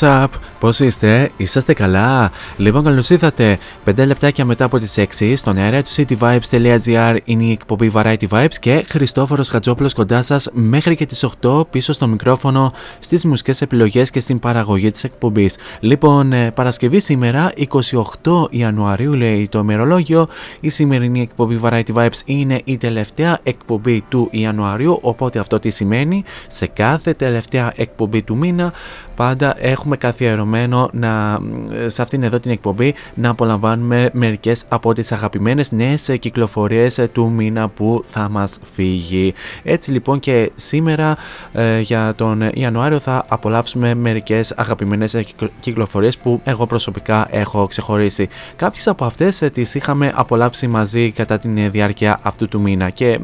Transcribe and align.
What's 0.00 0.22
up? 0.22 0.28
Πώς 0.58 0.80
είστε, 0.80 1.30
είσαστε 1.36 1.74
καλά; 1.74 2.30
Λοιπόν, 2.56 2.84
καλώς 2.84 3.10
ήρθατε. 3.10 3.58
5 3.90 4.06
λεπτάκια 4.06 4.44
μετά 4.44 4.64
από 4.64 4.78
τις 4.78 4.94
6 5.18 5.32
στον 5.36 5.56
αέρα 5.56 5.82
του 5.82 5.90
cityvibes.gr 5.90 7.16
είναι 7.24 7.44
η 7.44 7.50
εκπομπή 7.50 7.90
Variety 7.94 8.28
Vibes 8.30 8.54
και 8.60 8.84
Χριστόφορος 8.88 9.48
Χατζόπουλος 9.48 9.94
κοντά 9.94 10.22
σας 10.22 10.50
μέχρι 10.52 10.96
και 10.96 11.06
τις 11.06 11.26
8 11.42 11.70
πίσω 11.70 11.92
στο 11.92 12.06
μικρόφωνο, 12.06 12.72
στις 12.98 13.24
μουσικές 13.24 13.60
επιλογές 13.60 14.10
και 14.10 14.20
στην 14.20 14.38
παραγωγή 14.38 14.90
της 14.90 15.04
εκπομπής. 15.04 15.56
Λοιπόν, 15.80 16.32
ε, 16.32 16.50
Παρασκευή 16.50 17.00
σήμερα, 17.00 17.52
28 17.56 18.48
Ιανουαρίου, 18.50 19.12
λέει 19.12 19.48
το 19.48 19.58
ημερολόγιο. 19.58 20.28
Η 20.60 20.68
σημερινή 20.68 21.20
εκπομπή 21.20 21.60
Variety 21.62 21.94
Vibes 21.94 22.20
είναι 22.24 22.60
η 22.64 22.76
τελευταία 22.76 23.38
εκπομπή 23.42 24.04
του 24.08 24.28
Ιανουαρίου. 24.30 24.98
Οπότε 25.02 25.38
αυτό 25.38 25.58
τι 25.58 25.70
σημαίνει, 25.70 26.24
σε 26.48 26.66
κάθε 26.66 27.12
τελευταία 27.12 27.72
εκπομπή 27.76 28.22
του 28.22 28.36
μήνα 28.36 28.72
πάντα 29.16 29.54
έχουμε 29.58 29.96
καθιερωμένο 29.96 30.90
να, 30.92 31.40
σε 31.86 32.02
αυτήν 32.02 32.22
εδώ 32.22 32.40
την 32.40 32.50
εκπομπή 32.50 32.94
να 33.14 33.30
απολαμβάνουμε 33.30 33.75
μερικές 34.12 34.64
από 34.68 34.92
τις 34.92 35.12
αγαπημένες 35.12 35.72
νέες 35.72 36.16
κυκλοφορίες 36.20 37.08
του 37.12 37.30
μήνα 37.30 37.68
που 37.68 38.02
θα 38.06 38.28
μας 38.28 38.58
φύγει. 38.74 39.34
Έτσι 39.62 39.90
λοιπόν 39.90 40.20
και 40.20 40.50
σήμερα 40.54 41.16
ε, 41.52 41.80
για 41.80 42.14
τον 42.16 42.50
Ιανουάριο 42.54 42.98
θα 42.98 43.24
απολαύσουμε 43.28 43.94
μερικές 43.94 44.52
αγαπημένες 44.56 45.12
κυκλο- 45.24 45.50
κυκλοφορίες 45.60 46.18
που 46.18 46.40
εγώ 46.44 46.66
προσωπικά 46.66 47.26
έχω 47.30 47.66
ξεχωρίσει. 47.66 48.28
Κάποιες 48.56 48.88
από 48.88 49.04
αυτές 49.04 49.42
ε, 49.42 49.50
τις 49.50 49.74
είχαμε 49.74 50.12
απολαύσει 50.14 50.66
μαζί 50.66 51.10
κατά 51.10 51.38
την 51.38 51.58
ε, 51.58 51.68
διάρκεια 51.68 52.18
αυτού 52.22 52.48
του 52.48 52.60
μήνα 52.60 52.90
και 52.90 53.08
ε, 53.08 53.18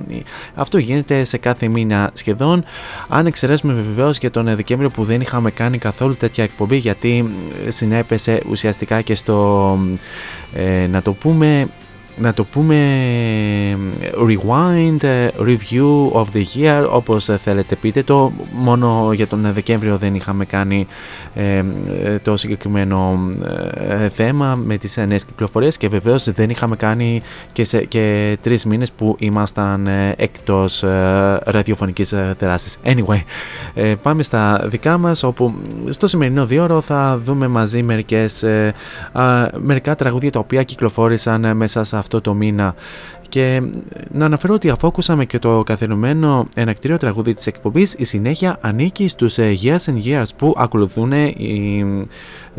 αυτό 0.55 0.79
γίνεται 0.79 1.25
σε 1.25 1.39
κάθε 1.39 1.69
μήνα 1.69 2.11
σχεδόν 2.13 2.65
αν 3.09 3.27
εξαιρέσουμε 3.27 3.73
βεβαίως 3.73 4.19
για 4.19 4.31
τον 4.31 4.49
ε, 4.49 4.55
Δεκέμβριο 4.55 4.91
που 4.91 5.05
δεν 5.05 5.21
είχαμε 5.21 5.51
κάνει 5.51 5.79
καθόλου 5.79 6.17
τέτοια 6.17 6.45
εκπομπή 6.45 6.77
γιατί 6.77 7.31
ε, 7.67 7.71
συνέπεσε 7.71 8.43
ουσιαστικά 8.51 9.01
και 9.01 9.15
στο 9.15 9.79
ε, 10.55 10.87
να 10.87 11.03
το 11.03 11.13
πούμε 11.13 11.69
να 12.17 12.35
το 12.35 12.45
πούμε 12.45 12.77
rewind, 14.29 15.03
ε, 15.03 15.29
review 15.39 16.11
of 16.13 16.25
the 16.35 16.45
year 16.55 16.87
όπως 16.91 17.29
ε, 17.29 17.37
θέλετε 17.37 17.77
πείτε 17.77 18.03
το 18.03 18.33
μόνο 18.53 19.11
για 19.13 19.27
τον 19.27 19.53
Δεκέμβριο 19.53 19.97
δεν 19.97 20.15
είχαμε 20.15 20.45
κάνει 20.45 20.87
ε, 21.35 21.63
ε, 22.05 22.19
το 22.19 22.37
συγκεκριμένο 22.37 23.29
ε, 23.75 24.09
θέμα 24.09 24.55
με 24.55 24.77
τις 24.77 24.97
ε, 24.97 25.05
νέες 25.05 25.25
κυκλοφορίες 25.25 25.77
και 25.77 25.89
βεβαίως 25.89 26.33
δεν 26.33 26.51
είχαμε 26.51 26.77
κάνει 26.77 27.23
και, 27.53 27.65
σε, 27.65 27.85
και 27.85 28.37
τρεις 28.41 28.65
μήνες 28.65 28.93
που 28.93 29.17
ήμασταν 29.19 29.87
ε, 29.87 30.15
εκτός 30.17 30.83
ε, 30.83 31.39
ραδιοφωνικής 31.45 32.13
ε, 32.13 32.37
δράσης. 32.39 32.79
Anyway, 32.85 33.21
ε, 33.75 33.95
πάμε 34.03 34.23
στα 34.23 34.67
δικά 34.69 34.99
μας 34.99 35.23
όπου 35.23 35.55
στο 35.89 36.07
σημερινό 36.07 36.47
δύο 36.47 36.81
θα 36.81 37.19
δούμε 37.23 37.49
μαζί 37.49 37.83
μερικές, 37.83 38.43
ε, 38.43 38.75
α, 39.13 39.49
μερικά 39.59 39.95
τραγούδια 39.95 40.31
τα 40.31 40.39
οποία 40.39 40.63
κυκλοφόρησαν 40.63 41.45
ε, 41.45 41.55
μέσα 41.55 41.85
σε 41.85 41.97
αυτό 42.03 42.21
το 42.21 42.35
μήνα 42.35 42.75
και 43.29 43.63
να 44.13 44.25
αναφέρω 44.25 44.55
ότι 44.55 44.71
αφού 44.71 44.87
ακούσαμε 44.87 45.25
και 45.25 45.39
το 45.39 45.63
καθιερωμένο 45.63 46.47
ενακτήριο 46.55 46.97
τραγούδι 46.97 47.35
της 47.35 47.47
εκπομπής 47.47 47.95
η 47.99 48.05
συνέχεια 48.05 48.59
ανήκει 48.61 49.09
στους 49.09 49.39
ε, 49.39 49.55
Years 49.63 49.85
and 49.87 50.05
Years 50.07 50.25
που 50.37 50.55
ακολουθούν 50.57 51.13
ε, 51.13 51.25
η- 51.27 52.05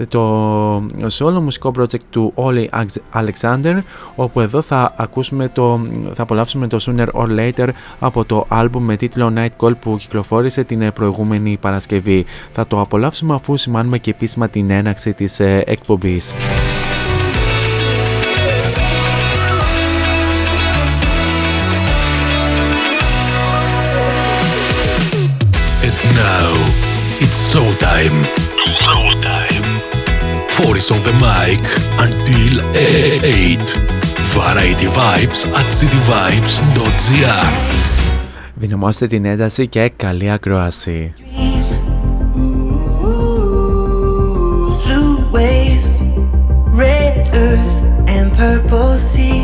το 0.07 0.75
solo 1.19 1.39
μουσικό 1.41 1.71
project 1.79 1.99
του 2.09 2.33
Ollie 2.35 2.67
Alexander 3.13 3.79
όπου 4.15 4.39
εδώ 4.41 4.61
θα 4.61 4.93
ακούσουμε 4.97 5.49
το, 5.49 5.81
θα 6.13 6.21
απολαύσουμε 6.21 6.67
το 6.67 6.77
Sooner 6.81 7.07
or 7.13 7.27
Later 7.39 7.67
από 7.99 8.25
το 8.25 8.47
album 8.51 8.69
με 8.79 8.95
τίτλο 8.95 9.33
Night 9.35 9.65
Call 9.65 9.77
που 9.79 9.95
κυκλοφόρησε 9.97 10.63
την 10.63 10.81
ε, 10.81 10.91
προηγούμενη 10.91 11.57
Παρασκευή. 11.61 12.25
Θα 12.53 12.67
το 12.67 12.79
απολαύσουμε 12.79 13.33
αφού 13.33 13.57
σημάνουμε 13.57 13.97
και 13.97 14.09
επίσημα 14.09 14.49
την 14.49 14.69
έναξη 14.69 15.13
της 15.13 15.39
ε, 15.39 15.63
εκπομπής. 15.65 16.33
It's 27.35 27.51
showtime. 27.51 28.17
Showtime. 28.79 29.67
Four 30.55 30.77
is 30.77 30.91
on 30.91 31.01
the 31.07 31.13
mic 31.25 31.63
until 32.05 32.53
8. 32.75 33.57
Variety 34.37 34.85
Vibes 34.97 35.41
at 35.59 35.67
cityvibes.gr 35.79 37.47
Δυναμώστε 38.53 39.07
την 39.07 39.25
ένταση 39.25 39.67
και 39.67 39.91
καλή 39.95 40.29
ακρόαση. 40.31 41.13
Blue 44.85 45.15
waves, 45.35 45.93
red 46.81 47.15
earth 47.47 47.79
and 48.15 48.27
purple 48.37 48.95
sea 49.11 49.42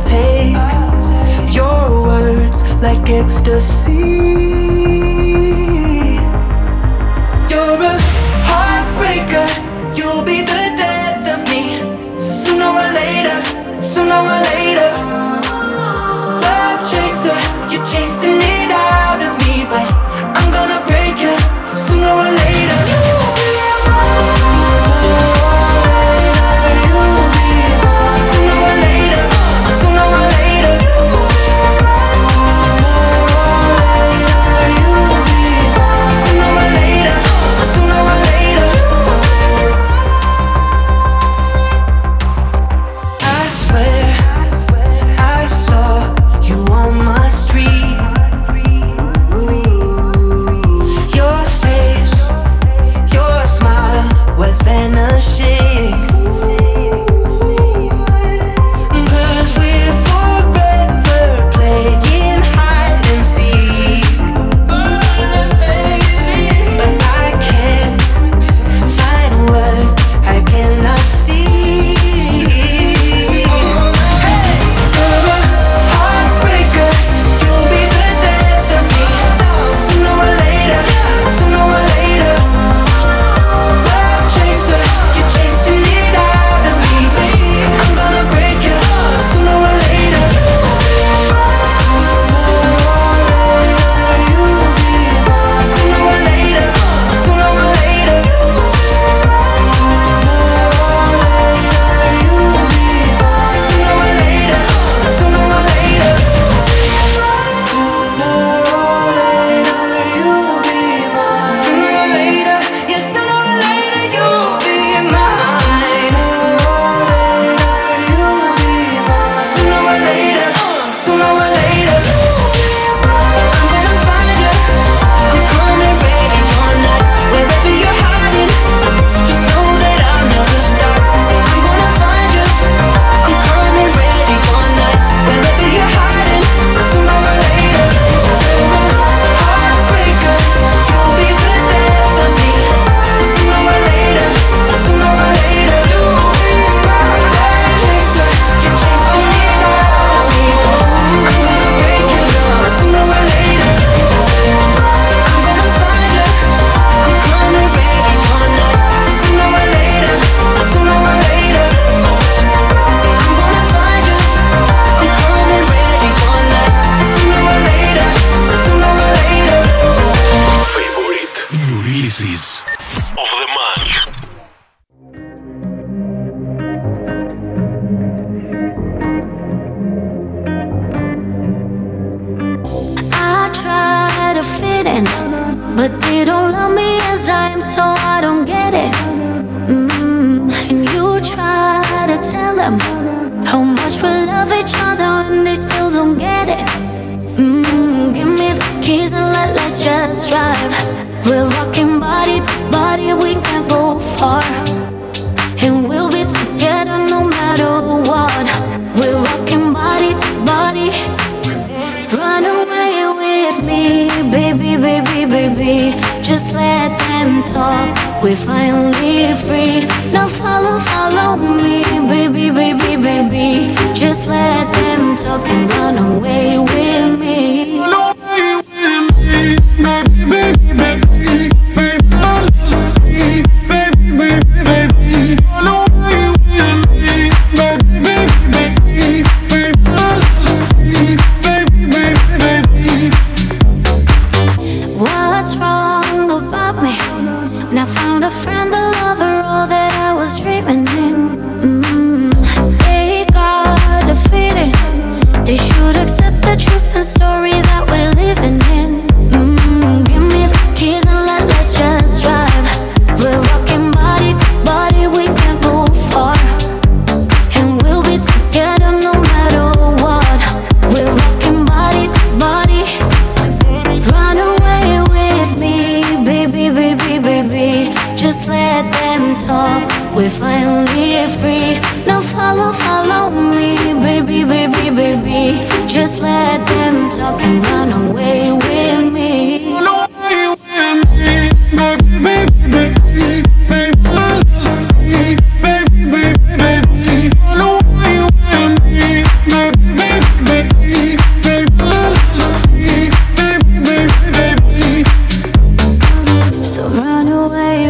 take 0.00 0.56
your 1.52 2.06
words 2.06 2.62
like 2.82 3.08
ecstasy. 3.10 3.92
You're 7.50 7.82
a 7.82 7.96
heartbreaker, 8.50 9.48
you'll 9.96 10.24
be 10.24 10.42
the 10.42 10.64
death 10.76 11.24
of 11.34 11.40
me. 11.50 11.64
Sooner 12.28 12.66
or 12.66 12.88
later, 13.00 13.38
sooner 13.80 14.20
or 14.34 14.40
later. 14.52 14.90
Love 16.44 16.80
chaser, 16.90 17.38
you're 17.70 17.84
chasing 17.84 18.38
me. 18.38 18.47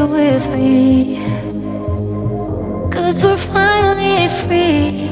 With 0.08 0.48
me. 0.50 1.18
Cause 2.90 3.22
we're 3.22 3.36
finally 3.36 4.28
free. 4.28 5.08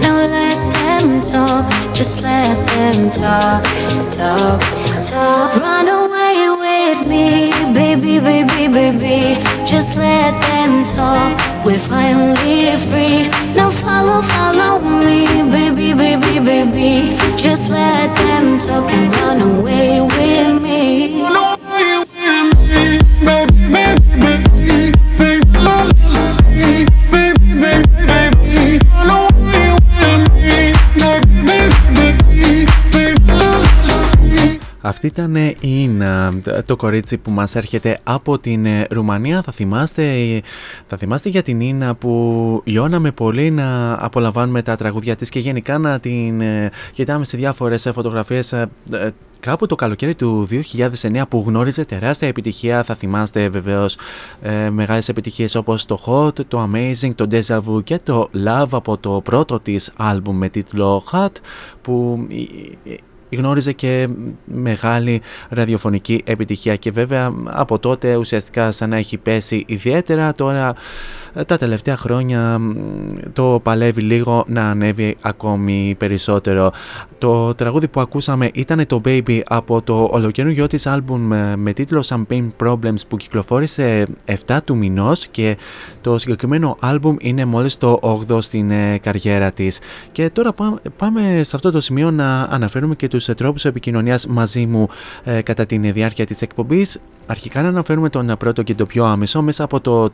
Now 0.00 0.16
let 0.26 0.58
them 0.72 1.20
talk, 1.20 1.94
just 1.94 2.22
let 2.22 2.56
them 2.68 3.10
talk, 3.10 3.62
talk, 4.16 4.60
talk. 5.04 5.56
Run 5.60 5.88
away 5.88 6.48
with 6.64 7.06
me, 7.08 7.50
baby, 7.74 8.18
baby, 8.18 8.68
baby. 8.68 9.42
Just 9.66 9.96
let 9.96 10.32
them 10.42 10.84
talk, 10.84 11.64
we're 11.64 11.78
finally 11.78 12.76
free. 12.88 13.28
Now 13.54 13.70
follow, 13.70 14.22
follow 14.22 14.80
me, 14.80 15.42
baby, 15.50 15.92
baby, 15.94 16.38
baby. 16.38 17.16
Just 17.36 17.70
let 17.70 18.14
them 18.16 18.58
talk 18.58 18.90
and 18.90 19.10
run 19.16 19.40
away 19.40 20.00
with 20.00 20.62
me. 20.62 21.41
Maybe, 23.24 23.52
maybe 23.68 23.81
Αυτή 34.92 35.06
ήταν 35.06 35.34
η 35.34 35.56
Ίνα, 35.60 36.32
το 36.66 36.76
κορίτσι 36.76 37.18
που 37.18 37.30
μας 37.30 37.54
έρχεται 37.54 37.98
από 38.02 38.38
την 38.38 38.66
ε, 38.66 38.86
Ρουμανία. 38.90 39.42
Θα 39.42 39.52
θυμάστε, 39.52 40.04
θα 40.86 40.96
θυμάστε 40.96 41.28
για 41.28 41.42
την 41.42 41.60
Ίνα 41.60 41.94
που 41.94 42.62
γιώναμε 42.64 43.10
πολύ 43.10 43.50
να 43.50 43.92
απολαμβάνουμε 44.04 44.62
τα 44.62 44.76
τραγούδια 44.76 45.16
της 45.16 45.28
και 45.28 45.38
γενικά 45.38 45.78
να 45.78 46.00
την 46.00 46.40
ε, 46.40 46.70
κοιτάμε 46.92 47.24
σε 47.24 47.36
διάφορες 47.36 47.86
ε, 47.86 47.92
φωτογραφίες 47.92 48.52
ε, 48.52 48.68
ε, 48.92 49.10
Κάπου 49.42 49.66
το 49.66 49.74
καλοκαίρι 49.74 50.14
του 50.14 50.48
2009 51.02 51.22
που 51.28 51.44
γνώριζε 51.46 51.84
τεράστια 51.84 52.28
επιτυχία, 52.28 52.82
θα 52.82 52.94
θυμάστε 52.94 53.48
βεβαίως 53.48 53.96
ε, 54.42 54.70
μεγάλες 54.70 55.08
επιτυχίες 55.08 55.54
όπως 55.54 55.86
το 55.86 55.98
Hot, 56.06 56.46
το 56.48 56.70
Amazing, 56.72 57.14
το 57.14 57.26
Deja 57.30 57.56
Vu 57.56 57.84
και 57.84 57.98
το 57.98 58.28
Love 58.46 58.68
από 58.70 58.98
το 58.98 59.20
πρώτο 59.24 59.60
της 59.60 59.92
άλμπουμ 59.96 60.36
με 60.36 60.48
τίτλο 60.48 61.04
Hot 61.12 61.30
που 61.82 62.26
ε, 62.30 62.90
ε, 62.92 62.96
γνώριζε 63.36 63.72
και 63.72 64.08
μεγάλη 64.44 65.20
ραδιοφωνική 65.48 66.22
επιτυχία. 66.26 66.76
Και 66.76 66.90
βέβαια 66.90 67.32
από 67.44 67.78
τότε 67.78 68.16
ουσιαστικά 68.16 68.72
σαν 68.72 68.90
να 68.90 68.96
έχει 68.96 69.16
πέσει 69.16 69.64
ιδιαίτερα 69.66 70.32
τώρα 70.32 70.68
ε, 70.68 70.74
τα 71.46 71.56
τελευταία 71.56 71.96
χρόνια 71.96 72.58
μ, 72.58 72.72
το 73.32 73.60
παλεύει 73.62 74.00
λίγο 74.00 74.44
να 74.48 74.70
ανέβει 74.70 75.16
ακόμη 75.20 75.94
περισσότερο. 75.98 76.72
Το 77.18 77.54
τραγούδι 77.54 77.88
που 77.88 78.00
ακούσαμε 78.00 78.50
ήταν 78.52 78.86
το 78.86 79.00
Baby 79.04 79.40
από 79.44 79.82
το 79.82 80.08
ολοκαινούργιο 80.12 80.66
της 80.66 80.86
άλμπουμ 80.86 81.32
ε, 81.32 81.56
με 81.56 81.72
τίτλο 81.72 82.04
Champagne 82.08 82.48
Problems 82.64 83.06
που 83.08 83.16
κυκλοφόρησε 83.16 84.06
7 84.46 84.58
του 84.64 84.76
μηνός 84.76 85.26
και 85.26 85.56
το 86.00 86.18
συγκεκριμένο 86.18 86.76
άλμπουμ 86.80 87.16
είναι 87.20 87.44
μόλις 87.44 87.78
το 87.78 87.98
8 88.28 88.42
στην 88.42 88.70
ε, 88.70 88.98
καριέρα 88.98 89.50
της. 89.50 89.78
Και 90.12 90.30
τώρα 90.30 90.52
πά- 90.52 90.80
πάμε 90.96 91.40
σε 91.42 91.56
αυτό 91.56 91.70
το 91.70 91.80
σημείο 91.80 92.10
να 92.10 92.42
αναφέρουμε 92.42 92.94
και 92.94 93.08
τους 93.08 93.28
ε, 93.28 93.34
τρόπους 93.34 93.64
επικοινωνίας 93.64 94.26
μαζί 94.26 94.66
μου 94.66 94.88
ε, 95.24 95.42
κατά 95.42 95.66
τη 95.66 95.76
διάρκεια 95.76 96.26
της 96.26 96.42
εκπομπής. 96.42 97.00
Αρχικά 97.26 97.62
να 97.62 97.68
αναφέρουμε 97.68 98.08
τον 98.08 98.34
πρώτο 98.38 98.62
και 98.62 98.74
το 98.74 98.86
πιο 98.86 99.04
άμεσο 99.04 99.42
μέσα 99.42 99.64
από 99.64 99.80
το 99.80 100.10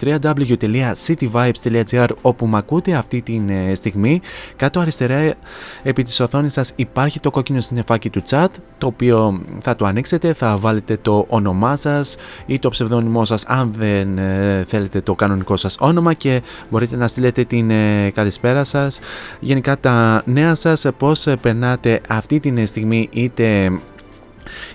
www.cityvibes.gr 1.08 2.08
όπου 2.22 2.46
με 2.46 2.56
ακούτε 2.56 2.94
αυτή 2.94 3.22
τη 3.22 3.40
στιγμή. 3.74 4.20
Κάτω 4.56 4.80
αριστερά 4.80 5.16
ε, 5.16 5.36
επί 5.82 6.02
της 6.02 6.20
οθόνης 6.20 6.52
σας 6.52 6.72
υπάρχει 6.76 7.20
το 7.20 7.30
κόκκινο 7.30 7.60
συννεφάκι 7.60 8.10
του 8.10 8.22
chat 8.30 8.48
το 8.78 8.86
οποίο 8.86 9.40
θα 9.60 9.76
το 9.76 9.84
ανοίξετε, 9.84 10.32
θα 10.32 10.56
βάλετε 10.56 10.98
το 11.02 11.26
όνομά 11.28 11.76
σας 11.76 12.16
ή 12.46 12.58
το 12.58 12.68
ψευδόνυμό 12.68 13.24
σας 13.24 13.44
αν 13.46 13.72
δεν 13.76 14.18
ε, 14.18 14.64
θέλετε 14.68 15.00
το 15.00 15.14
κανονικό 15.14 15.56
σας 15.56 15.76
όνομα 15.80 16.14
και 16.14 16.42
μπορείτε 16.70 16.96
να 16.96 17.08
στείλετε 17.08 17.44
την 17.44 17.70
ε, 17.70 18.10
καλησπέρα 18.10 18.64
σας. 18.64 18.98
Γενικά 19.40 19.78
τα 19.78 20.22
νέα 20.24 20.54
σας, 20.54 20.84
ε, 20.84 20.90
πώς 20.90 21.26
ε, 21.26 21.36
περνάτε 21.36 22.00
αυτή 22.08 22.40
τη 22.40 22.66
στιγμή 22.66 23.08
είτε 23.12 23.70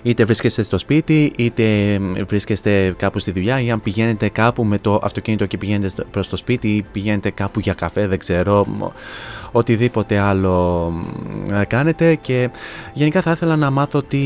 είτε 0.02 0.24
βρίσκεστε 0.24 0.62
στο 0.62 0.78
σπίτι, 0.78 1.32
είτε 1.36 1.98
βρίσκεστε 2.28 2.94
κάπου 2.98 3.18
στη 3.18 3.30
δουλειά 3.32 3.60
ή 3.60 3.70
αν 3.70 3.82
πηγαίνετε 3.82 4.28
κάπου 4.28 4.64
με 4.64 4.78
το 4.78 5.00
αυτοκίνητο 5.02 5.46
και 5.46 5.58
πηγαίνετε 5.58 5.88
στο- 5.88 6.04
προς 6.10 6.28
το 6.28 6.36
σπίτι 6.36 6.68
ή 6.68 6.82
πηγαίνετε 6.92 7.30
κάπου 7.30 7.60
για 7.60 7.74
καφέ, 7.74 8.06
δεν 8.06 8.18
ξέρω, 8.18 8.66
μ, 8.66 8.82
οτιδήποτε 9.52 10.18
άλλο 10.18 10.88
μ, 10.90 11.60
κάνετε. 11.66 12.14
Και 12.14 12.50
γενικά 12.92 13.20
θα 13.22 13.30
ήθελα 13.30 13.56
να 13.56 13.70
μάθω 13.70 14.02
τι, 14.02 14.18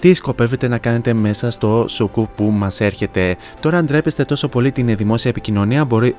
τι 0.00 0.14
σκοπεύετε 0.14 0.68
να 0.68 0.78
κάνετε 0.78 1.12
μέσα 1.12 1.50
στο 1.50 1.84
σουκού 1.88 2.28
που 2.36 2.44
μας 2.44 2.80
έρχεται; 2.80 3.36
Τώρα 3.60 3.78
αν 3.78 3.84
ντρέπεστε 3.84 4.24
τόσο 4.24 4.48
πολύ 4.48 4.72
την 4.72 4.96
δημόσια 4.96 5.30
επικοινωνία 5.30 5.84
μπορεί, 5.84 6.14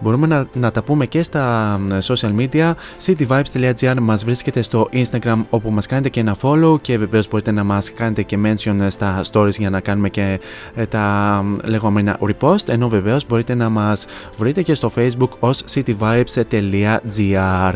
μπορούμε 0.00 0.26
να, 0.26 0.46
να 0.52 0.70
τα 0.70 0.82
πούμε 0.82 1.06
και 1.06 1.22
στα 1.22 1.76
μ, 1.80 1.86
social 2.02 2.32
media. 2.38 2.72
cityvibes.gr 3.04 3.96
μας 4.00 4.24
βρίσκεται 4.24 4.62
στο 4.62 4.88
Instagram 4.92 5.44
όπου 5.50 5.70
μας 5.70 5.86
κάνετε 5.86 6.08
και 6.08 6.20
ένα 6.20 6.36
follow 6.40 6.80
και 6.80 6.98
βεβαίως 6.98 7.28
μπορείτε 7.28 7.50
να 7.50 7.64
μας 7.64 7.92
κάνετε 7.92 8.22
και 8.22 8.38
mention 8.44 8.86
στα 8.88 9.20
stories 9.32 9.58
για 9.58 9.70
να 9.70 9.80
κάνουμε 9.80 10.08
και 10.08 10.40
ε, 10.74 10.86
τα 10.86 11.40
μ, 11.44 11.56
λεγόμενα 11.64 12.18
repost 12.20 12.68
ενώ 12.68 12.88
βεβαίως 12.88 13.26
μπορείτε 13.26 13.54
να 13.54 13.68
μας 13.68 14.06
βρείτε 14.36 14.62
και 14.62 14.74
στο 14.74 14.92
facebook 14.96 15.30
ως 15.38 15.64
cityvibes.gr 15.74 17.72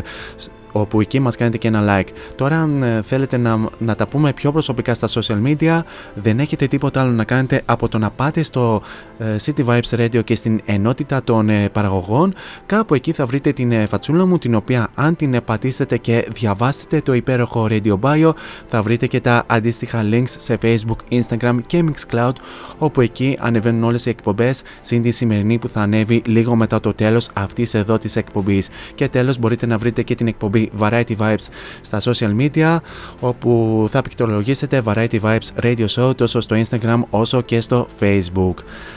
όπου 0.71 1.01
εκεί 1.01 1.19
μας 1.19 1.35
κάνετε 1.35 1.57
και 1.57 1.67
ένα 1.67 1.83
like. 1.87 2.07
Τώρα 2.35 2.61
αν 2.61 2.83
ε, 2.83 3.01
θέλετε 3.01 3.37
να, 3.37 3.59
να 3.77 3.95
τα 3.95 4.07
πούμε 4.07 4.33
πιο 4.33 4.51
προσωπικά 4.51 4.93
στα 4.93 5.07
social 5.07 5.47
media 5.47 5.81
δεν 6.13 6.39
έχετε 6.39 6.67
τίποτα 6.67 7.01
άλλο 7.01 7.11
να 7.11 7.23
κάνετε 7.23 7.61
από 7.65 7.87
το 7.87 7.97
να 7.97 8.09
πάτε 8.09 8.43
στο 8.43 8.81
ε, 9.17 9.35
City 9.45 9.65
Vibes 9.65 9.99
Radio 9.99 10.23
και 10.23 10.35
στην 10.35 10.61
ενότητα 10.65 11.23
των 11.23 11.49
ε, 11.49 11.69
παραγωγών 11.69 12.33
κάπου 12.65 12.93
εκεί 12.93 13.11
θα 13.11 13.25
βρείτε 13.25 13.51
την 13.51 13.71
ε, 13.71 13.85
φατσούλα 13.85 14.25
μου 14.25 14.37
την 14.37 14.55
οποία 14.55 14.89
αν 14.95 15.15
την 15.15 15.33
ε, 15.33 15.41
πατήσετε 15.41 15.97
και 15.97 16.27
διαβάσετε 16.33 17.01
το 17.01 17.13
υπέροχο 17.13 17.67
Radio 17.69 17.99
Bio 18.01 18.31
θα 18.67 18.81
βρείτε 18.81 19.07
και 19.07 19.19
τα 19.19 19.43
αντίστοιχα 19.47 20.03
links 20.11 20.29
σε 20.37 20.57
Facebook, 20.61 21.19
Instagram 21.19 21.57
και 21.67 21.83
Mixcloud 21.85 22.31
όπου 22.77 23.01
εκεί 23.01 23.37
ανεβαίνουν 23.39 23.83
όλες 23.83 24.05
οι 24.05 24.09
εκπομπές 24.09 24.61
συν 24.81 25.01
τη 25.01 25.11
σημερινή 25.11 25.57
που 25.57 25.67
θα 25.67 25.81
ανέβει 25.81 26.21
λίγο 26.25 26.55
μετά 26.55 26.79
το 26.79 26.93
τέλος 26.93 27.29
αυτής 27.33 27.73
εδώ 27.73 27.97
της 27.97 28.15
εκπομπής 28.15 28.69
και 28.95 29.07
τέλος 29.07 29.37
μπορείτε 29.39 29.65
να 29.65 29.77
βρείτε 29.77 30.03
και 30.03 30.15
την 30.15 30.27
εκπομπή 30.27 30.58
Variety 30.79 31.15
Vibes 31.17 31.47
στα 31.81 31.99
social 32.01 32.35
media 32.39 32.77
όπου 33.19 33.85
θα 33.89 34.01
πληκτρολογήσετε 34.01 34.81
Variety 34.85 35.19
Vibes 35.21 35.63
Radio 35.63 35.85
Show 35.95 36.15
τόσο 36.15 36.39
στο 36.39 36.55
Instagram 36.55 36.99
όσο 37.09 37.41
και 37.41 37.61
στο 37.61 37.87
Facebook. 37.99 38.53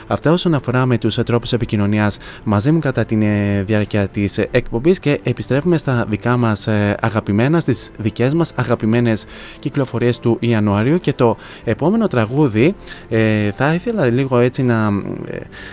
Αυτά 0.07 0.31
όσον 0.31 0.53
αφορά 0.53 0.85
με 0.85 0.97
τους 0.97 1.17
ε, 1.17 1.23
τρόπους 1.23 1.53
επικοινωνίας 1.53 2.17
μαζί 2.43 2.71
μου 2.71 2.79
κατά 2.79 3.05
τη 3.05 3.15
διάρκεια 3.65 4.07
της 4.07 4.37
ε, 4.37 4.47
εκπομπής 4.51 4.99
και 4.99 5.19
επιστρέφουμε 5.23 5.77
στα 5.77 6.05
δικά 6.09 6.37
μας 6.37 6.67
ε, 6.67 6.97
αγαπημένα, 7.01 7.59
στις 7.59 7.91
δικές 7.97 8.33
μας 8.33 8.53
αγαπημένες 8.55 9.25
κυκλοφορίες 9.59 10.19
του 10.19 10.37
Ιανουαρίου 10.39 10.99
και 10.99 11.13
το 11.13 11.37
επόμενο 11.63 12.07
τραγούδι 12.07 12.75
ε, 13.09 13.51
θα 13.51 13.73
ήθελα 13.73 14.05
λίγο 14.05 14.37
έτσι 14.37 14.63
να 14.63 14.89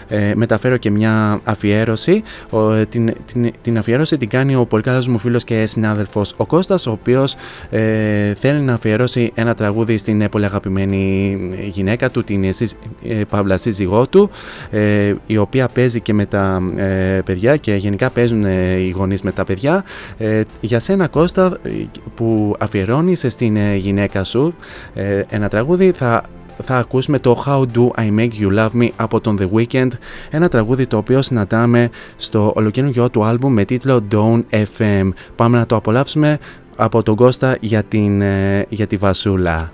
ε, 0.08 0.28
ε, 0.28 0.34
μεταφέρω 0.34 0.76
και 0.76 0.90
μια 0.90 1.40
αφιέρωση. 1.44 2.22
Ο, 2.50 2.72
ε, 2.72 2.86
την, 2.86 3.14
την, 3.32 3.50
την 3.62 3.78
αφιέρωση 3.78 4.16
την 4.16 4.28
κάνει 4.28 4.54
ο 4.54 4.64
πολύ 4.64 4.82
καλός 4.82 5.08
μου 5.08 5.18
φίλος 5.18 5.44
και 5.44 5.66
συνάδελφος 5.80 6.34
ο 6.36 6.46
Κώστας 6.46 6.86
ο 6.86 6.90
οποίος 6.90 7.36
ε, 7.70 8.34
θέλει 8.34 8.60
να 8.60 8.72
αφιερώσει 8.72 9.30
ένα 9.34 9.54
τραγούδι 9.54 9.96
στην 9.96 10.20
ε, 10.20 10.28
πολύ 10.28 10.44
αγαπημένη 10.44 11.38
γυναίκα 11.68 12.10
του, 12.10 12.24
την 12.24 12.44
ε, 12.44 12.52
σύζ- 12.52 12.76
ε, 13.04 13.22
Παύλα 13.28 13.56
σύζυγό 13.56 14.06
του 14.06 14.30
ε, 14.70 15.14
η 15.26 15.36
οποία 15.36 15.68
παίζει 15.68 16.00
και 16.00 16.12
με 16.12 16.26
τα 16.26 16.62
ε, 16.76 17.20
παιδιά 17.24 17.56
και 17.56 17.74
γενικά 17.74 18.10
παίζουν 18.10 18.44
ε, 18.44 18.72
οι 18.72 18.90
γονείς 18.90 19.22
με 19.22 19.32
τα 19.32 19.44
παιδιά. 19.44 19.84
Ε, 20.18 20.42
για 20.60 20.78
σένα 20.78 21.08
Κώστα 21.08 21.58
ε, 21.62 21.70
που 22.14 22.56
αφιερώνεις 22.58 23.24
στην 23.28 23.56
ε, 23.56 23.74
γυναίκα 23.76 24.24
σου 24.24 24.54
ε, 24.94 25.22
ένα 25.28 25.48
τραγούδι 25.48 25.90
θα 25.90 26.22
θα 26.62 26.76
ακούσουμε 26.76 27.18
το 27.18 27.42
How 27.46 27.76
Do 27.76 28.00
I 28.00 28.18
Make 28.18 28.30
You 28.40 28.58
Love 28.58 28.82
Me 28.82 28.88
από 28.96 29.20
τον 29.20 29.38
The 29.40 29.48
Weeknd, 29.58 29.88
ένα 30.30 30.48
τραγούδι 30.48 30.86
το 30.86 30.96
οποίο 30.96 31.22
συναντάμε 31.22 31.90
στο 32.16 32.52
ολοκαινούργιο 32.56 33.10
του 33.10 33.24
άλμπουμ 33.24 33.52
με 33.52 33.64
τίτλο 33.64 34.02
Don't 34.12 34.42
FM. 34.50 35.08
Πάμε 35.36 35.58
να 35.58 35.66
το 35.66 35.76
απολαύσουμε 35.76 36.38
από 36.76 37.02
τον 37.02 37.16
Κώστα 37.16 37.56
για, 37.60 37.82
την, 37.82 38.22
ε, 38.22 38.66
για 38.68 38.86
τη 38.86 38.96
Βασούλα. 38.96 39.72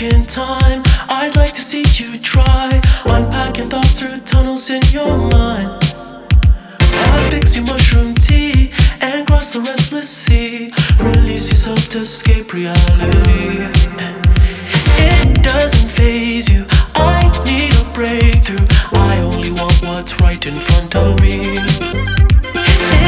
In 0.00 0.24
time. 0.26 0.80
I'd 1.18 1.34
like 1.40 1.54
to 1.58 1.64
see 1.70 1.84
you 1.98 2.10
try 2.32 2.80
unpacking 3.14 3.68
thoughts 3.68 4.00
in 4.70 4.82
your 4.92 5.16
mind. 5.16 5.27
Release 10.38 11.48
yourself 11.50 11.88
to 11.88 11.98
escape 11.98 12.52
reality. 12.52 13.58
It 14.96 15.42
doesn't 15.42 15.90
phase 15.90 16.48
you. 16.48 16.64
I 16.94 17.26
need 17.44 17.74
a 17.74 17.84
breakthrough. 17.92 18.64
I 18.92 19.18
only 19.18 19.50
want 19.50 19.82
what's 19.82 20.20
right 20.20 20.44
in 20.46 20.60
front 20.60 20.94
of 20.94 21.20
me. 21.20 21.58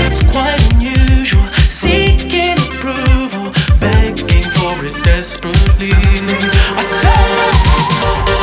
It's 0.02 0.22
quite 0.32 0.58
unusual. 0.72 1.46
Seeking 1.68 2.58
approval, 2.58 3.52
begging 3.78 4.50
for 4.58 4.84
it 4.84 4.96
desperately. 5.04 5.92
I 5.92 6.82
said. 6.82 8.39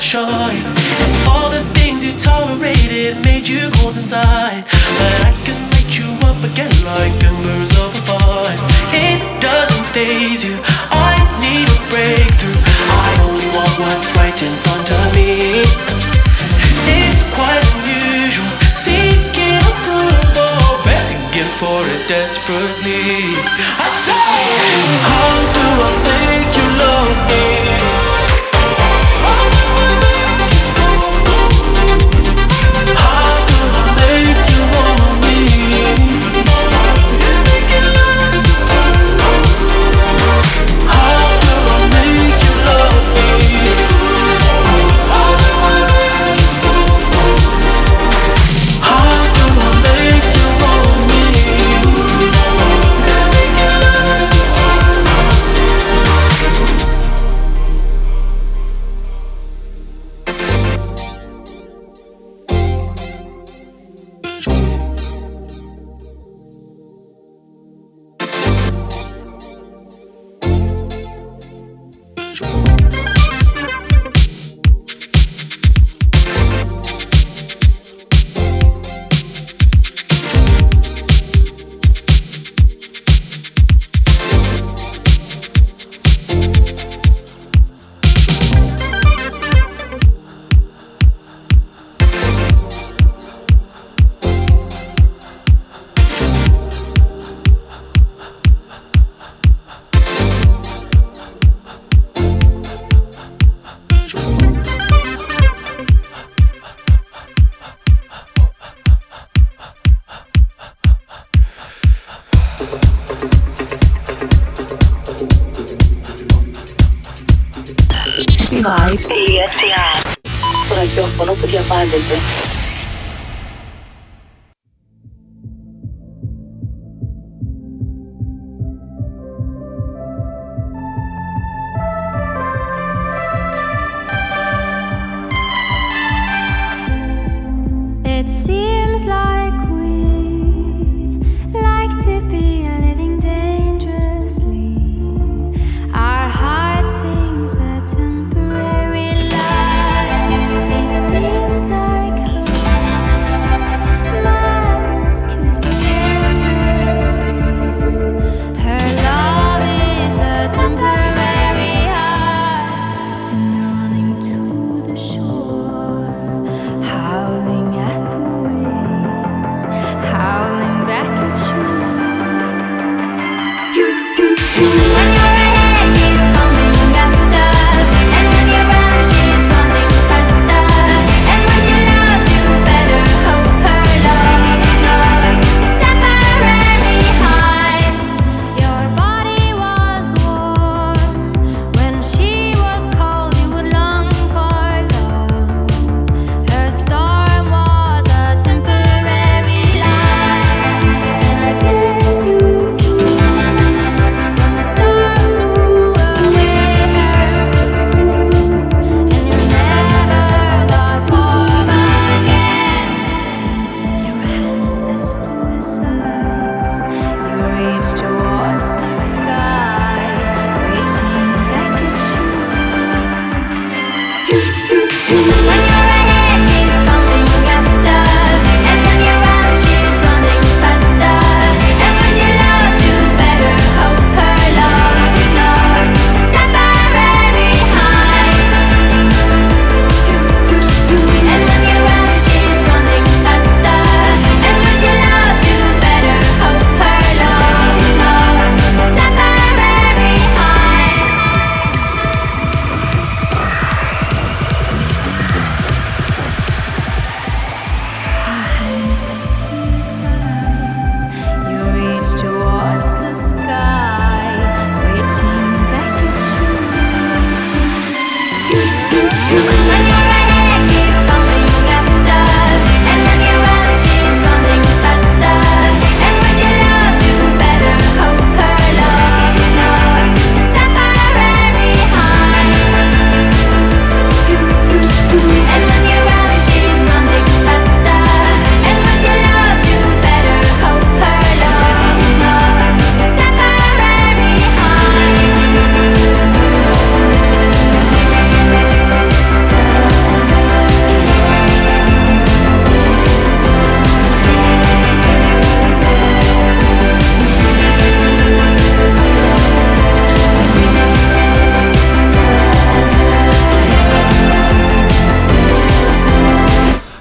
shine. 0.00 0.64
All 1.28 1.50
the 1.50 1.62
things 1.74 2.02
you 2.02 2.16
tolerated 2.16 3.22
made 3.22 3.46
you 3.46 3.70
cold 3.76 3.96
inside. 3.98 4.64
But 4.96 5.12
I 5.28 5.32
can 5.44 5.60
light 5.70 5.92
you 5.92 6.08
up 6.24 6.40
again 6.42 6.72
like 6.88 7.12
embers 7.22 7.70
of 7.78 7.92
a 7.92 8.02
fire. 8.08 8.56
It 8.96 9.20
doesn't 9.40 9.86
phase 9.92 10.42
you. 10.42 10.56
I 10.90 11.20
need 11.44 11.68
a 11.68 11.78
breakthrough. 11.92 12.60
I 12.88 13.08
only 13.28 13.48
want 13.52 13.74
what's 13.76 14.08
right 14.16 14.38
in 14.40 14.54
front 14.64 14.88
of 14.90 15.04
me. 15.14 15.60
It's 16.88 17.22
quite 17.36 17.60
unusual, 17.76 18.48
seeking 18.72 19.60
approval, 19.68 20.80
begging 20.82 21.52
for 21.60 21.84
it 21.84 22.08
desperately. 22.08 23.36
I 23.36 23.88
say, 24.00 24.40
how 25.04 25.30
do 25.56 25.66
I 25.84 25.92
make 26.08 26.50
you 26.56 26.68
love 26.80 27.16
me? 27.28 27.79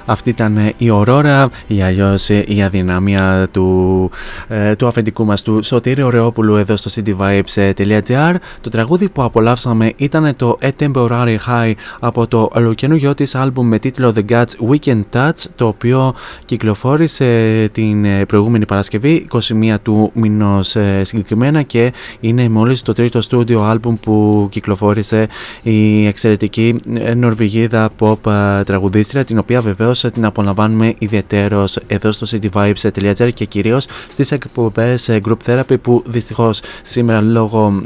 Αυτή 0.09 0.29
ήταν 0.29 0.57
ε, 0.57 0.73
η 0.77 0.89
ορόρα 0.89 1.49
ή 1.67 1.81
αλλιώς 1.81 2.29
ε, 2.29 2.43
η 2.47 2.63
αδυναμία 2.63 3.47
του, 3.51 4.09
ε, 4.47 4.75
του 4.75 4.87
αφεντικού 4.87 5.25
μας 5.25 5.41
του 5.41 5.63
Σωτήρη 5.63 6.01
Ωρεόπουλου 6.01 6.55
εδώ 6.55 6.75
στο 6.75 6.89
cityvibes.gr 6.95 8.35
Το 8.61 8.69
τραγούδι 8.69 9.09
που 9.09 9.23
απολαύσαμε 9.23 9.93
ήταν 9.95 10.35
το 10.35 10.57
A 10.61 10.69
Temporary 10.79 11.37
High 11.47 11.73
από 11.99 12.27
το 12.27 12.49
ολοκαινούργιο 12.53 13.13
της 13.13 13.35
άλμπουμ 13.35 13.67
με 13.67 13.79
τίτλο 13.79 14.13
The 14.15 14.31
Guts 14.31 14.69
Weekend 14.69 15.01
Touch 15.13 15.43
το 15.55 15.67
οποίο 15.67 16.13
κυκλοφόρησε 16.45 17.69
την 17.71 18.25
προηγούμενη 18.27 18.65
Παρασκευή 18.65 19.27
21 19.31 19.75
του 19.83 20.11
μηνός 20.13 20.75
συγκεκριμένα 21.01 21.61
και 21.61 21.93
είναι 22.19 22.49
μόλις 22.49 22.81
το 22.81 22.93
τρίτο 22.93 23.21
στούντιο 23.21 23.63
άλμπουμ 23.63 23.95
που 23.95 24.47
κυκλοφόρησε 24.51 25.27
η 25.61 26.07
εξαιρετική 26.07 26.79
Νορβηγίδα 27.15 27.89
pop 27.99 28.17
τραγουδίστρια 28.65 29.23
την 29.25 29.37
οποία 29.37 29.61
βεβαίως 29.61 29.98
την 30.01 30.25
απολαμβάνουμε 30.25 30.93
ιδιαίτερω 30.97 31.65
εδώ 31.87 32.11
στο 32.11 32.27
cityvibes.gr 32.29 33.29
και 33.33 33.45
κυρίως 33.45 33.87
στις 34.09 34.31
εκπομπές 34.31 35.09
Group 35.09 35.37
Therapy 35.45 35.75
που 35.81 36.03
δυστυχώς 36.07 36.61
σήμερα 36.81 37.21
λόγω, 37.21 37.83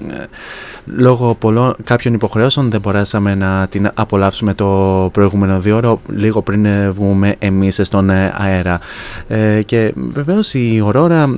λόγω 0.85 1.35
πολλών, 1.39 1.75
κάποιων 1.83 2.13
υποχρεώσεων 2.13 2.69
δεν 2.69 2.81
μπορέσαμε 2.81 3.35
να 3.35 3.67
την 3.69 3.89
απολαύσουμε 3.93 4.53
το 4.53 5.09
προηγούμενο 5.13 5.59
δύο 5.59 5.75
ώρο 5.75 6.01
λίγο 6.07 6.41
πριν 6.41 6.91
βγούμε 6.91 7.35
εμείς 7.39 7.79
στον 7.83 8.09
αέρα. 8.09 8.79
Ε, 9.27 9.61
και 9.65 9.93
βεβαίως 9.95 10.53
η 10.53 10.81
Ορόρα 10.83 11.35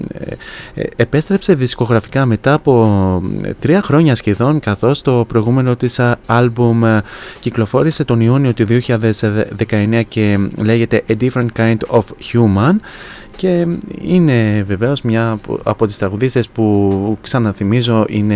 ε, 0.73 0.83
επέστρεψε 0.95 1.53
δισκογραφικά 1.53 2.25
μετά 2.25 2.53
από 2.53 3.23
τρία 3.59 3.81
χρόνια 3.81 4.15
σχεδόν 4.15 4.59
καθώς 4.59 5.01
το 5.01 5.25
προηγούμενο 5.27 5.75
της 5.75 5.99
άλμπουμ 6.25 6.81
κυκλοφόρησε 7.39 8.03
τον 8.03 8.21
Ιούνιο 8.21 8.53
του 8.53 8.65
2019 8.69 10.01
και 10.07 10.39
λέγεται 10.64 11.02
A 11.08 11.14
Different 11.22 11.48
Kind 11.56 11.78
of 11.88 12.02
Human 12.32 12.74
Και 13.35 13.67
είναι 14.01 14.63
βεβαίως 14.67 15.01
μια 15.01 15.39
από 15.63 15.85
τις 15.85 15.97
τραγουδίστες 15.97 16.49
που 16.49 17.17
ξαναθυμίζω 17.21 18.05
είναι 18.09 18.35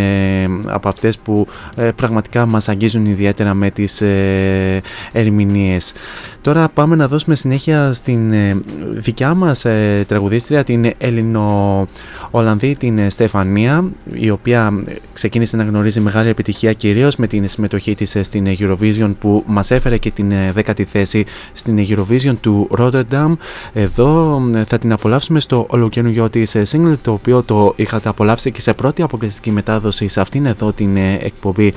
από 0.65 0.87
αυτές 0.87 1.17
που 1.17 1.47
ε, 1.75 1.91
πραγματικά 1.95 2.45
μας 2.45 2.69
αγγίζουν 2.69 3.05
ιδιαίτερα 3.05 3.53
με 3.53 3.71
τις 3.71 4.01
ε, 4.01 4.81
ερμηνείες. 5.11 5.93
Τώρα 6.41 6.69
πάμε 6.69 6.95
να 6.95 7.07
δώσουμε 7.07 7.35
συνέχεια 7.35 7.93
στην 7.93 8.33
ε, 8.33 8.59
δικιά 8.89 9.33
μας 9.33 9.65
ε, 9.65 10.05
τραγουδίστρια 10.07 10.63
την 10.63 10.91
Έλληνο-Ολλανδή 10.97 12.75
την 12.75 13.09
Στεφανία 13.09 13.83
η 14.13 14.29
οποία 14.29 14.83
ξεκίνησε 15.13 15.57
να 15.57 15.63
γνωρίζει 15.63 15.99
μεγάλη 15.99 16.29
επιτυχία 16.29 16.73
κυρίως 16.73 17.15
με 17.15 17.27
την 17.27 17.47
συμμετοχή 17.47 17.95
της 17.95 18.17
στην 18.21 18.55
Eurovision 18.59 19.11
που 19.19 19.43
μας 19.47 19.71
έφερε 19.71 19.97
και 19.97 20.11
την 20.11 20.31
δέκατη 20.53 20.83
θέση 20.83 21.25
στην 21.53 21.85
Eurovision 21.89 22.33
του 22.41 22.69
Rotterdam. 22.77 23.33
Εδώ 23.73 24.41
θα 24.67 24.77
την 24.77 24.88
απολαύσουμε 24.91 25.39
στο 25.39 25.65
ολοκαινούργιο 25.69 26.29
της 26.29 26.55
single 26.71 26.95
το 27.01 27.11
οποίο 27.11 27.43
το 27.43 27.73
είχατε 27.75 28.09
απολαύσει 28.09 28.51
και 28.51 28.61
σε 28.61 28.73
πρώτη 28.73 29.01
αποκλειστική 29.01 29.51
μετάδοση 29.51 30.07
σε 30.07 30.21
αυτήν 30.21 30.45
εδώ 30.45 30.71
την 30.73 30.97
εκπομπή 30.97 31.73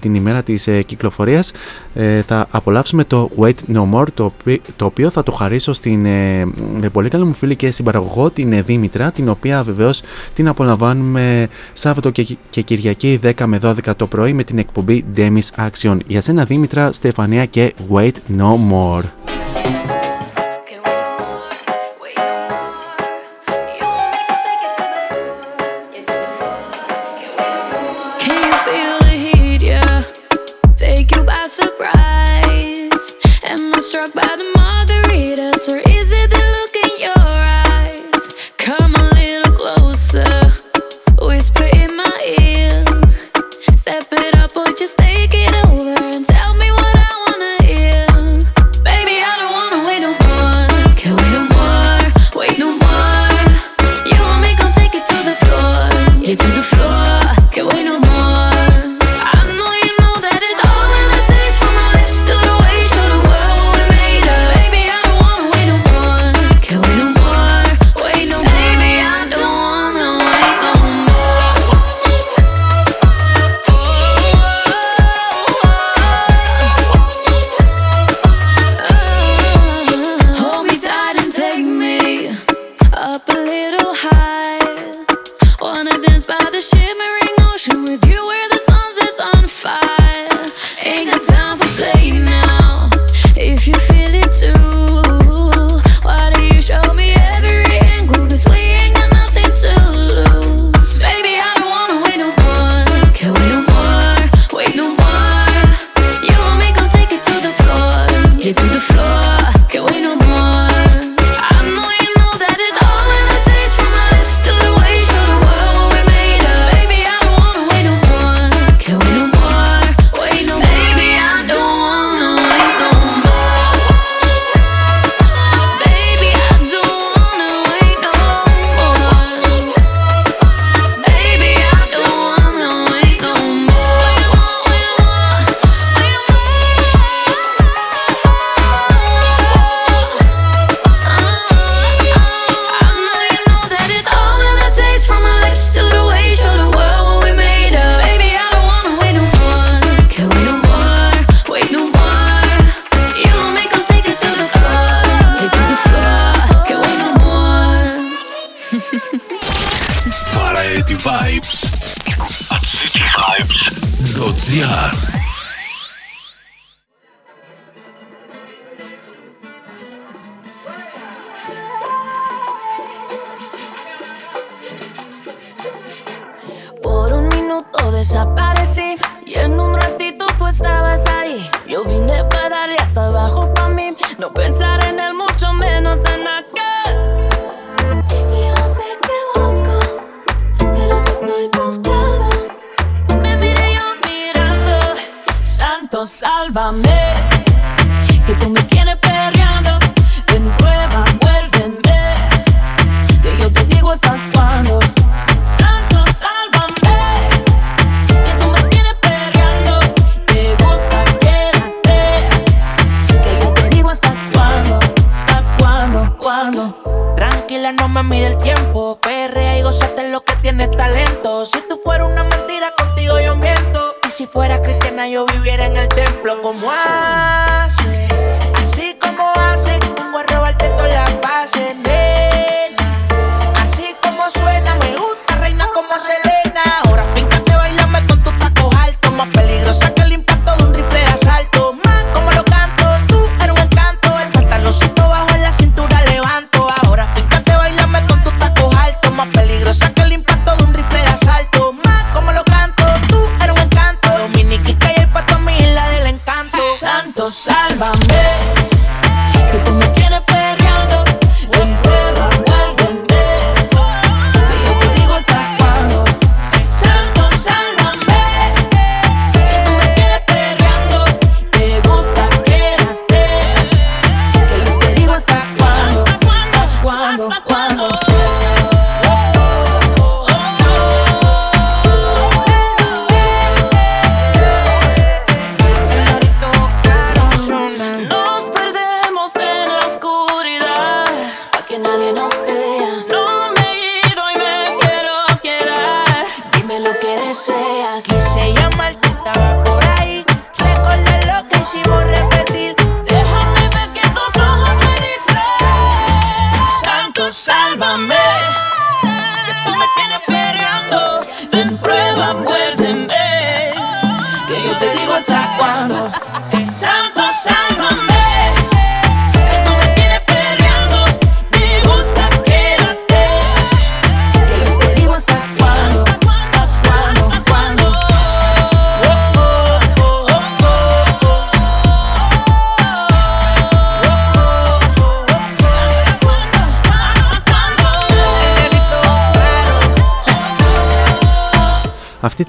την 0.00 0.14
ημέρα 0.14 0.42
της 0.42 0.68
κυκλοφορίας 0.86 1.52
θα 2.26 2.46
απολαύσουμε 2.50 3.04
το 3.04 3.30
Wait 3.38 3.74
No 3.74 3.84
More 3.92 4.06
το, 4.76 4.84
οποίο 4.84 5.10
θα 5.10 5.22
το 5.22 5.32
χαρίσω 5.32 5.72
στην 5.72 6.06
ε, 6.06 6.88
πολύ 6.92 7.08
καλή 7.08 7.24
μου 7.24 7.34
φίλη 7.34 7.56
και 7.56 7.70
συμπαραγωγό 7.70 8.30
την 8.30 8.52
ε, 8.52 8.62
Δήμητρα 8.62 9.10
την 9.12 9.28
οποία 9.28 9.62
βεβαίως 9.62 10.02
την 10.34 10.48
απολαμβάνουμε 10.48 11.48
Σάββατο 11.72 12.10
και, 12.10 12.36
και 12.50 12.62
Κυριακή 12.62 13.20
10 13.22 13.44
με 13.44 13.60
12 13.62 13.96
το 13.96 14.06
πρωί 14.06 14.32
με 14.32 14.44
την 14.44 14.58
εκπομπή 14.58 15.04
Demis 15.16 15.68
Action. 15.68 15.96
Για 16.06 16.20
σένα 16.20 16.44
Δήμητρα, 16.44 16.92
Στεφανία 16.92 17.46
και 17.46 17.74
Wait 17.90 18.14
No 18.38 18.52
More. 18.72 19.25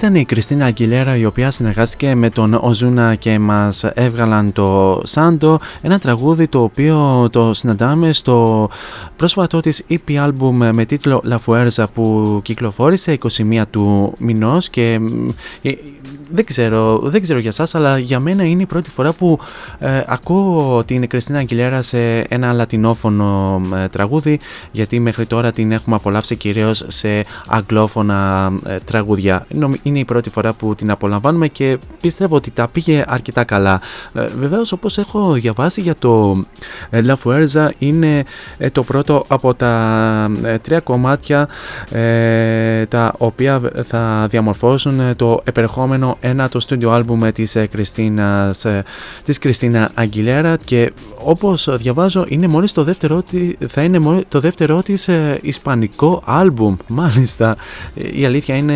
Ήταν 0.08 0.20
η 0.20 0.26
Κριστίνα 0.26 0.66
Αγγιλέρα 0.66 1.18
η 1.18 1.26
οποία 1.26 1.52
συνεργάστηκε 1.52 2.16
με 2.16 2.30
τον 2.30 2.54
Οζούνα 2.54 3.16
και 3.16 3.40
μας 3.40 3.84
έβγαλαν 3.84 4.52
το 4.52 5.02
Σάντο 5.04 5.60
ένα 5.82 6.00
τραγούδι 6.00 6.48
το 6.48 6.64
οποίο 6.64 7.28
το 7.32 7.54
συναντάμε 7.54 8.14
στο 8.14 8.70
πρόσφατό 9.16 9.60
της 9.60 9.84
EP 9.90 10.28
album 10.28 10.72
με 10.72 10.86
τίτλο 10.86 11.24
La 11.30 11.38
Fuerza 11.46 11.86
που 11.94 12.40
κυκλοφόρησε 12.44 13.18
21 13.38 13.62
του 13.70 14.14
μηνός 14.18 14.70
και 14.70 15.00
ε, 15.62 15.72
δεν 16.32 16.46
ξέρω, 16.46 17.00
δεν 17.04 17.22
ξέρω 17.22 17.40
για 17.40 17.52
σας 17.52 17.76
αλλά 17.76 17.98
για 17.98 18.20
μένα 18.20 18.44
είναι 18.44 18.62
η 18.62 18.66
πρώτη 18.66 18.90
φορά 18.90 19.14
που 19.14 19.40
ε, 19.80 20.04
ακούω 20.08 20.84
την 20.84 21.08
Κριστίνα 21.08 21.38
Αγγιλέρα 21.38 21.82
σε 21.82 22.20
ένα 22.20 22.54
λατινόφωνο 22.54 23.62
ε, 23.76 23.88
τραγούδι 23.88 24.40
γιατί 24.72 25.00
μέχρι 25.00 25.26
τώρα 25.26 25.52
την 25.52 25.72
έχουμε 25.72 25.96
απολαύσει 25.96 26.36
κυρίως 26.36 26.86
σε 26.88 27.26
αγγλόφωνα 27.48 28.52
ε, 28.66 28.78
τραγούδια. 28.78 29.46
Νομ- 29.54 29.74
Είναι 29.98 30.06
η 30.06 30.12
πρώτη 30.12 30.30
φορά 30.30 30.54
που 30.54 30.76
την 30.76 30.92
απολαμβάνουμε 30.92 31.48
και 31.48 31.78
πιστεύω 32.02 32.36
ότι 32.36 32.52
τα 32.52 32.68
πήγε 32.68 33.04
αρκετά 33.08 33.44
καλά. 33.44 33.82
Ε, 34.14 34.28
βεβαίως 34.40 34.72
όπως 34.72 34.98
έχω 34.98 35.32
διαβάσει 35.34 35.82
για 35.82 35.96
το 36.00 36.44
ε, 36.90 37.02
La 37.08 37.14
Fuerza 37.24 37.70
είναι 37.78 38.24
ε, 38.58 38.70
το 38.70 38.84
πρώτο 38.84 39.24
από 39.28 39.54
τα 39.54 39.72
ε, 40.44 40.58
τρία 40.58 40.80
κομμάτια 40.80 41.48
ε, 41.92 42.86
τα 42.86 43.14
οποία 43.18 43.62
θα 43.88 44.28
διαμορφώσουν 44.30 45.00
ε, 45.00 45.16
το 45.16 45.42
επερχόμενο 45.44 46.18
ένα 46.20 46.50
το 46.50 46.60
studio 46.70 46.90
album 47.04 47.30
της 47.34 47.56
ε, 47.56 47.66
Κριστίνας, 47.66 48.66
ε, 48.66 48.84
της 49.24 49.38
Κριστίνα 49.38 49.90
Αγγιλέρα 49.94 50.58
και 50.64 50.92
όπως 51.24 51.78
διαβάζω 51.78 52.26
είναι 52.28 52.48
μόλις 52.48 52.72
το 52.72 52.84
δεύτερο 52.84 53.22
τη- 53.22 53.56
θα 53.68 53.82
είναι 53.82 54.00
μόλις 54.00 54.24
το 54.28 54.40
δεύτερο 54.40 54.82
της 54.84 55.08
ε, 55.08 55.40
ισπανικό 55.42 56.24
album 56.28 56.76
μάλιστα 56.88 57.56
Ε, 57.96 58.20
η 58.20 58.26
αλήθεια 58.26 58.56
είναι 58.56 58.76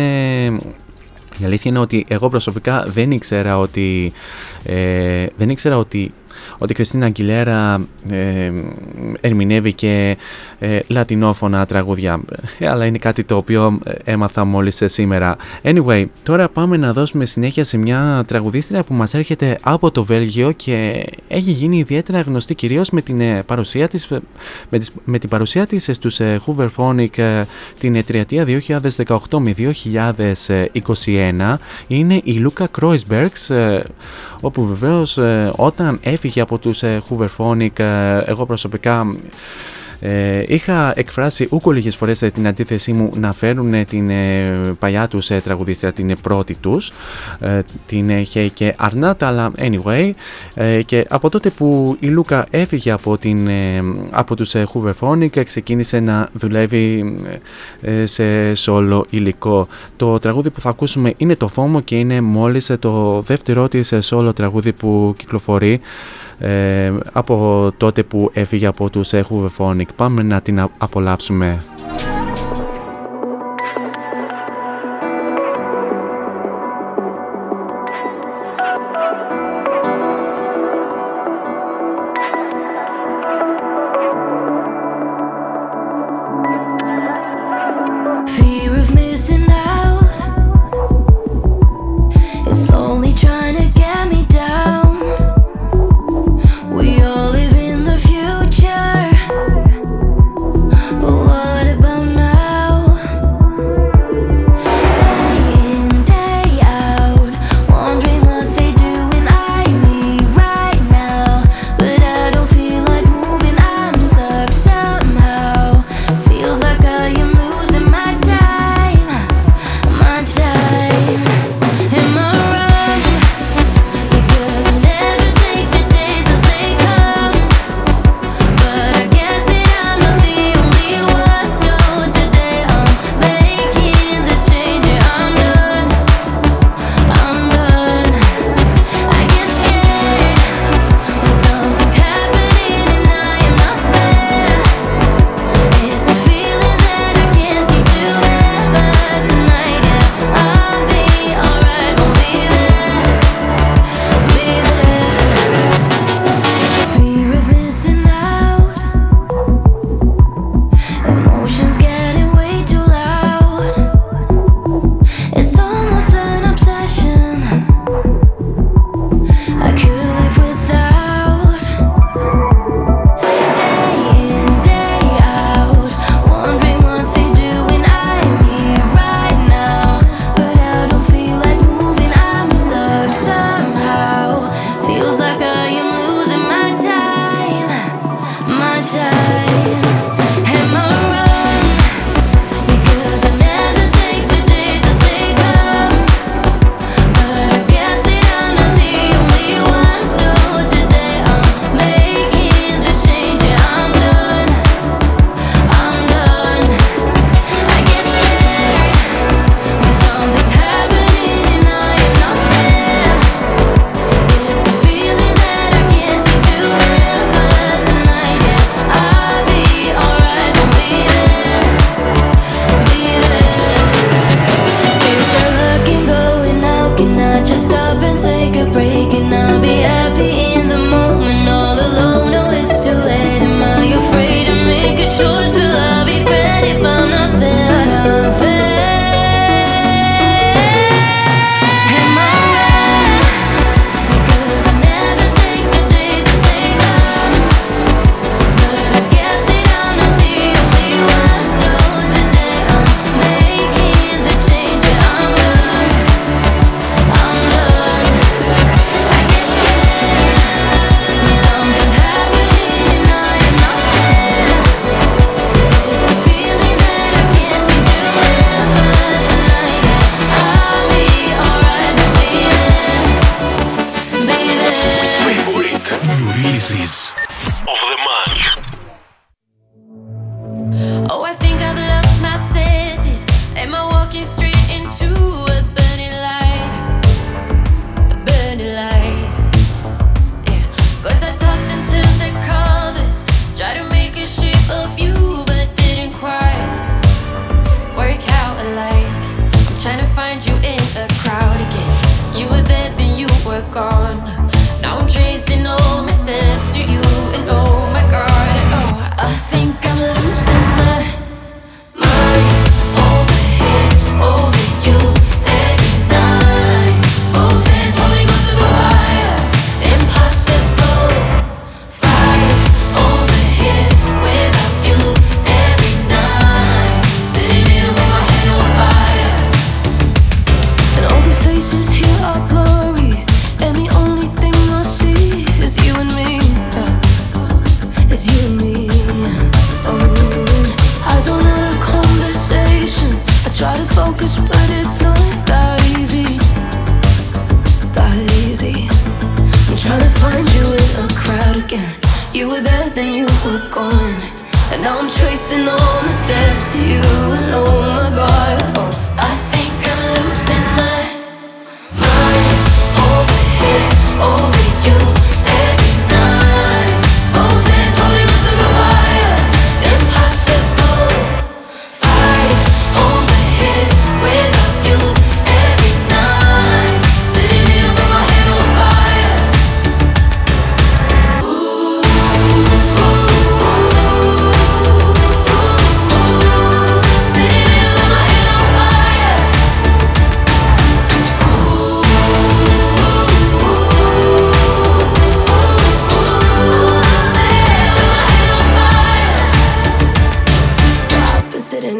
η 1.38 1.44
αλήθεια 1.44 1.70
είναι 1.70 1.80
ότι 1.80 2.04
εγώ 2.08 2.28
προσωπικά 2.28 2.84
δεν 2.88 3.10
ήξερα 3.10 3.58
ότι 3.58 4.12
ε, 4.62 5.26
δεν 5.36 5.50
ήξερα 5.50 5.78
ότι 5.78 6.12
ότι 6.62 6.72
η 6.72 6.74
Κριστίνα 6.74 7.06
Αγγιλέρα 7.06 7.86
ε, 8.10 8.52
ερμηνεύει 9.20 9.72
και 9.72 10.16
ε, 10.58 10.78
λατινόφωνα 10.86 11.66
τραγούδια. 11.66 12.20
Ε, 12.58 12.68
αλλά 12.68 12.84
είναι 12.86 12.98
κάτι 12.98 13.24
το 13.24 13.36
οποίο 13.36 13.78
ε, 13.84 13.92
έμαθα 14.12 14.44
μόλις 14.44 14.80
ε, 14.80 14.88
σήμερα. 14.88 15.36
Anyway, 15.62 16.04
τώρα 16.22 16.48
πάμε 16.48 16.76
να 16.76 16.92
δώσουμε 16.92 17.24
συνέχεια 17.24 17.64
σε 17.64 17.76
μια 17.76 18.24
τραγουδίστρια 18.26 18.82
που 18.82 18.94
μας 18.94 19.14
έρχεται 19.14 19.58
από 19.62 19.90
το 19.90 20.04
Βέλγιο 20.04 20.52
και 20.52 21.04
έχει 21.28 21.50
γίνει 21.50 21.78
ιδιαίτερα 21.78 22.20
γνωστή 22.20 22.54
κυρίως 22.54 22.90
με 22.90 23.00
την 23.02 23.20
ε, 23.20 23.42
παρουσία 23.46 23.88
της 23.88 24.04
ε, 24.10 24.20
με, 24.68 24.78
τις- 24.78 24.92
με 25.04 25.18
την 25.18 25.28
παρουσία 25.28 25.66
της 25.66 25.88
ε, 25.88 25.92
στους 25.92 26.20
ε, 26.20 26.40
Hooverphonic 26.46 27.18
ε, 27.18 27.44
την 27.78 27.94
ε, 27.96 28.02
τριετία 28.02 28.46
2018 29.06 29.16
με 29.38 29.54
2021 29.56 31.54
είναι 31.86 32.20
η 32.24 32.32
Λούκα 32.32 32.66
Κρόισμπεργκς 32.66 33.50
ε, 33.50 33.84
όπου 34.40 34.66
βεβαίως 34.66 35.18
ε, 35.18 35.50
όταν 35.56 35.98
έφυγε 36.02 36.40
από 36.40 36.51
τους 36.58 36.82
ε, 36.82 37.02
Hooverphonic 37.08 37.78
ε, 37.78 38.20
εγώ 38.24 38.46
προσωπικά 38.46 39.06
ε, 40.04 40.42
είχα 40.46 40.92
εκφράσει 40.96 41.46
ούκο 41.50 41.70
λίγες 41.70 41.96
φορές 41.96 42.22
ε, 42.22 42.30
την 42.30 42.46
αντίθεσή 42.46 42.92
μου 42.92 43.10
να 43.16 43.32
φέρουν 43.32 43.74
ε, 43.74 43.84
την 43.84 44.10
ε, 44.10 44.76
παλιά 44.78 45.08
τους 45.08 45.30
ε, 45.30 45.40
τραγουδίστρια, 45.40 45.92
την 45.92 46.10
ε, 46.10 46.14
πρώτη 46.22 46.54
τους, 46.54 46.92
ε, 47.40 47.60
την 47.86 48.10
ε, 48.10 48.22
Hey 48.34 48.48
και 48.54 48.74
Αρνάτα, 48.78 49.26
αλλά 49.26 49.52
anyway. 49.58 50.10
Ε, 50.54 50.82
και 50.82 51.06
από 51.08 51.28
τότε 51.28 51.50
που 51.50 51.96
η 52.00 52.06
Λούκα 52.06 52.46
έφυγε 52.50 52.90
από, 52.90 53.18
την, 53.18 53.48
ε, 53.48 53.82
από 54.10 54.36
τους 54.36 54.54
ε, 54.54 54.66
Hooverphonic 54.74 55.36
ε, 55.36 55.42
ξεκίνησε 55.42 56.00
να 56.00 56.28
δουλεύει 56.32 57.16
ε, 57.80 58.06
σε 58.06 58.52
solo 58.64 59.00
υλικό. 59.10 59.68
Το 59.96 60.18
τραγούδι 60.18 60.50
που 60.50 60.60
θα 60.60 60.68
ακούσουμε 60.68 61.14
είναι 61.16 61.36
το 61.36 61.50
FOMO 61.56 61.84
και 61.84 61.96
είναι 61.98 62.20
μόλις 62.20 62.70
ε, 62.70 62.76
το 62.76 63.20
δεύτερο 63.20 63.68
της 63.68 63.92
ε, 63.92 63.98
solo 64.02 64.34
τραγούδι 64.34 64.72
που 64.72 65.14
κυκλοφορεί 65.16 65.72
ε, 65.72 65.80
από 67.12 67.70
τότε 67.76 68.02
που 68.02 68.30
έφυγε 68.32 68.66
από 68.66 68.90
τους 68.90 69.12
ε, 69.12 69.24
Hooverphonic. 69.30 69.86
Πάμε 69.96 70.22
να 70.22 70.40
την 70.40 70.60
α- 70.60 70.68
απολαύσουμε. 70.78 71.62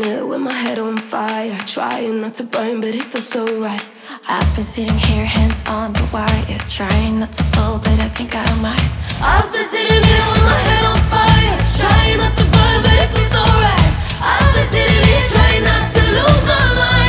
Here 0.01 0.25
with 0.25 0.41
my 0.41 0.51
head 0.51 0.79
on 0.79 0.97
fire, 0.97 1.55
trying 1.67 2.23
not 2.23 2.33
to 2.35 2.45
burn, 2.45 2.81
but 2.81 2.95
it 2.95 3.03
feels 3.03 3.29
so 3.29 3.45
right. 3.61 3.93
I've 4.27 4.55
been 4.55 4.65
sitting 4.65 4.97
here, 4.97 5.27
hands 5.27 5.69
on 5.69 5.93
the 5.93 6.09
wire, 6.11 6.59
trying 6.67 7.21
not 7.21 7.35
to 7.35 7.43
fall, 7.53 7.79
but 7.79 8.01
I 8.01 8.09
think 8.09 8.35
I 8.35 8.43
might. 8.63 8.81
I've 9.21 9.53
been 9.53 9.63
sitting 9.63 10.03
here 10.03 10.27
with 10.33 10.45
my 10.45 10.61
head 10.69 10.85
on 10.87 10.97
fire, 11.13 11.59
trying 11.77 12.19
not 12.19 12.35
to 12.37 12.45
burn, 12.45 12.83
but 12.83 12.97
it 13.05 13.11
feels 13.11 13.31
so 13.33 13.43
right. 13.43 13.93
I've 14.23 14.55
been 14.55 14.65
sitting 14.65 15.05
here, 15.05 15.25
trying 15.29 15.65
not 15.65 15.93
to 15.93 16.01
lose 16.01 16.47
my 16.47 16.75
mind. 16.75 17.02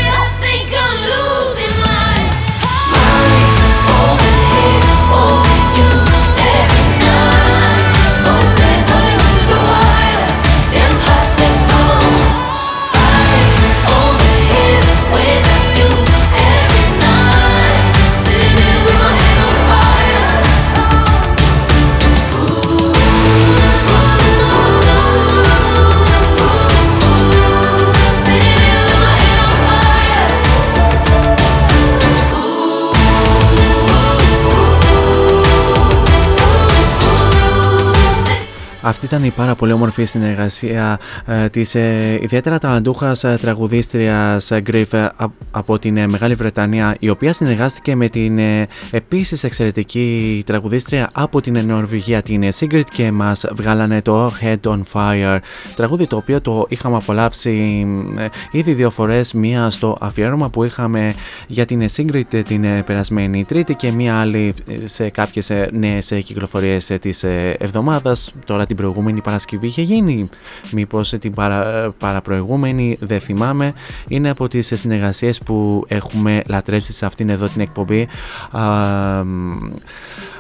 Αυτή 38.86 39.06
ήταν 39.06 39.24
η 39.24 39.30
πάρα 39.30 39.56
πολύ 39.56 39.72
όμορφη 39.72 40.04
συνεργασία 40.06 41.00
ε, 41.26 41.50
της 41.50 41.76
ε, 41.76 42.20
ιδιαίτερα 42.22 42.58
ταλαντούχας 42.58 43.24
ε, 43.24 43.38
τραγουδίστριας 43.42 44.52
ε, 44.52 44.64
Griff 44.68 44.92
ε, 44.92 45.00
α- 45.00 45.12
από 45.52 45.80
την 45.80 45.98
ε, 45.98 46.08
Μεγάλη 46.08 46.34
Βρετανία 46.34 46.96
η 47.00 47.10
οποία 47.10 47.34
συνεργάστηκε 47.34 47.96
με 47.96 48.10
την 48.10 48.38
ε, 48.38 48.68
επίσης 48.92 49.44
εξαιρετική 49.44 50.44
τραγουδίστρια 50.46 51.10
από 51.14 51.42
την 51.42 51.56
ε, 51.56 51.62
Νορβηγία 51.62 52.22
την 52.22 52.44
ε, 52.44 52.50
Sigrid 52.60 52.84
και 52.94 53.12
μας 53.12 53.46
βγάλανε 53.56 54.02
το 54.02 54.34
Head 54.42 54.60
on 54.62 54.82
Fire. 54.94 55.38
Τραγούδι 55.76 56.08
το 56.08 56.16
οποίο 56.16 56.42
το 56.42 56.66
είχαμε 56.70 56.96
απολαύσει 56.96 57.86
ε, 58.18 58.28
ήδη 58.52 58.74
δύο 58.74 58.90
φορές 58.90 59.34
μία 59.34 59.70
στο 59.70 59.98
αφιέρωμα 60.02 60.50
που 60.50 60.64
είχαμε 60.64 61.14
για 61.48 61.66
την 61.66 61.82
ε, 61.82 61.86
Sigrid 61.96 62.34
ε, 62.34 62.42
την 62.42 62.64
ε, 62.64 62.84
περασμένη 62.84 63.44
Τρίτη 63.44 63.76
και 63.76 63.92
μία 63.92 64.16
άλλη 64.20 64.54
ε, 64.68 64.88
σε 64.88 65.10
κάποιες 65.10 65.50
ε, 65.50 65.70
νέες 65.74 66.12
ε, 66.12 66.22
κυκλοφορίες 66.22 66.90
ε, 66.90 66.98
της 66.98 67.24
ε, 67.24 67.56
εβδομάδας. 67.60 68.34
Τώρα 68.46 68.66
την 68.74 68.82
προηγούμενη 68.84 69.22
Παρασκευή. 69.22 69.68
Είχε 69.68 69.82
γίνει 69.82 70.30
μήπως 70.72 71.14
ε, 71.14 71.18
την 71.18 71.34
παρα, 71.34 71.92
παραπροηγούμενη 71.98 72.98
δεν 73.00 73.20
θυμάμαι. 73.20 73.74
Είναι 74.08 74.30
από 74.30 74.48
τις 74.48 74.72
ε, 74.72 74.76
συνεργασίες 74.76 75.40
που 75.40 75.86
έχουμε 75.88 76.44
λατρέψει 76.48 76.94
σε 76.94 77.06
αυτήν 77.06 77.30
εδώ 77.30 77.48
την 77.48 77.62
εκπομπή. 77.62 78.08
Α, 78.52 79.24
μ, 79.24 79.72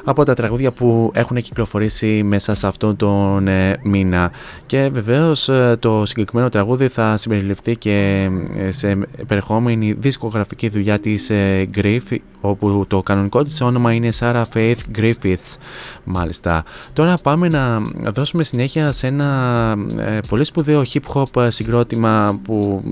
από 0.04 0.24
τα 0.24 0.34
τραγούδια 0.34 0.72
που 0.72 1.12
έχουν 1.14 1.42
κυκλοφορήσει 1.42 2.24
μέσα 2.24 2.56
σε 2.56 2.68
αυτόν 2.68 2.96
τον 2.96 3.48
ε, 3.48 3.80
μήνα. 3.84 4.32
Και 4.66 4.90
βεβαίως 4.94 5.50
ε, 5.50 5.76
το 5.80 6.06
συγκεκριμένο 6.06 6.50
τραγούδι 6.50 6.88
θα 6.88 7.18
συμπεριληφθεί 7.18 7.76
και 7.76 8.30
ε, 8.56 8.72
σε 8.72 8.98
επερχόμενη 9.16 9.94
δισκογραφική 9.94 10.70
δουλειά 10.70 11.00
της 11.00 11.30
ε, 11.30 11.70
Griff, 11.76 12.18
όπου 12.42 12.86
το 12.88 13.04
κανονικό 13.04 13.44
της 13.44 13.62
όνομα 13.62 13.94
είναι 13.94 14.10
Sarah 14.20 14.44
Faith 14.54 14.76
Griffiths. 14.98 15.58
Μάλιστα. 16.04 16.64
Τώρα 16.94 17.18
πάμε 17.24 17.48
να 17.48 17.82
δώσουμε 18.12 18.44
συνέχεια 18.44 18.92
σε 18.92 19.08
ένα 19.08 19.76
ε, 19.98 20.20
πολύ 20.30 20.44
σπουδαίο 20.44 20.84
hip 20.94 21.14
hop 21.14 21.48
συγκρότημα 21.48 22.40
που 22.44 22.84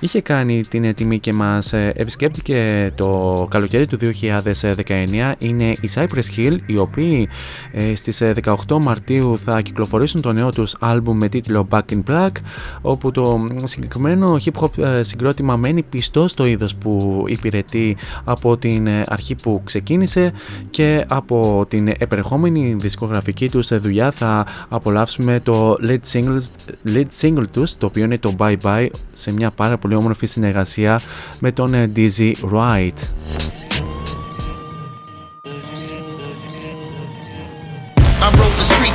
είχε 0.00 0.20
κάνει 0.20 0.64
την 0.68 0.94
τιμή 0.94 1.18
και 1.18 1.32
μας 1.32 1.72
ε, 1.72 1.92
επισκέπτηκε 1.96 2.90
το 2.94 3.46
καλοκαίρι 3.50 3.86
του 3.86 3.98
2019. 4.22 5.32
Είναι 5.38 5.70
η 5.70 5.90
Cypress 5.94 6.36
Hill 6.36 6.57
οι 6.66 6.78
οποίοι 6.78 7.28
ε, 7.72 7.94
στις 7.94 8.22
18 8.44 8.54
Μαρτίου 8.80 9.38
θα 9.38 9.60
κυκλοφορήσουν 9.60 10.20
το 10.20 10.32
νέο 10.32 10.50
τους 10.50 10.76
άλμπουμ 10.80 11.16
με 11.16 11.28
τίτλο 11.28 11.68
Back 11.70 11.80
in 11.90 12.02
Black 12.10 12.30
όπου 12.80 13.10
το 13.10 13.44
συγκεκριμένο 13.64 14.36
hip 14.44 14.62
hop 14.62 14.78
ε, 14.78 15.02
συγκρότημα 15.02 15.56
μένει 15.56 15.82
πιστό 15.82 16.28
στο 16.28 16.46
είδος 16.46 16.74
που 16.74 17.24
υπηρετεί 17.26 17.96
από 18.24 18.56
την 18.56 18.88
αρχή 19.06 19.34
που 19.34 19.60
ξεκίνησε 19.64 20.32
και 20.70 21.04
από 21.08 21.66
την 21.68 21.88
επερχόμενη 21.98 22.76
δισκογραφική 22.78 23.48
τους 23.50 23.78
δουλειά 23.78 24.10
θα 24.10 24.46
απολαύσουμε 24.68 25.40
το 25.40 25.76
lead 25.82 26.12
single, 26.12 26.38
lead 26.86 27.06
single 27.20 27.44
τους 27.52 27.76
το 27.76 27.86
οποίο 27.86 28.04
είναι 28.04 28.18
το 28.18 28.34
Bye 28.38 28.56
Bye 28.62 28.88
σε 29.12 29.32
μια 29.32 29.50
πάρα 29.50 29.78
πολύ 29.78 29.94
όμορφη 29.94 30.26
συνεργασία 30.26 31.00
με 31.40 31.52
τον 31.52 31.92
Dizzy 31.96 32.32
Wright. 32.52 32.98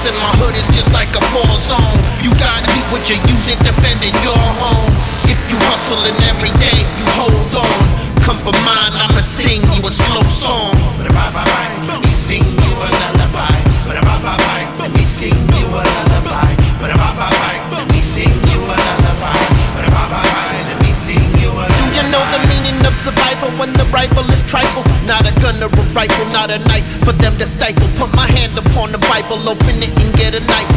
Streets 0.04 0.08
and 0.08 0.18
my 0.20 0.32
hood 0.40 0.56
is 0.56 0.68
just 0.76 0.92
like 0.92 1.10
a 1.16 1.24
war 1.32 1.56
zone. 1.60 2.00
You 2.24 2.32
got 2.36 2.64
heat, 2.72 2.86
what 2.92 3.08
you 3.10 3.16
use 3.28 3.48
it 3.48 3.60
defending 3.64 4.14
your 4.24 4.38
home. 4.60 4.92
If 5.28 5.40
you 5.50 5.58
hustling 5.72 6.16
every 6.28 6.52
day, 6.60 6.84
you 7.00 7.06
hold 7.16 7.56
on. 7.56 7.80
Come 8.24 8.40
for 8.40 8.56
mine, 8.64 8.94
I'ma 8.96 9.22
sing 9.22 9.62
you 9.76 9.82
a 9.84 9.92
slow 9.92 10.24
song. 10.24 10.76
But 10.98 11.12
bye 11.12 11.32
bye 11.32 11.44
bye, 11.44 11.72
let 11.88 12.00
me 12.04 12.12
sing 12.12 12.44
you 12.44 12.72
a 12.80 12.88
lullaby. 12.88 13.56
Let 14.80 14.92
me 14.94 15.06
sing 15.06 15.36
you 15.56 15.68
a 15.68 15.82
lullaby. 15.84 16.52
Let 17.72 17.88
me 17.92 18.02
sing 18.02 18.36
you 18.52 18.60
a 18.60 18.76
lullaby. 18.76 19.40
Let 20.68 20.80
me 20.84 20.92
sing 20.92 21.28
you 21.40 21.50
a 21.52 21.66
lullaby. 21.68 21.80
Do 21.80 21.86
you 21.96 22.04
know 22.12 22.24
the 22.32 22.53
of 22.86 22.96
survival 22.96 23.50
when 23.60 23.72
the 23.74 23.86
rifle 23.92 24.26
is 24.32 24.44
trifle? 24.44 24.84
Not 25.08 25.26
a 25.26 25.34
gun 25.40 25.62
or 25.64 25.72
a 25.72 25.84
rifle, 25.92 26.26
not 26.32 26.52
a 26.52 26.60
knife 26.68 26.86
for 27.04 27.14
them 27.14 27.38
to 27.38 27.46
stifle. 27.48 27.88
Put 28.00 28.14
my 28.14 28.28
hand 28.28 28.58
upon 28.58 28.92
the 28.92 29.02
Bible, 29.12 29.40
open 29.48 29.80
it 29.84 29.92
and 29.96 30.12
get 30.16 30.36
a 30.36 30.42
knife. 30.46 30.70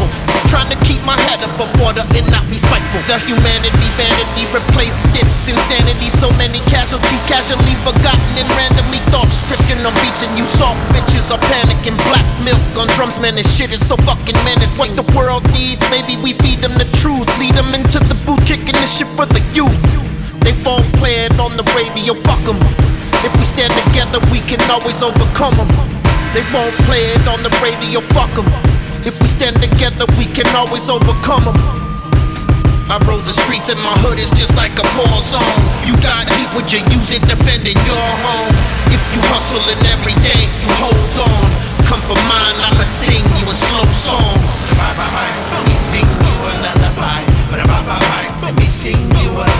Trying 0.46 0.70
to 0.70 0.78
keep 0.86 1.02
my 1.02 1.18
head 1.26 1.42
above 1.42 1.72
water 1.82 2.06
and 2.14 2.26
not 2.30 2.46
be 2.46 2.58
spiteful. 2.58 3.02
The 3.10 3.18
humanity, 3.26 3.88
vanity 3.98 4.44
replaced 4.54 5.02
its 5.18 5.48
insanity. 5.50 6.08
So 6.10 6.30
many 6.38 6.62
casualties, 6.70 7.24
casually 7.26 7.74
forgotten 7.82 8.32
and 8.38 8.48
randomly 8.54 9.02
thought 9.10 9.30
stricken. 9.30 9.82
I'm 9.82 9.94
reaching 10.06 10.30
you 10.38 10.46
soft 10.54 10.78
bitches 10.94 11.34
are 11.34 11.42
panicking. 11.50 11.98
Black 12.06 12.26
milk 12.46 12.62
on 12.78 12.86
drums, 12.94 13.18
man, 13.18 13.34
this 13.34 13.50
shit 13.50 13.72
is 13.72 13.82
so 13.82 13.96
fucking 14.06 14.38
menace. 14.46 14.78
What 14.78 14.94
the 14.94 15.06
world 15.16 15.42
needs, 15.50 15.82
maybe 15.90 16.14
we 16.20 16.32
feed 16.44 16.62
them 16.62 16.78
the 16.78 16.86
truth. 17.02 17.26
Lead 17.38 17.54
them 17.54 17.74
into 17.74 17.98
the 17.98 18.14
boot, 18.26 18.40
kicking 18.46 18.78
this 18.78 18.98
shit 18.98 19.08
for 19.18 19.26
the 19.26 19.42
youth. 19.50 19.74
They 20.46 20.54
won't 20.62 20.86
play 20.94 21.26
it 21.26 21.40
on 21.42 21.58
the 21.58 21.66
radio, 21.74 22.14
fuck 22.22 22.46
'em. 22.46 22.54
If 23.26 23.34
we 23.34 23.44
stand 23.44 23.74
together, 23.82 24.22
we 24.30 24.38
can 24.46 24.62
always 24.70 25.02
overcome 25.02 25.56
them. 25.58 25.70
They 26.34 26.44
won't 26.54 26.76
play 26.86 27.02
it 27.18 27.26
on 27.26 27.42
the 27.42 27.50
radio, 27.58 27.98
fuck 28.14 28.30
'em. 28.38 28.46
If 29.02 29.18
we 29.18 29.26
stand 29.26 29.60
together, 29.60 30.06
we 30.16 30.26
can 30.26 30.46
always 30.54 30.88
overcome 30.88 31.46
them. 31.50 31.58
I 32.88 32.94
roll 33.08 33.18
the 33.26 33.34
streets 33.34 33.70
and 33.70 33.80
my 33.82 33.90
hood 34.06 34.20
is 34.20 34.30
just 34.38 34.54
like 34.54 34.70
a 34.78 34.86
war 34.94 35.18
zone. 35.32 35.58
You 35.82 35.98
got 35.98 36.30
heat, 36.30 36.48
would 36.54 36.70
you 36.70 36.78
use 36.94 37.10
it 37.10 37.26
defending 37.26 37.78
your 37.82 38.08
home? 38.22 38.54
If 38.94 39.02
you 39.12 39.20
hustling 39.34 39.82
every 39.94 40.14
day, 40.22 40.46
you 40.62 40.70
hold 40.78 41.14
on. 41.26 41.42
Come 41.90 42.02
for 42.06 42.20
mine, 42.30 42.56
I'ma 42.62 42.86
sing 42.86 43.26
you 43.42 43.46
a 43.50 43.56
slow 43.66 43.86
song. 44.06 44.38
Bye 44.78 44.94
Let 44.94 45.66
me 45.66 45.74
sing 45.74 46.06
you 46.06 46.34
a 46.50 46.52
lullaby. 46.62 47.20
Bye, 47.50 47.66
bye, 47.66 47.82
bye. 47.82 48.46
Let 48.46 48.54
me 48.54 48.68
sing 48.68 49.02
you 49.18 49.30
a 49.42 49.55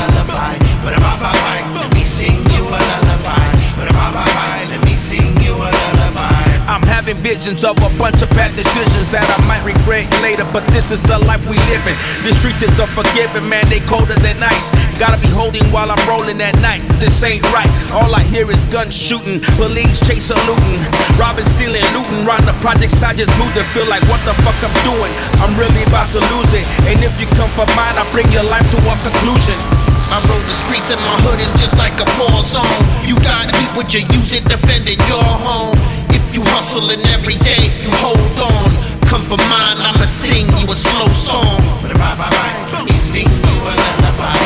having 7.07 7.23
visions 7.23 7.63
of 7.63 7.79
a 7.79 7.91
bunch 7.99 8.19
of 8.19 8.29
bad 8.31 8.51
decisions 8.59 9.07
that 9.15 9.23
I 9.23 9.39
might 9.47 9.63
regret 9.63 10.11
later, 10.27 10.43
but 10.51 10.67
this 10.75 10.91
is 10.91 10.99
the 11.07 11.19
life 11.23 11.39
we 11.47 11.55
live 11.71 11.87
in. 11.87 11.95
The 12.27 12.35
streets 12.35 12.67
is 12.67 12.75
unforgiving, 12.83 13.47
man, 13.47 13.63
they 13.71 13.79
colder 13.87 14.19
than 14.19 14.43
ice. 14.43 14.75
Gotta 14.99 15.15
be 15.23 15.31
holding 15.31 15.63
while 15.71 15.95
I'm 15.95 16.03
rolling 16.11 16.43
at 16.43 16.59
night. 16.59 16.83
This 16.99 17.23
ain't 17.23 17.47
right. 17.55 17.71
All 17.95 18.11
I 18.11 18.27
hear 18.27 18.51
is 18.51 18.65
guns 18.75 18.91
shooting, 18.91 19.39
police 19.55 20.03
chasing, 20.03 20.41
looting, 20.51 20.83
robbing, 21.15 21.47
stealing, 21.47 21.87
looting. 21.95 22.27
Round 22.27 22.43
the 22.43 22.59
projects, 22.59 22.99
I 22.99 23.15
just 23.15 23.31
moved 23.39 23.55
and 23.55 23.67
feel 23.71 23.87
like 23.87 24.03
what 24.11 24.19
the 24.27 24.35
fuck 24.43 24.59
I'm 24.67 24.75
doing. 24.83 25.13
I'm 25.39 25.55
really 25.55 25.87
about 25.87 26.11
to 26.11 26.21
lose 26.35 26.51
it, 26.59 26.67
and 26.91 26.99
if 27.07 27.15
you 27.23 27.31
come 27.39 27.51
for 27.55 27.71
mine, 27.79 27.95
I 27.95 28.03
bring 28.11 28.27
your 28.35 28.45
life 28.51 28.67
to 28.67 28.79
a 28.83 28.95
conclusion. 29.07 29.96
I 30.09 30.23
roll 30.31 30.39
the 30.39 30.55
streets 30.55 30.91
and 30.95 31.01
my 31.03 31.19
hood 31.27 31.41
is 31.43 31.51
just 31.59 31.77
like 31.77 31.99
a 31.99 32.07
war 32.15 32.39
zone. 32.47 32.63
You 33.03 33.19
got 33.27 33.51
heat, 33.51 33.71
would 33.77 33.91
you 33.93 34.07
use 34.15 34.33
it 34.33 34.45
defending 34.47 34.99
your 35.11 35.23
home? 35.23 35.75
If 36.15 36.23
you 36.35 36.43
hustling 36.55 37.03
every 37.11 37.37
day, 37.43 37.75
you 37.83 37.91
hold 37.99 38.39
on. 38.39 38.71
Come 39.11 39.27
for 39.27 39.39
mine, 39.51 39.79
I'ma 39.83 40.07
sing 40.07 40.47
you 40.59 40.67
a 40.71 40.77
slow 40.79 41.11
song. 41.11 41.59
Let 41.83 42.87
me 42.87 42.95
sing 42.95 43.27
you 43.27 43.57
a 43.67 43.73
lullaby. 43.75 44.39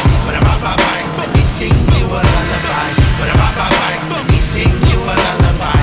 Let 1.20 1.28
me 1.36 1.44
sing 1.44 1.76
you 1.92 2.08
a 2.08 2.20
lullaby. 2.24 3.04
Let 4.08 4.24
me 4.32 4.40
sing 4.40 4.72
you 4.88 4.96
a 4.96 5.12
lullaby. 5.12 5.76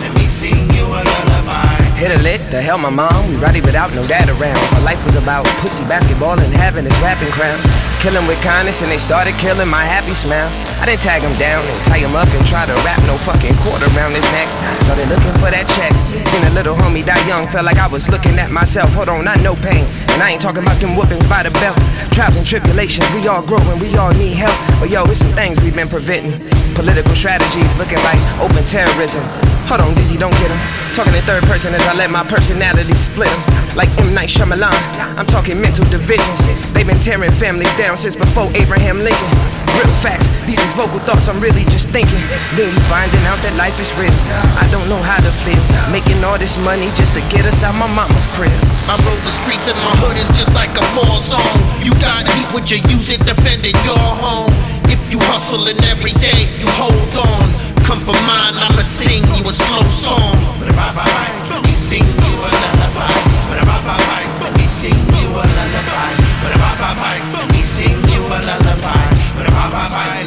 Let 0.00 0.12
me 0.16 0.24
sing 0.24 0.64
you 0.72 0.84
a 0.86 1.00
lullaby. 1.04 1.76
Hit 2.00 2.10
a 2.10 2.18
lit, 2.22 2.40
the 2.50 2.60
hell 2.60 2.78
my 2.78 2.90
mom, 2.90 3.28
we 3.28 3.36
rowdy 3.36 3.60
without 3.60 3.92
no 3.94 4.06
dad 4.06 4.28
around. 4.28 4.60
My 4.72 4.80
life 4.80 5.04
was 5.04 5.16
about 5.16 5.44
pussy, 5.60 5.84
basketball, 5.84 6.38
and 6.38 6.52
having 6.52 6.84
this 6.84 6.96
rapping 7.00 7.30
crown. 7.32 7.60
Killing 8.00 8.26
with 8.28 8.40
kindness, 8.42 8.82
and 8.82 8.90
they 8.90 8.98
started 8.98 9.34
killing 9.34 9.68
my 9.68 9.84
happy 9.84 10.14
smile. 10.14 10.46
I 10.80 10.86
didn't 10.86 11.00
tag 11.00 11.22
him 11.22 11.36
down 11.38 11.64
and 11.64 11.84
tie 11.84 11.98
him 11.98 12.14
up 12.14 12.28
and 12.28 12.46
try 12.46 12.66
to 12.66 12.74
wrap 12.84 13.00
no 13.08 13.16
fucking 13.16 13.56
cord 13.64 13.82
around 13.82 14.12
his 14.12 14.24
neck. 14.30 14.46
Started 14.84 15.08
looking 15.08 15.32
for 15.40 15.50
that 15.50 15.66
check. 15.66 15.90
Seen 16.28 16.44
a 16.44 16.50
little 16.50 16.76
homie 16.76 17.04
die 17.04 17.18
young, 17.26 17.48
felt 17.48 17.64
like 17.64 17.78
I 17.78 17.88
was 17.88 18.08
looking 18.08 18.38
at 18.38 18.50
myself. 18.50 18.92
Hold 18.94 19.08
on, 19.08 19.26
I 19.26 19.34
know 19.36 19.56
pain. 19.56 19.88
And 20.12 20.22
I 20.22 20.36
ain't 20.36 20.42
talking 20.42 20.62
about 20.62 20.80
them 20.80 20.94
whoopings 20.94 21.26
by 21.26 21.42
the 21.42 21.50
belt. 21.58 21.76
Trials 22.12 22.36
and 22.36 22.46
tribulations, 22.46 23.08
we 23.16 23.26
all 23.26 23.42
grow 23.42 23.58
and 23.72 23.80
we 23.80 23.96
all 23.96 24.12
need 24.12 24.36
help. 24.36 24.54
But 24.78 24.90
yo, 24.90 25.04
it's 25.10 25.20
some 25.20 25.32
things 25.32 25.58
we've 25.64 25.74
been 25.74 25.88
preventing. 25.88 26.36
Political 26.76 27.16
strategies 27.16 27.76
looking 27.78 27.98
like 28.04 28.20
open 28.38 28.62
terrorism. 28.64 29.24
Hold 29.66 29.80
on, 29.80 29.94
Dizzy, 29.98 30.16
don't 30.16 30.30
get 30.38 30.46
him. 30.46 30.60
Talking 30.94 31.14
in 31.18 31.22
third 31.26 31.42
person 31.42 31.74
as 31.74 31.82
I 31.90 31.94
let 31.94 32.08
my 32.08 32.22
personality 32.22 32.94
split 32.94 33.26
him. 33.26 33.42
Like 33.74 33.90
M. 33.98 34.14
Night 34.14 34.30
Shyamalan, 34.30 34.78
I'm 35.18 35.26
talking 35.26 35.60
mental 35.60 35.84
divisions. 35.90 36.46
They've 36.70 36.86
been 36.86 37.02
tearing 37.02 37.32
families 37.32 37.74
down 37.74 37.98
since 37.98 38.14
before 38.14 38.46
Abraham 38.54 39.02
Lincoln. 39.02 39.30
Real 39.74 39.90
facts, 39.98 40.30
these 40.46 40.62
is 40.62 40.72
vocal 40.78 41.02
thoughts 41.02 41.26
I'm 41.28 41.42
really 41.42 41.66
just 41.66 41.90
thinking. 41.90 42.22
Then 42.54 42.70
you 42.70 42.80
finding 42.86 43.20
out 43.26 43.42
that 43.42 43.58
life 43.58 43.74
is 43.82 43.90
real. 43.98 44.14
I 44.54 44.70
don't 44.70 44.88
know 44.88 45.02
how 45.02 45.18
to 45.18 45.34
feel. 45.42 45.58
Making 45.90 46.22
all 46.22 46.38
this 46.38 46.54
money 46.62 46.86
just 46.94 47.18
to 47.18 47.20
get 47.34 47.42
us 47.44 47.66
out 47.66 47.74
my 47.74 47.90
mama's 47.90 48.30
crib. 48.38 48.54
I 48.86 48.94
roll 49.02 49.18
the 49.18 49.34
streets 49.34 49.66
and 49.66 49.76
my 49.82 49.98
hood 49.98 50.14
is 50.14 50.30
just 50.38 50.54
like 50.54 50.70
a 50.78 50.86
war 50.94 51.18
zone. 51.18 51.58
You 51.82 51.90
gotta 51.98 52.30
heat, 52.38 52.54
would 52.54 52.70
you 52.70 52.78
use 52.86 53.10
it 53.10 53.18
defending 53.26 53.74
your 53.82 53.98
home? 53.98 54.54
If 54.86 55.02
you 55.10 55.18
hustling 55.26 55.82
every 55.90 56.14
day, 56.22 56.46
you 56.54 56.70
hold 56.78 57.10
on. 57.18 57.65
Come 57.86 58.00
for 58.00 58.18
mine, 58.26 58.56
I'ma 58.58 58.82
sing 58.82 59.22
you 59.36 59.46
a 59.48 59.52
slow 59.52 59.86
song. 59.86 60.34
Let 60.58 61.62
me 61.62 61.70
sing 61.70 62.02
you 62.02 62.32
a 62.42 62.50
lullaby. 62.50 63.14
Let 64.42 64.56
me 64.58 64.66
sing 64.66 65.06
you 65.14 65.28
a 65.30 65.44
lullaby. 65.54 66.10
Let 67.32 67.52
me 67.52 67.62
sing 67.62 68.02
you 68.08 68.22
a 68.26 68.42
lullaby. 68.42 69.06
But 69.36 69.46
a 69.46 69.50
lullaby. 69.54 70.25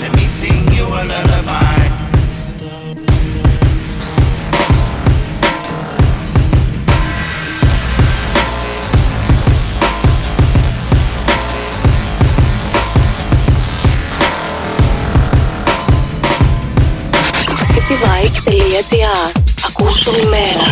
cityvibes.gr 18.18 19.30
Ακούς 19.66 20.06
όλη 20.06 20.26
μέρα. 20.26 20.64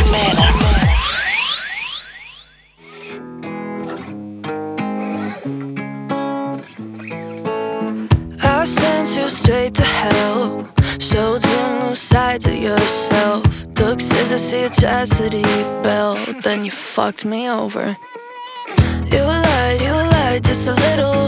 I 8.45 8.65
sent 8.65 9.09
you 9.17 9.27
straight 9.39 9.75
to 9.81 9.87
hell. 10.01 10.45
Showed 11.09 11.43
you 11.51 11.61
new 11.81 11.95
sides 12.11 12.45
of 12.53 12.57
yourself. 12.69 13.43
Took 13.79 13.99
scissors 14.09 14.45
to 14.51 14.57
your 14.63 14.73
chastity 14.81 15.49
belt. 15.85 16.21
Then 16.45 16.59
you 16.67 16.73
fucked 16.95 17.25
me 17.33 17.41
over. 17.63 17.87
You 19.13 19.23
lied, 19.47 19.79
you 19.87 19.95
lied 20.15 20.43
just 20.49 20.65
a 20.75 20.75
little. 20.87 21.23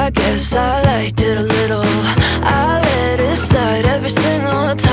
I 0.00 0.02
guess 0.18 0.44
I 0.68 0.70
liked 0.90 1.20
it 1.28 1.36
a 1.44 1.46
little. 1.56 1.90
I 2.60 2.80
let 2.88 3.16
it 3.30 3.38
slide 3.48 3.86
every 3.94 4.12
single 4.22 4.74
time, 4.88 4.91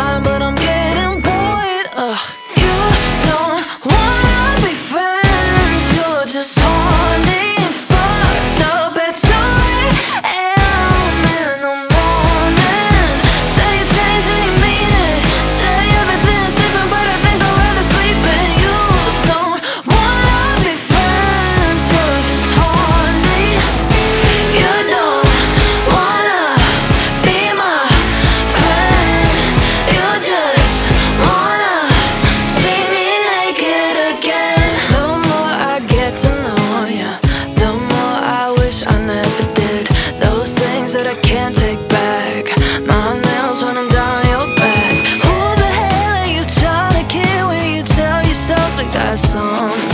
song. 49.31 49.90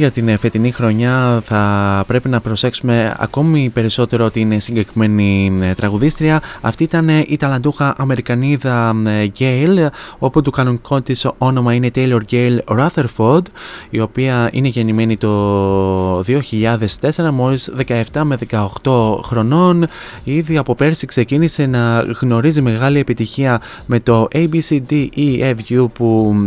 Για 0.00 0.10
την 0.10 0.28
ε, 0.28 0.36
φετινή 0.36 0.72
χρονιά 0.72 1.42
θα 1.44 2.04
πρέπει 2.06 2.28
να 2.28 2.40
προσέξουμε 2.40 3.16
ακόμη 3.18 3.68
περισσότερο 3.68 4.30
την 4.30 4.60
συγκεκριμένη 4.60 5.58
ε, 5.60 5.74
τραγουδίστρια. 5.74 6.42
Αυτή 6.60 6.82
ήταν 6.82 7.08
ε, 7.08 7.24
η 7.28 7.36
ταλαντούχα 7.36 7.94
Αμερικανίδα 7.98 8.94
Gail, 9.38 9.86
όπου 10.18 10.42
το 10.42 10.50
κανονικό 10.50 11.00
της 11.00 11.26
όνομα 11.38 11.74
είναι 11.74 11.90
Taylor 11.94 12.20
Gail 12.30 12.58
Rutherford, 12.64 13.42
η 13.90 14.00
οποία 14.00 14.50
είναι 14.52 14.68
γεννημένη 14.68 15.16
το 15.16 16.20
2004, 16.20 17.30
μόλις 17.32 17.72
17 18.12 18.20
με 18.22 18.38
18 18.82 19.16
χρονών. 19.24 19.86
Ήδη 20.24 20.56
από 20.56 20.74
πέρσι 20.74 21.06
ξεκίνησε 21.06 21.66
να 21.66 22.00
γνωρίζει 22.20 22.60
μεγάλη 22.60 22.98
επιτυχία 22.98 23.60
με 23.86 24.00
το 24.00 24.28
ABCDEFU 24.32 25.86
που 25.92 26.42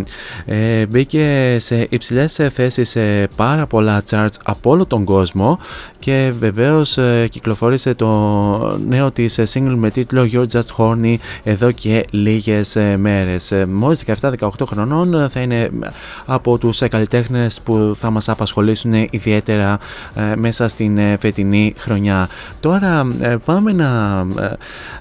ε, 0.46 0.86
μπήκε 0.86 1.58
σε 1.60 1.88
υψηλές 1.90 2.40
θέσεις 2.54 2.90
σε 2.90 3.28
πάρα 3.44 3.66
πολλά 3.66 4.02
charts 4.10 4.38
από 4.44 4.70
όλο 4.70 4.86
τον 4.86 5.04
κόσμο 5.04 5.60
και 6.00 6.34
βεβαίως 6.40 6.98
ε, 6.98 7.28
κυκλοφόρησε 7.32 7.94
το 7.94 8.10
νέο 8.88 9.12
της 9.12 9.38
ε, 9.38 9.44
single 9.54 9.76
με 9.76 9.90
τίτλο 9.90 10.30
You're 10.34 10.46
Just 10.52 10.76
Horny 10.78 11.16
εδώ 11.44 11.72
και 11.72 12.06
λίγες 12.10 12.76
ε, 12.76 12.98
μέρες. 12.98 13.52
Ε, 13.52 13.66
Μόλις 13.66 14.04
17-18 14.22 14.50
χρονών 14.68 15.14
ε, 15.14 15.30
θα 15.30 15.40
είναι 15.40 15.70
από 16.26 16.58
τους 16.58 16.82
ε, 16.82 16.88
καλλιτέχνες 16.88 17.62
που 17.64 17.92
θα 17.96 18.10
μας 18.10 18.30
απασχολήσουν 18.30 18.94
ιδιαίτερα 19.10 19.78
ε, 20.16 20.36
μέσα 20.36 20.68
στην 20.68 20.98
ε, 20.98 21.18
φετινή 21.20 21.74
χρονιά. 21.78 22.28
Τώρα 22.60 23.08
ε, 23.20 23.36
πάμε 23.46 23.72
να 23.72 24.20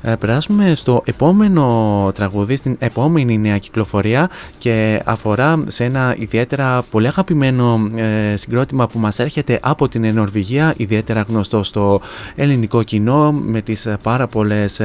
ε, 0.02 0.10
ε, 0.12 0.14
περάσουμε 0.14 0.74
στο 0.74 1.02
επόμενο 1.04 2.10
τραγούδι, 2.14 2.56
στην 2.56 2.76
επόμενη 2.78 3.38
νέα 3.38 3.58
κυκλοφορία 3.58 4.30
και 4.58 5.02
αφορά 5.04 5.64
σε 5.66 5.84
ένα 5.84 6.14
ιδιαίτερα 6.18 6.84
πολύ 6.90 7.06
αγαπημένο 7.06 7.88
ε, 7.96 8.31
συγκρότημα 8.36 8.86
που 8.86 8.98
μας 8.98 9.18
έρχεται 9.18 9.58
από 9.62 9.88
την 9.88 10.14
Νορβηγία, 10.14 10.74
ιδιαίτερα 10.76 11.24
γνωστό 11.28 11.62
στο 11.62 12.00
ελληνικό 12.34 12.82
κοινό 12.82 13.32
με 13.32 13.60
τις 13.60 13.86
ε, 13.86 13.98
πάρα 14.02 14.26
πολλές 14.26 14.80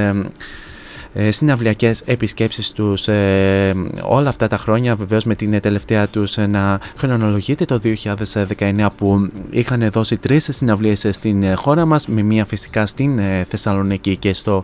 ε, 1.17 1.27
ε, 1.27 1.31
συναυλιακές 1.31 2.01
επισκέψεις 2.05 2.71
τους 2.71 3.07
ε, 3.07 3.73
όλα 4.01 4.29
αυτά 4.29 4.47
τα 4.47 4.57
χρόνια 4.57 4.95
βεβαίως 4.95 5.23
με 5.23 5.35
την 5.35 5.59
τελευταία 5.61 6.07
τους 6.07 6.37
ε, 6.37 6.47
να 6.47 6.79
χρονολογείται 6.97 7.65
το 7.65 7.79
2019 8.57 8.87
που 8.97 9.29
είχαν 9.49 9.89
δώσει 9.91 10.17
τρεις 10.17 10.49
συναυλίες 10.51 11.05
ε, 11.05 11.11
στην 11.11 11.43
ε, 11.43 11.53
χώρα 11.53 11.85
μας 11.85 12.07
με 12.07 12.21
μία 12.21 12.45
φυσικά 12.45 12.85
στην 12.85 13.19
ε, 13.19 13.45
Θεσσαλονίκη 13.49 14.15
και 14.15 14.33
στο 14.33 14.63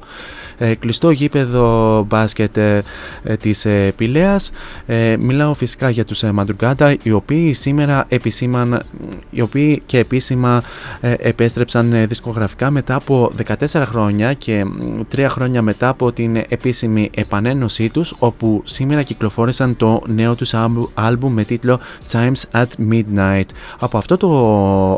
ε, 0.57 0.75
κλειστό 0.75 1.11
γήπεδο 1.11 2.03
μπάσκετ 2.07 2.57
ε, 2.57 2.81
ε, 3.23 3.35
της 3.35 3.65
ε, 3.65 3.93
Πηλαίας. 3.95 4.51
Ε, 4.85 5.15
μιλάω 5.19 5.53
φυσικά 5.53 5.89
για 5.89 6.05
τους 6.05 6.23
ε, 6.23 6.31
Μαντρουγκάντα 6.31 6.95
οι 7.03 7.11
οποίοι 7.11 7.53
σήμερα 7.53 8.05
επισήμαν 8.07 8.81
οι 9.29 9.41
οποίοι 9.41 9.81
και 9.85 9.97
επίσημα 9.97 10.63
ε, 11.01 11.13
επέστρεψαν 11.17 11.93
ε, 11.93 12.05
δισκογραφικά 12.05 12.71
μετά 12.71 12.95
από 12.95 13.31
14 13.47 13.83
χρόνια 13.85 14.33
και 14.33 14.65
μ, 14.65 15.01
τρία 15.09 15.29
χρόνια 15.29 15.61
μετά 15.61 15.87
από 15.87 16.11
την 16.11 16.42
επίσημη 16.49 17.09
επανένωσή 17.13 17.89
τους 17.89 18.15
όπου 18.19 18.61
σήμερα 18.65 19.03
κυκλοφόρησαν 19.03 19.77
το 19.77 20.01
νέο 20.07 20.35
τους 20.35 20.53
άλμπου- 20.53 20.89
άλμπουμ 20.93 21.33
με 21.33 21.43
τίτλο 21.43 21.79
Chimes 22.11 22.61
at 22.61 22.91
Midnight. 22.91 23.43
Από 23.79 23.97
αυτό 23.97 24.17
το 24.17 24.29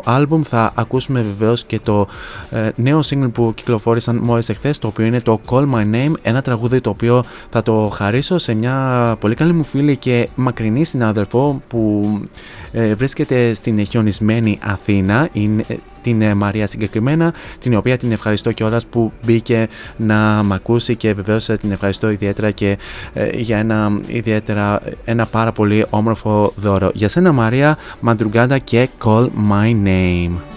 άλμπουμ 0.04 0.42
θα 0.42 0.72
ακούσουμε 0.74 1.20
βεβαίως 1.20 1.64
και 1.64 1.80
το 1.80 2.06
ε, 2.50 2.70
νέο 2.76 3.00
single 3.08 3.30
που 3.32 3.52
κυκλοφόρησαν 3.54 4.16
μόλις 4.16 4.48
εχθές 4.48 4.78
το 4.78 4.86
οποίο 4.86 5.04
είναι 5.04 5.20
το 5.20 5.40
Call 5.48 5.70
My 5.74 5.94
Name 5.94 6.12
ένα 6.22 6.42
τραγούδι 6.42 6.80
το 6.80 6.90
οποίο 6.90 7.24
θα 7.50 7.62
το 7.62 7.90
χαρίσω 7.94 8.38
σε 8.38 8.54
μια 8.54 9.16
πολύ 9.20 9.34
καλή 9.34 9.52
μου 9.52 9.64
φίλη 9.64 9.96
και 9.96 10.28
μακρινή 10.34 10.84
συνάδελφο 10.84 11.62
που 11.68 12.10
ε, 12.72 12.94
βρίσκεται 12.94 13.54
στην 13.54 13.86
χιονισμένη 13.86 14.58
Αθήνα 14.62 15.28
είναι, 15.32 15.64
ε, 15.68 15.74
την 16.06 16.22
ε, 16.22 16.34
Μαρία 16.34 16.66
συγκεκριμένα, 16.66 17.32
την 17.60 17.76
οποία 17.76 17.96
την 17.96 18.12
ευχαριστώ 18.12 18.52
κιόλας 18.52 18.86
που 18.86 19.12
μπήκε 19.24 19.68
να 19.96 20.42
μ' 20.42 20.52
ακούσει 20.52 20.96
και 20.96 21.12
βεβαίως 21.12 21.48
ε, 21.48 21.56
την 21.56 21.72
ευχαριστώ 21.72 22.10
ιδιαίτερα 22.10 22.50
και 22.50 22.78
ε, 23.14 23.36
για 23.36 23.58
ένα 23.58 23.96
ιδιαίτερα, 24.06 24.82
ένα 25.04 25.26
πάρα 25.26 25.52
πολύ 25.52 25.86
όμορφο 25.90 26.52
δώρο. 26.56 26.90
Για 26.94 27.08
σένα 27.08 27.32
Μαρία, 27.32 27.78
Μαντρουγκάντα 28.00 28.58
και 28.58 28.88
Call 29.04 29.28
My 29.50 29.86
Name. 29.86 30.55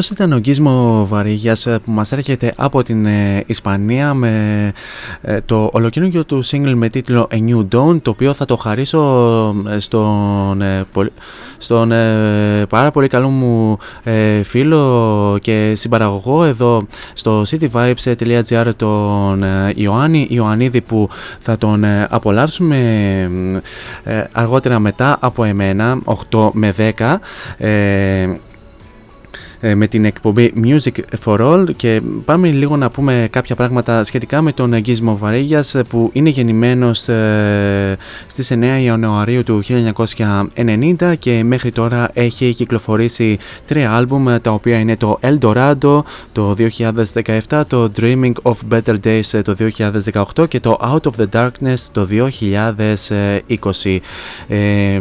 Αυτός 0.00 0.16
ήταν 0.18 0.32
ο 0.32 0.38
Γκίσμο 0.38 1.06
Βαρύγιας 1.08 1.66
ε, 1.66 1.78
που 1.84 1.90
μας 1.90 2.12
έρχεται 2.12 2.52
από 2.56 2.82
την 2.82 3.06
ε, 3.06 3.42
Ισπανία 3.46 4.14
με 4.14 4.72
ε, 5.22 5.40
το 5.40 5.70
ολοκαινούργιο 5.72 6.24
του 6.24 6.44
single 6.44 6.72
με 6.74 6.88
τίτλο 6.88 7.28
A 7.30 7.34
New 7.34 7.58
Dawn 7.74 8.02
το 8.02 8.10
οποίο 8.10 8.32
θα 8.32 8.44
το 8.44 8.56
χαρίσω 8.56 9.54
ε, 9.68 9.78
στον, 9.78 10.62
ε, 10.62 10.84
πολ- 10.92 11.10
στον 11.58 11.92
ε, 11.92 12.66
πάρα 12.68 12.90
πολύ 12.90 13.08
καλό 13.08 13.28
μου 13.28 13.78
ε, 14.02 14.42
φίλο 14.42 15.38
και 15.42 15.72
συμπαραγωγό 15.76 16.44
εδώ 16.44 16.86
στο 17.12 17.42
cityvibes.gr 17.50 18.70
τον 18.76 19.42
ε, 19.42 19.72
Ιωάννη 19.74 20.26
Ιωαννίδη 20.30 20.80
που 20.80 21.08
θα 21.40 21.56
τον 21.58 21.84
ε, 21.84 22.06
απολαύσουμε 22.10 22.76
ε, 24.04 24.24
αργότερα 24.32 24.78
μετά 24.78 25.16
από 25.20 25.44
εμένα 25.44 25.98
8 26.30 26.50
με 26.52 26.74
10 26.98 27.16
ε, 27.58 28.20
ε, 28.22 28.40
με 29.60 29.86
την 29.86 30.04
εκπομπή 30.04 30.52
Music 30.64 31.18
for 31.24 31.40
All 31.40 31.66
και 31.76 32.00
πάμε 32.24 32.48
λίγο 32.48 32.76
να 32.76 32.90
πούμε 32.90 33.28
κάποια 33.30 33.54
πράγματα 33.54 34.04
σχετικά 34.04 34.42
με 34.42 34.52
τον 34.52 34.78
Γκίσμο 34.78 35.16
Βαρύγιας 35.16 35.74
ε, 35.74 35.82
που 35.82 36.10
είναι 36.12 36.28
γεννημένος 36.28 37.08
ε, 37.08 37.96
στις 38.26 38.52
9 38.54 38.80
Ιανουαρίου 38.82 39.42
του 39.42 39.62
1990 40.98 41.14
και 41.18 41.44
μέχρι 41.44 41.72
τώρα 41.72 42.10
έχει 42.12 42.54
κυκλοφορήσει 42.54 43.38
τρία 43.66 43.92
άλμπουμ 43.92 44.28
ε, 44.28 44.38
τα 44.38 44.50
οποία 44.50 44.78
είναι 44.78 44.96
το 44.96 45.18
El 45.22 45.38
Dorado 45.38 46.02
το 46.32 46.56
2017, 47.48 47.62
το 47.66 47.90
Dreaming 47.96 48.32
of 48.42 48.54
Better 48.70 48.96
Days 49.04 49.32
ε, 49.32 49.42
το 49.42 49.56
2018 50.36 50.48
και 50.48 50.60
το 50.60 50.78
Out 50.80 51.10
of 51.10 51.22
the 51.22 51.26
Darkness 51.32 51.78
το 51.92 52.08
2020. 52.10 53.98
Ε, 54.48 55.00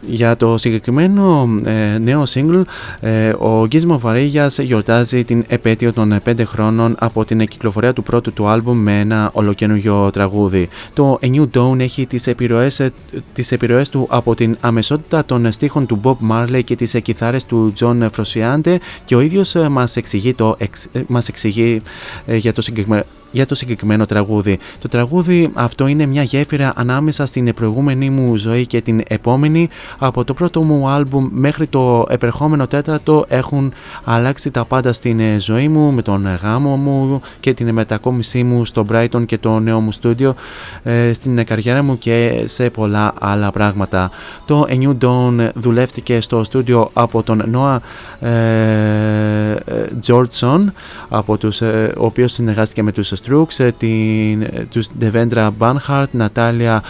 για 0.00 0.36
το 0.36 0.56
συγκεκριμένο 0.58 1.48
ε, 1.64 1.98
νέο 1.98 2.22
single, 2.28 2.62
ε, 3.00 3.32
ο 3.38 3.66
Γκίσμο 3.66 3.98
Βαρύγιας 3.98 4.58
γιορτάζει 4.58 5.24
την 5.24 5.44
επέτειο 5.48 5.92
των 5.92 6.20
5 6.24 6.42
χρόνων 6.44 6.96
από 6.98 7.24
την 7.24 7.46
κυκλοφορία 7.46 7.92
του 7.92 8.02
πρώτου 8.02 8.32
του 8.32 8.46
άλμπουμ 8.48 8.78
με 8.78 9.00
ένα 9.00 9.30
ολοκαινούργιο 9.32 10.10
τραγούδι. 10.10 10.68
Το 10.94 11.18
A 11.22 11.26
New 11.34 11.46
Dawn 11.54 11.78
έχει 11.80 12.06
τις 12.06 12.26
επιρροές, 12.26 12.80
ε, 12.80 12.92
τις 13.32 13.52
επιρροές 13.52 13.88
του 13.90 14.06
από 14.10 14.34
την 14.34 14.56
αμεσότητα 14.60 15.24
των 15.24 15.52
στίχων 15.52 15.86
του 15.86 16.00
Bob 16.04 16.16
Marley 16.30 16.60
και 16.64 16.76
τις 16.76 16.94
ε, 16.94 17.00
κιθάρες 17.00 17.44
του 17.46 17.72
John 17.80 18.06
Frusciante 18.16 18.76
και 19.04 19.14
ο 19.14 19.20
ίδιος 19.20 19.54
ε, 19.54 19.68
μας 19.68 19.96
εξηγεί, 19.96 20.34
το, 20.34 20.54
εξ- 20.58 20.88
ε, 20.92 21.00
μας 21.06 21.28
εξηγεί 21.28 21.80
ε, 22.26 22.36
για 22.36 22.52
το 22.52 22.62
συγκεκριμένο 22.62 23.02
για 23.30 23.46
το 23.46 23.54
συγκεκριμένο 23.54 24.06
τραγούδι. 24.06 24.58
Το 24.80 24.88
τραγούδι 24.88 25.50
αυτό 25.54 25.86
είναι 25.86 26.06
μια 26.06 26.22
γέφυρα 26.22 26.72
ανάμεσα 26.76 27.26
στην 27.26 27.54
προηγούμενη 27.54 28.10
μου 28.10 28.36
ζωή 28.36 28.66
και 28.66 28.80
την 28.80 29.02
επόμενη. 29.08 29.68
Από 29.98 30.24
το 30.24 30.34
πρώτο 30.34 30.62
μου 30.62 30.88
άλμπουμ 30.88 31.28
μέχρι 31.32 31.66
το 31.66 32.06
επερχόμενο 32.08 32.66
τέταρτο 32.66 33.24
έχουν 33.28 33.72
αλλάξει 34.04 34.50
τα 34.50 34.64
πάντα 34.64 34.92
στην 34.92 35.20
ε, 35.20 35.40
ζωή 35.40 35.68
μου 35.68 35.92
με 35.92 36.02
τον 36.02 36.26
γάμο 36.42 36.76
μου 36.76 37.20
και 37.40 37.54
την 37.54 37.72
μετακόμισή 37.72 38.42
μου 38.42 38.64
στο 38.64 38.84
Brighton 38.92 39.26
και 39.26 39.38
το 39.38 39.58
νέο 39.58 39.80
μου 39.80 39.92
στούντιο 39.92 40.34
ε, 40.82 41.12
στην 41.12 41.44
καριέρα 41.44 41.82
μου 41.82 41.98
και 41.98 42.42
σε 42.46 42.70
πολλά 42.70 43.14
άλλα 43.18 43.50
πράγματα. 43.50 44.10
Το 44.46 44.66
A 44.68 44.82
New 44.82 44.96
Dawn 45.04 45.48
δουλεύτηκε 45.54 46.20
στο 46.20 46.44
στούντιο 46.44 46.90
από 46.92 47.22
τον 47.22 47.42
Noah 47.54 47.78
ε, 48.20 49.52
ε, 49.64 49.86
Georgeson 50.06 50.64
από 51.08 51.36
τους, 51.36 51.60
ε, 51.60 51.92
ο 51.98 52.04
οποίος 52.04 52.32
συνεργάστηκε 52.32 52.82
με 52.82 52.92
τους 52.92 53.12
Strokes, 53.24 53.58
ε, 53.58 53.72
την, 53.72 54.42
ε, 54.42 54.66
τους 54.70 54.88
Devendra 55.00 55.50
Banhart, 55.58 56.10
Νατάλια 56.10 56.82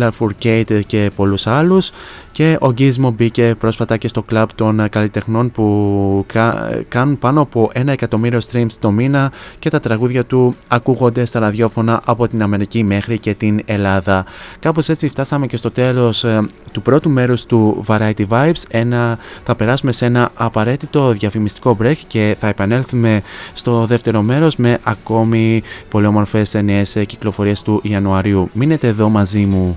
Lafourcade 0.00 0.80
και 0.86 1.10
πολλούς 1.16 1.46
άλλους 1.46 1.90
και 2.36 2.58
ο 2.60 2.66
Gizmo 2.78 3.12
μπήκε 3.16 3.54
πρόσφατα 3.58 3.96
και 3.96 4.08
στο 4.08 4.22
κλαμπ 4.22 4.48
των 4.54 4.80
ε, 4.80 4.88
καλλιτεχνών 4.88 5.50
που 5.50 6.24
κα- 6.26 6.68
ε, 6.72 6.84
κάνουν 6.88 7.18
πάνω 7.18 7.40
από 7.40 7.70
ένα 7.72 7.92
εκατομμύριο 7.92 8.38
streams 8.52 8.72
το 8.80 8.90
μήνα 8.90 9.32
και 9.58 9.70
τα 9.70 9.80
τραγούδια 9.80 10.24
του 10.24 10.54
ακούγονται 10.68 11.24
στα 11.24 11.38
ραδιόφωνα 11.40 12.00
από 12.04 12.28
την 12.28 12.42
Αμερική 12.42 12.82
μέχρι 12.82 13.18
και 13.18 13.34
την 13.34 13.62
Ελλάδα. 13.64 14.24
Κάπως 14.58 14.88
έτσι 14.88 15.08
φτάσαμε 15.08 15.46
και 15.46 15.56
στο 15.56 15.70
τέλος 15.70 16.24
ε, 16.24 16.46
του 16.72 16.82
πρώτου 16.82 17.10
μέρους 17.10 17.46
του 17.46 17.84
Variety 17.86 18.26
Vibes. 18.28 18.62
Ένα, 18.68 19.18
θα 19.44 19.54
περάσουμε 19.54 19.92
σε 19.92 20.06
ένα 20.06 20.30
απαραίτητο 20.34 21.12
διαφημιστικό 21.12 21.76
break 21.82 21.96
και 22.06 22.36
θα 22.40 22.46
επανέλθουμε 22.48 23.22
στο 23.54 23.86
δεύτερο 23.86 24.22
μέρος 24.22 24.56
με 24.56 24.78
ακόμη 24.82 25.62
πολύ 25.90 26.06
όμορφες 26.06 26.54
νέες 26.54 26.96
ε, 26.96 27.04
κυκλοφορίες 27.04 27.62
του 27.62 27.80
Ιανουαρίου. 27.82 28.50
Μείνετε 28.52 28.86
εδώ 28.86 29.08
μαζί 29.08 29.40
μου. 29.40 29.76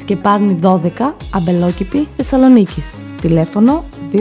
Σκεπάρνη 0.00 0.58
12, 0.62 0.78
Αμπελόκηπη, 1.34 2.08
Θεσσαλονίκης. 2.16 2.98
Τηλέφωνο 3.20 3.84
2310 4.12 4.18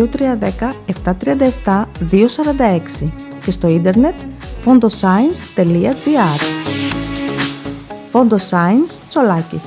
737 1.66 1.86
246 2.12 3.14
και 3.46 3.52
στο 3.52 3.68
ίντερνετ 3.68 4.14
fondoscience.gr 4.66 6.42
Φόντο 8.12 8.38
Science 8.50 9.00
Τσολάκης. 9.10 9.64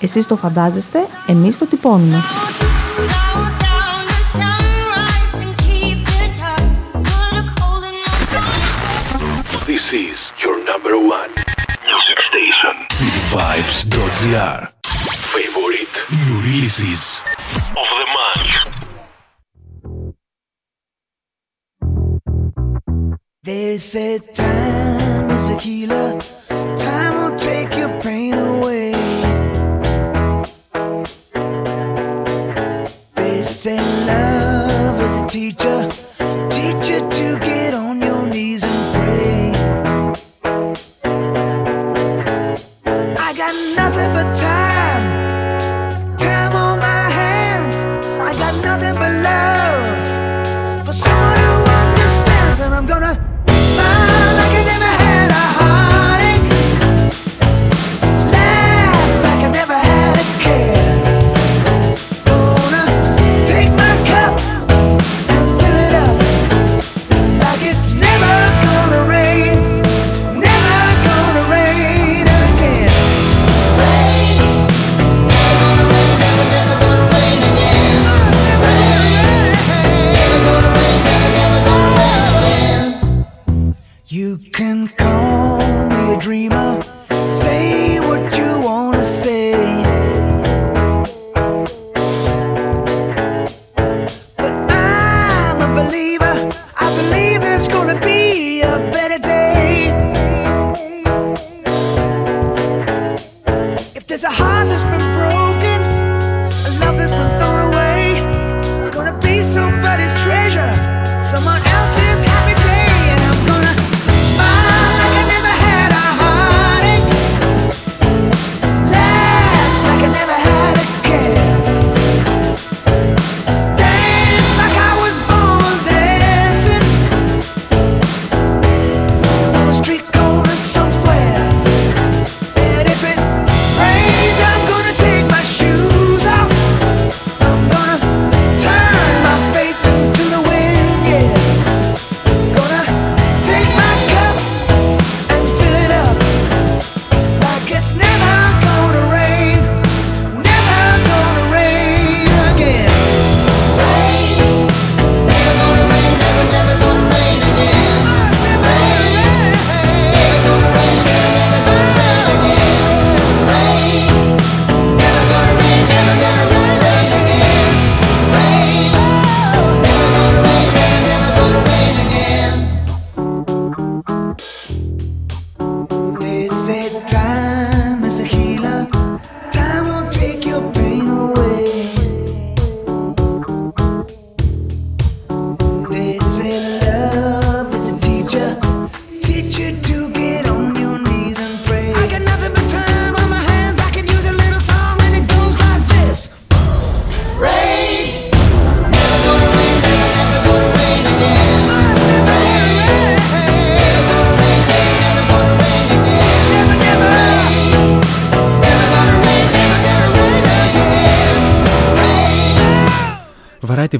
Εσείς 0.00 0.26
το 0.26 0.36
φαντάζεστε, 0.36 1.06
εμείς 1.26 1.58
το 1.58 1.66
τυπώνουμε. 1.66 2.16
This 9.66 9.92
is 9.92 10.32
your 10.42 10.56
number 10.70 10.94
one 11.18 11.32
music 11.90 12.18
station. 12.30 12.74
Cityvibes.gr 13.00 14.73
Favorite 15.34 15.96
new 16.12 16.36
releases 16.42 17.24
of 17.70 17.88
the 17.98 18.06
month. 18.14 18.48
They 23.42 23.78
said 23.78 24.20
time 24.36 25.30
is 25.30 25.48
a 25.48 25.58
healer, 25.58 26.20
time 26.76 27.14
will 27.32 27.36
take 27.36 27.76
your 27.76 28.00
pain 28.00 28.34
away. 28.34 28.92
They 33.16 33.40
say 33.40 33.80
love 34.06 35.00
is 35.00 35.16
a 35.16 35.26
teacher, 35.26 35.88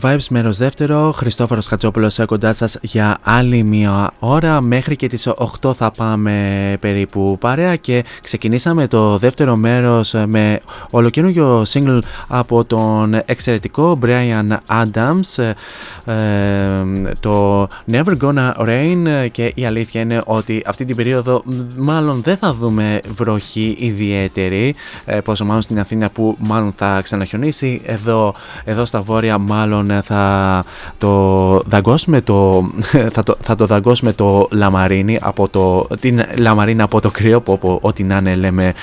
Variety 0.01 0.11
Vibes 0.11 0.26
μέρος 0.30 0.57
δεύτερο. 0.57 1.12
Χριστόφορος 1.12 1.66
Χατζόπουλος 1.66 2.20
κοντά 2.26 2.53
σας 2.53 2.78
για 2.82 3.18
άλλη 3.22 3.62
μία 3.62 4.11
ώρα. 4.18 4.61
Μέχρι 4.61 4.97
και 4.97 5.09
τις 5.09 5.28
8 5.62 5.74
θα 5.74 5.90
πάμε 5.90 6.76
περίπου 6.80 7.36
παρέα 7.40 7.76
και 7.76 8.05
ξεκινήσαμε 8.22 8.86
το 8.86 9.18
δεύτερο 9.18 9.57
μέρος 9.57 10.14
με 10.26 10.61
ολοκαινούργιο 10.90 11.62
single 11.72 11.99
από 12.28 12.64
τον 12.64 13.14
εξαιρετικό 13.24 13.99
Brian 14.03 14.57
Adams 14.66 15.53
ε, 16.05 16.82
το 17.20 17.66
Never 17.90 18.16
Gonna 18.22 18.52
Rain 18.57 19.26
και 19.30 19.52
η 19.55 19.66
αλήθεια 19.66 20.00
είναι 20.00 20.22
ότι 20.24 20.62
αυτή 20.66 20.84
την 20.84 20.96
περίοδο 20.96 21.42
μάλλον 21.76 22.22
δεν 22.22 22.36
θα 22.36 22.55
δούμε 22.55 23.00
βροχή 23.14 23.76
ιδιαίτερη 23.78 24.74
ε, 25.05 25.20
πόσο 25.20 25.44
μάλλον 25.44 25.62
στην 25.62 25.80
Αθήνα 25.80 26.11
που 26.11 26.36
μάλλον 26.38 26.72
θα 26.76 27.00
ξαναχιονίσει. 27.02 27.80
Εδώ, 27.84 28.34
εδώ 28.64 28.84
στα 28.84 29.00
βόρεια 29.00 29.38
μάλλον 29.38 30.02
θα 30.02 30.64
το 30.98 31.61
δαγκώσουμε 31.66 32.20
το, 32.20 32.70
θα 33.14 33.22
το, 33.22 33.36
θα 33.42 33.55
το 33.55 33.66
δαγκώσουμε 33.66 34.12
το 34.12 34.48
λαμαρίνι 34.50 35.18
από 35.22 35.48
το, 35.48 35.86
την 36.00 36.22
λαμαρίνα 36.38 36.84
από 36.84 37.00
το 37.00 37.11
κρύο 37.11 37.40
που 37.40 37.78
ό,τι 37.80 38.02
να 38.02 38.16
είναι 38.16 38.34
λέμε 38.34 38.74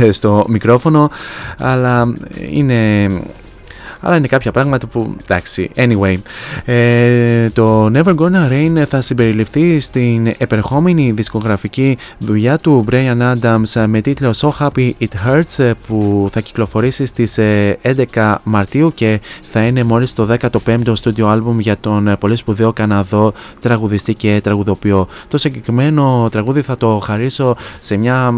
ε, 0.00 0.12
στο 0.12 0.44
μικρόφωνο. 0.48 1.10
Αλλά 1.58 2.14
είναι 2.50 3.08
αλλά 4.04 4.16
είναι 4.16 4.26
κάποια 4.26 4.50
πράγματα 4.50 4.86
που 4.86 5.16
εντάξει. 5.22 5.70
Anyway, 5.76 6.16
ε, 6.64 7.50
το 7.50 7.90
Never 7.94 8.14
Gonna 8.14 8.50
Rain 8.50 8.82
θα 8.88 9.00
συμπεριληφθεί 9.00 9.80
στην 9.80 10.34
επερχόμενη 10.38 11.12
δισκογραφική 11.12 11.98
δουλειά 12.18 12.58
του 12.58 12.84
Brian 12.90 13.34
Adams 13.34 13.84
με 13.86 14.00
τίτλο 14.00 14.34
So 14.36 14.50
Happy 14.58 14.90
It 15.00 15.08
Hurts 15.26 15.72
που 15.86 16.28
θα 16.32 16.40
κυκλοφορήσει 16.40 17.06
στις 17.06 17.38
11 18.14 18.34
Μαρτίου 18.42 18.92
και 18.94 19.20
θα 19.50 19.62
είναι 19.62 19.82
μόλις 19.84 20.14
το 20.14 20.36
15ο 20.40 20.94
studio 21.02 21.32
album 21.32 21.56
για 21.58 21.76
τον 21.78 22.16
πολύ 22.20 22.36
σπουδαίο 22.36 22.72
Καναδό 22.72 23.32
τραγουδιστή 23.60 24.14
και 24.14 24.40
τραγουδοποιό. 24.42 25.08
Το 25.28 25.38
συγκεκριμένο 25.38 26.28
τραγούδι 26.30 26.62
θα 26.62 26.76
το 26.76 26.98
χαρίσω 26.98 27.56
σε 27.80 27.96
μια 27.96 28.34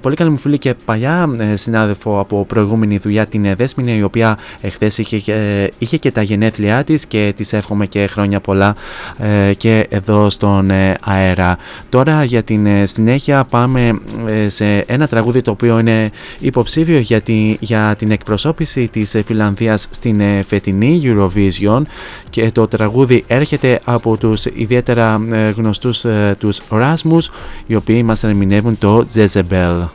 πολύ 0.00 0.16
καλή 0.16 0.30
μου 0.30 0.38
φίλη 0.38 0.58
και 0.58 0.74
παλιά 0.84 1.28
συνάδελφο 1.54 2.18
από 2.18 2.44
προηγούμενη 2.44 2.98
δουλειά 2.98 3.26
την 3.26 3.56
Δέσμηνε 3.56 3.90
η 3.90 4.02
οποία 4.02 4.38
εχθές 4.60 4.98
είχε, 5.10 5.70
είχε 5.78 5.96
και 5.96 6.10
τα 6.10 6.22
γενέθλιά 6.22 6.84
της 6.84 7.06
και 7.06 7.32
της 7.36 7.52
εύχομαι 7.52 7.86
και 7.86 8.06
χρόνια 8.06 8.40
πολλά 8.40 8.74
ε, 9.18 9.54
και 9.54 9.86
εδώ 9.90 10.30
στον 10.30 10.70
ε, 10.70 10.96
αέρα. 11.00 11.58
Τώρα 11.88 12.24
για 12.24 12.42
την 12.42 12.66
ε, 12.66 12.86
συνέχεια 12.86 13.44
πάμε 13.44 14.00
σε 14.46 14.78
ένα 14.78 15.06
τραγούδι 15.06 15.40
το 15.40 15.50
οποίο 15.50 15.78
είναι 15.78 16.10
υποψήφιο 16.38 16.98
για, 16.98 17.22
για 17.60 17.94
την 17.98 18.10
εκπροσώπηση 18.10 18.88
της 18.88 19.16
Φιλανδίας 19.26 19.88
στην 19.90 20.22
φετινή 20.46 21.02
Eurovision 21.04 21.82
και 22.30 22.50
το 22.50 22.68
τραγούδι 22.68 23.24
έρχεται 23.26 23.80
από 23.84 24.16
τους 24.16 24.44
ιδιαίτερα 24.44 25.20
γνωστούς 25.56 26.04
τους 26.38 26.60
Rasmus 26.70 27.22
οι 27.66 27.74
οποίοι 27.74 28.02
μας 28.04 28.24
ερμηνεύουν 28.24 28.78
το 28.78 29.06
Jezebel. 29.14 29.88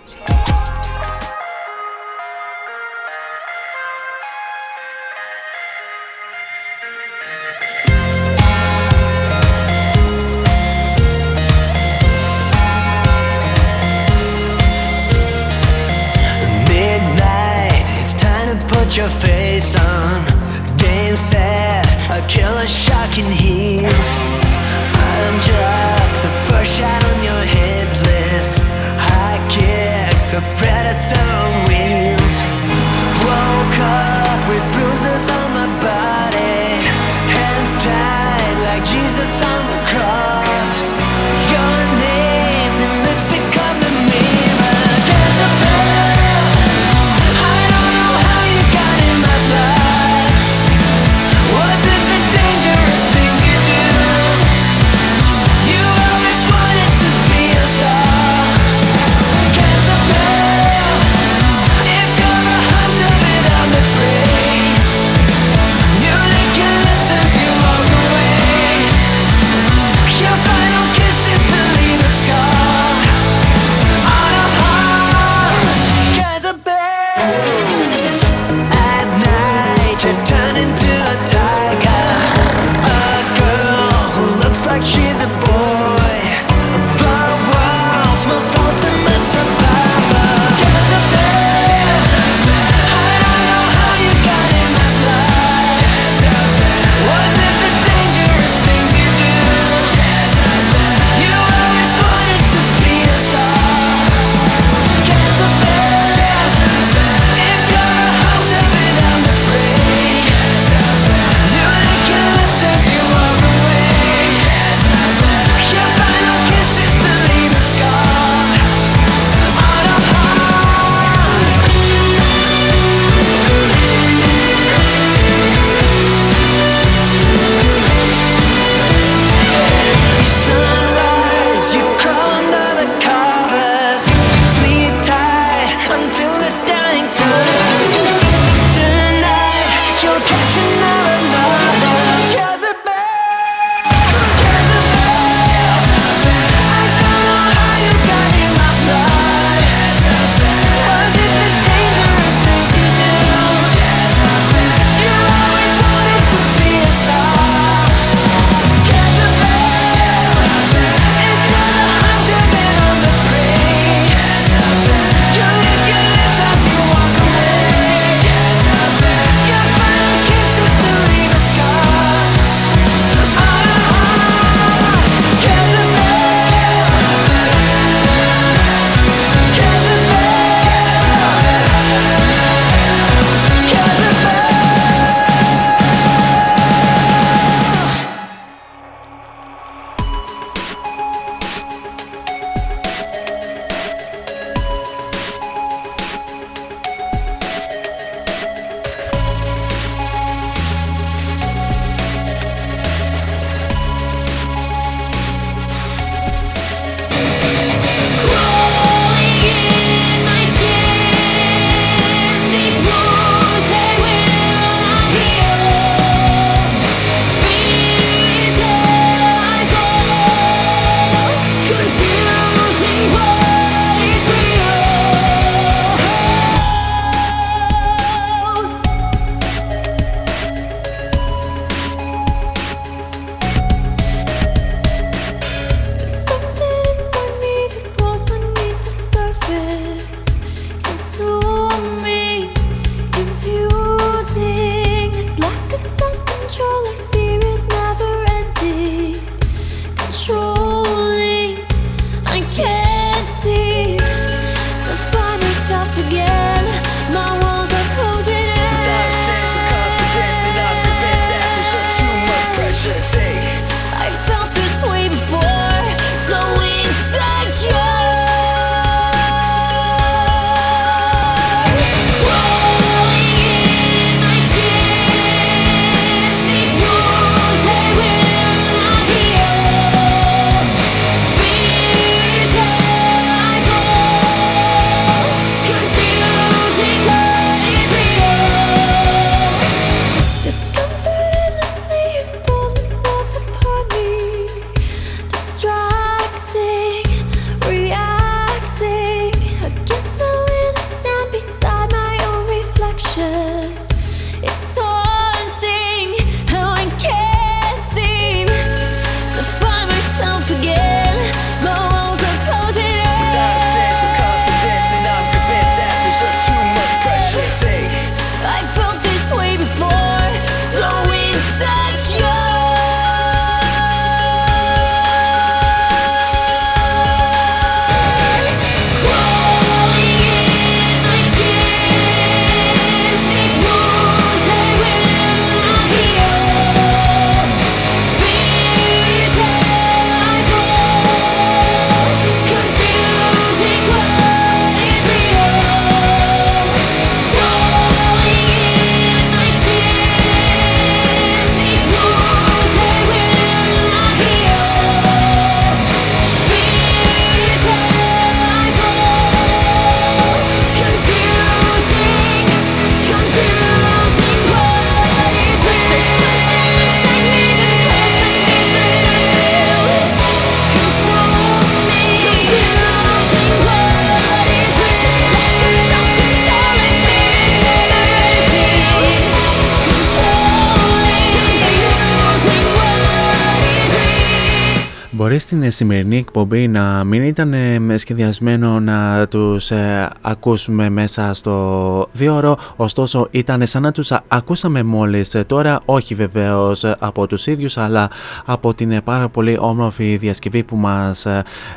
Στην 385.50 385.72
σημερινή 385.72 386.18
εκπομπή 386.18 386.68
να 386.68 387.04
μην 387.04 387.24
ήταν 387.24 387.54
ε, 387.54 387.98
σχεδιασμένο 387.98 388.80
να 388.80 389.28
τους 389.28 389.72
ε, 389.72 390.10
ακούσουμε 390.22 390.90
μέσα 390.90 391.34
στο 391.34 392.08
δύο 392.12 392.58
ωστόσο 392.76 393.28
ήταν 393.32 393.68
σαν 393.68 393.82
να 393.82 393.92
τους 393.92 394.12
ακούσαμε 394.32 394.84
μόλις 394.84 395.36
ε, 395.36 395.44
τώρα, 395.44 395.82
όχι 395.86 396.16
βεβαίως 396.16 396.84
από 397.00 397.28
τους 397.28 397.48
ίδιους 397.48 397.78
αλλά 397.78 398.10
από 398.46 398.74
την 398.74 399.04
πάρα 399.04 399.30
πολύ 399.30 399.58
όμορφη 399.60 400.18
διασκευή 400.18 400.64
που 400.64 400.76
μας 400.76 401.28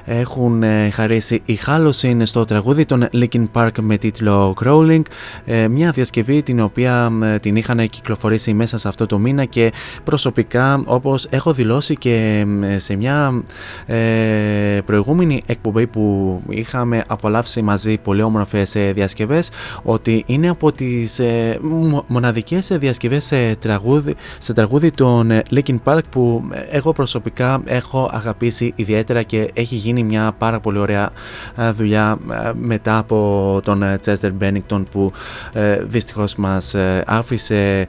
έχουν 0.04 0.62
χαρίσει 0.92 1.42
η 1.44 1.58
Halloween 1.66 2.20
στο 2.22 2.44
τραγούδι 2.44 2.84
των 2.84 3.08
Linkin 3.12 3.44
Park 3.52 3.70
με 3.80 3.96
τίτλο 3.96 4.54
Crawling 4.64 5.02
μια 5.70 5.90
διασκευή 5.90 6.42
την 6.42 6.60
οποία 6.60 7.12
την 7.40 7.56
είχαν 7.56 7.88
κυκλοφορήσει 7.88 8.52
μέσα 8.54 8.78
σε 8.78 8.88
αυτό 8.88 9.06
το 9.06 9.18
μήνα 9.18 9.44
και 9.44 9.72
προσωπικά 10.04 10.82
όπως 10.84 11.26
έχω 11.30 11.52
δηλώσει 11.52 11.96
και 11.96 12.46
σε 12.76 12.96
μια 12.96 13.42
ε, 13.86 14.80
προηγούμενη 14.84 15.42
εκπομπή 15.46 15.86
που 15.86 16.40
είχαμε 16.48 17.04
απολαύσει 17.06 17.62
μαζί 17.62 17.96
πολύ 17.96 18.22
όμορφες 18.22 18.74
ε, 18.74 18.92
διασκευές 18.92 19.50
ότι 19.82 20.22
είναι 20.26 20.48
από 20.48 20.72
τις 20.72 21.18
ε, 21.18 21.58
μοναδικές 22.42 22.78
διασκευές 22.78 23.24
σε 23.24 23.54
τραγούδι, 23.54 24.16
σε 24.38 24.52
τραγούδι 24.52 24.90
των 24.90 25.30
ε, 25.30 25.42
Linkin 25.50 25.76
Park 25.84 26.00
που 26.10 26.50
εγώ 26.70 26.92
προσωπικά 26.92 27.62
έχω 27.64 28.10
αγαπήσει 28.12 28.72
ιδιαίτερα 28.76 29.22
και 29.22 29.50
έχει 29.54 29.74
γίνει 29.74 30.02
μια 30.02 30.34
πάρα 30.38 30.60
πολύ 30.60 30.78
ωραία 30.78 31.10
δουλειά 31.74 32.18
μετά 32.60 32.98
από 32.98 33.60
τον 33.64 33.82
Chester 34.04 34.30
Bennington 34.40 34.82
που 34.90 35.12
δυστυχώς 35.82 36.36
μας 36.36 36.74
άφησε 37.06 37.86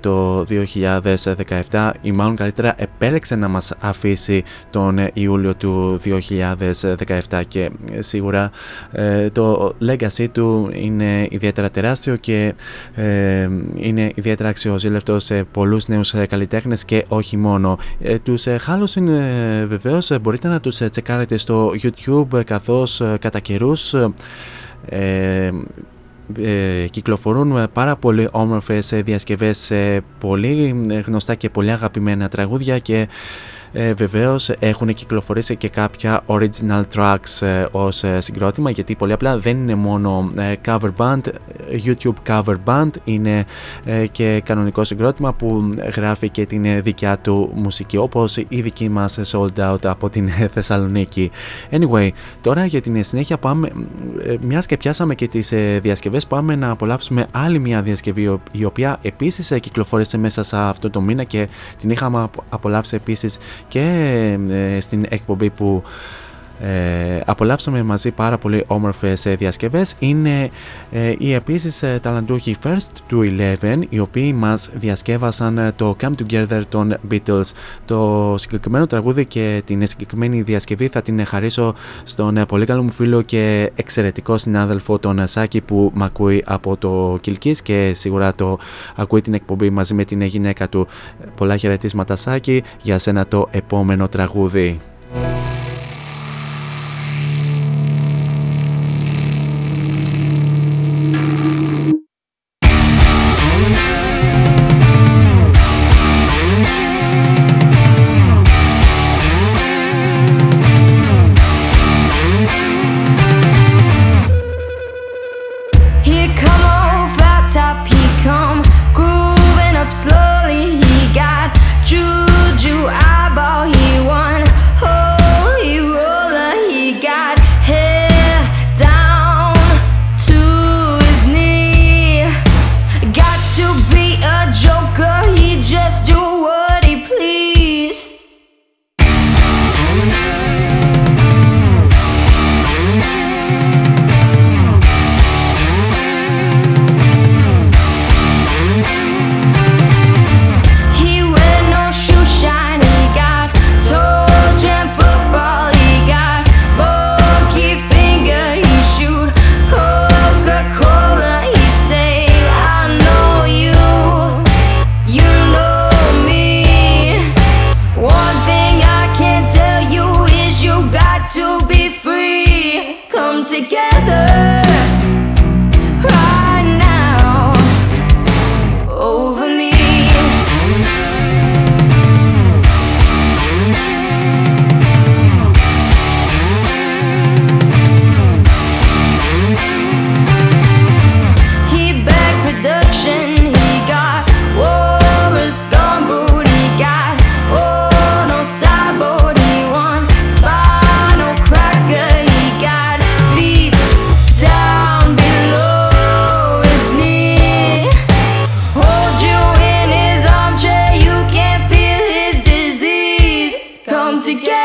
το 0.00 0.44
2017 1.70 1.90
ή 2.02 2.12
μάλλον 2.12 2.36
καλύτερα 2.36 2.74
επέλεξε 2.76 3.34
να 3.34 3.48
μας 3.48 3.72
αφήσει 3.80 4.44
τον 4.70 5.08
Ιούλιο 5.12 5.54
του 5.54 6.00
2017 7.30 7.42
και 7.48 7.70
σίγουρα 7.98 8.50
ε, 8.92 9.30
το 9.30 9.74
legacy 9.86 10.26
του 10.32 10.70
είναι 10.72 11.26
ιδιαίτερα 11.30 11.70
τεράστιο 11.70 12.16
και 12.16 12.54
ε, 12.94 13.48
είναι 13.76 14.12
ιδιαίτερα 14.14 14.48
αξιοζήλευτος 14.48 15.24
σε 15.24 15.44
πολλούς 15.44 15.88
νέους 15.88 16.14
καλλιτέχνες 16.28 16.84
και 16.84 17.04
όχι 17.08 17.36
μόνο. 17.36 17.78
Ε, 18.00 18.18
τους 18.18 18.44
Halloween 18.46 19.08
βεβαίως 19.66 20.12
μπορείτε 20.20 20.48
να 20.48 20.60
τους 20.60 20.76
τσεκάρετε 20.90 21.36
στο 21.36 21.72
YouTube 21.82 22.44
καθώς 22.44 23.02
κατά 23.18 23.40
καιρούς 23.40 23.94
ε, 24.86 25.50
ε, 26.42 26.86
κυκλοφορούν 26.90 27.68
πάρα 27.72 27.96
πολύ 27.96 28.28
όμορφες 28.30 28.88
διασκευές 29.04 29.58
σε 29.58 30.00
πολύ 30.18 30.82
γνωστά 31.06 31.34
και 31.34 31.50
πολύ 31.50 31.70
αγαπημένα 31.70 32.28
τραγούδια 32.28 32.78
και 32.78 33.08
ε, 33.76 33.92
Βεβαίως 33.92 34.50
έχουν 34.58 34.94
κυκλοφορήσει 34.94 35.56
και 35.56 35.68
κάποια 35.68 36.22
original 36.26 36.82
tracks 36.94 37.46
ε, 37.46 37.66
ως 37.70 38.04
ε, 38.04 38.20
συγκρότημα 38.20 38.70
γιατί 38.70 38.94
πολύ 38.94 39.12
απλά 39.12 39.38
δεν 39.38 39.56
είναι 39.56 39.74
μόνο 39.74 40.30
ε, 40.36 40.54
cover 40.66 40.90
band, 40.96 41.20
YouTube 41.86 42.14
cover 42.28 42.54
band, 42.64 42.90
είναι 43.04 43.44
και 44.12 44.42
κανονικό 44.44 44.84
συγκρότημα 44.84 45.32
που 45.32 45.68
γράφει 45.94 46.28
και 46.28 46.46
την 46.46 46.82
δικιά 46.82 47.18
του 47.18 47.50
μουσική 47.54 47.96
όπως 47.96 48.36
η 48.36 48.60
δική 48.60 48.88
μας 48.88 49.20
sold 49.24 49.72
out 49.72 49.84
από 49.84 50.10
την 50.10 50.28
Θεσσαλονίκη. 50.54 51.30
Anyway, 51.70 52.08
τώρα 52.40 52.64
για 52.64 52.80
την 52.80 53.04
συνέχεια 53.04 53.38
πάμε, 53.38 53.70
μιας 54.40 54.66
και 54.66 54.76
πιάσαμε 54.76 55.14
και 55.14 55.28
τις 55.28 55.52
διασκευές, 55.80 56.26
πάμε 56.26 56.56
να 56.56 56.70
απολαύσουμε 56.70 57.26
άλλη 57.30 57.58
μια 57.58 57.82
διασκευή 57.82 58.40
η 58.52 58.64
οποία 58.64 58.98
επίσης 59.02 59.52
κυκλοφόρησε 59.60 60.18
μέσα 60.18 60.42
σε 60.42 60.56
αυτό 60.56 60.90
το 60.90 61.00
μήνα 61.00 61.24
και 61.24 61.48
την 61.78 61.90
είχαμε 61.90 62.28
απολαύσει 62.48 62.96
επίσης 62.96 63.38
και 63.68 64.38
ε, 64.50 64.80
στην 64.80 65.06
εκπομπή 65.08 65.50
που 65.50 65.82
ε, 66.60 67.20
απολαύσαμε 67.26 67.82
μαζί 67.82 68.10
πάρα 68.10 68.38
πολύ 68.38 68.64
όμορφες 68.66 69.26
ε, 69.26 69.34
διασκευές. 69.34 69.94
Είναι 69.98 70.50
ε, 70.92 71.14
οι 71.18 71.32
επίσης 71.32 71.82
ε, 71.82 71.98
ταλαντούχοι 72.02 72.56
First 72.62 73.12
to 73.12 73.16
Eleven 73.16 73.80
οι 73.88 73.98
οποίοι 73.98 74.34
μας 74.36 74.70
διασκεύασαν 74.74 75.58
ε, 75.58 75.72
το 75.76 75.96
Come 76.00 76.12
Together 76.22 76.62
των 76.68 76.96
Beatles. 77.10 77.50
Το 77.84 78.34
συγκεκριμένο 78.38 78.86
τραγούδι 78.86 79.26
και 79.26 79.62
την 79.64 79.86
συγκεκριμένη 79.86 80.42
διασκευή 80.42 80.88
θα 80.88 81.02
την 81.02 81.26
χαρίσω 81.26 81.74
στον 82.04 82.44
πολύ 82.48 82.66
καλό 82.66 82.82
μου 82.82 82.90
φίλο 82.90 83.22
και 83.22 83.72
εξαιρετικό 83.74 84.38
συνάδελφο 84.38 84.98
τον 84.98 85.26
Σάκη 85.26 85.60
που 85.60 85.90
με 85.94 86.04
ακούει 86.04 86.42
από 86.46 86.76
το 86.76 87.18
Κιλκής 87.20 87.62
και 87.62 87.92
σίγουρα 87.94 88.34
το 88.34 88.58
ακούει 88.96 89.20
την 89.20 89.34
εκπομπή 89.34 89.70
μαζί 89.70 89.94
με 89.94 90.04
την 90.04 90.22
γυναίκα 90.22 90.68
του. 90.68 90.86
Πολλά 91.36 91.56
χαιρετίσματα 91.56 92.16
Σάκη 92.16 92.62
για 92.82 92.98
σένα 92.98 93.26
το 93.26 93.48
επόμενο 93.50 94.08
τραγούδι 94.08 94.80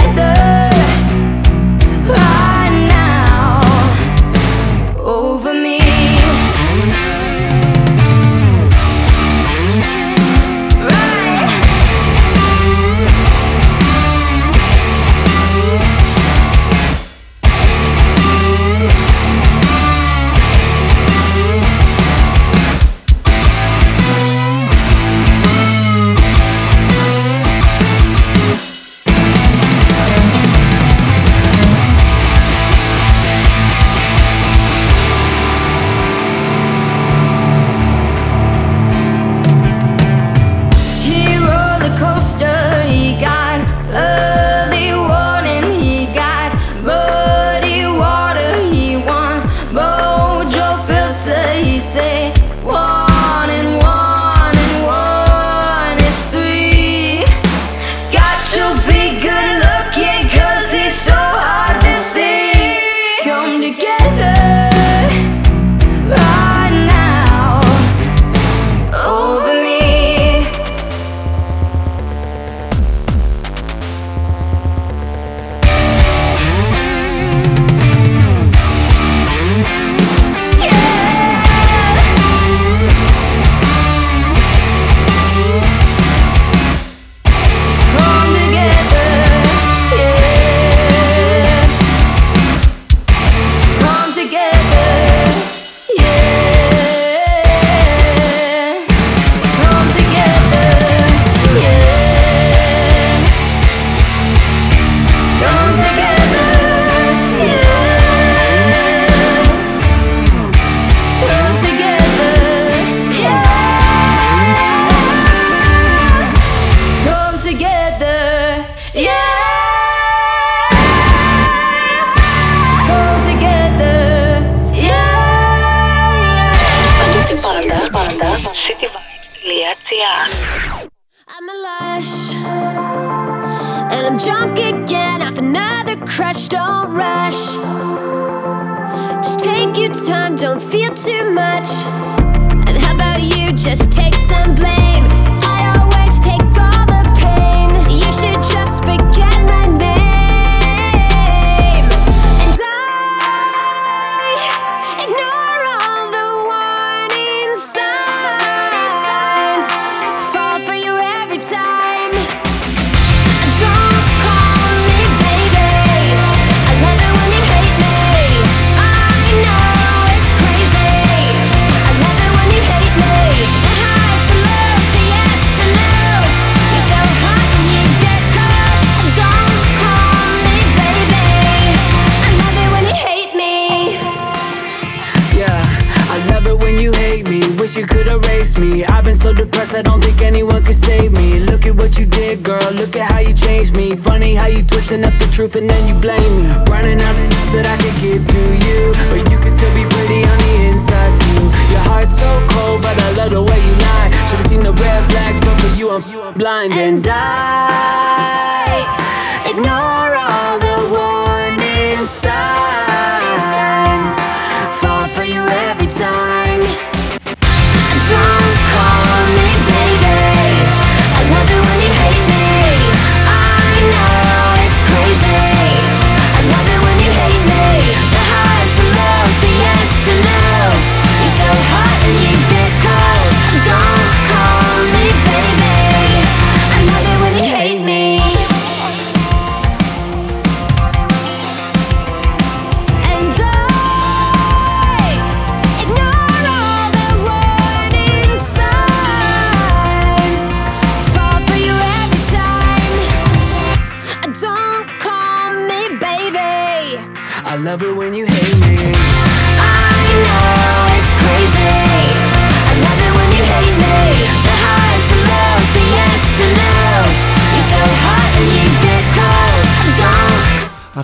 together. 0.02 0.59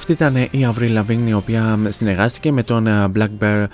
Αυτή 0.07 0.23
ήταν 0.23 0.36
η 0.36 0.49
Avril 0.73 0.99
Lavigne 0.99 1.27
η 1.27 1.34
οποία 1.34 1.80
συνεργάστηκε 1.88 2.52
με 2.52 2.64
τον 2.64 2.88
ε, 2.88 3.11
Black 3.15 3.30
Bear, 3.40 3.65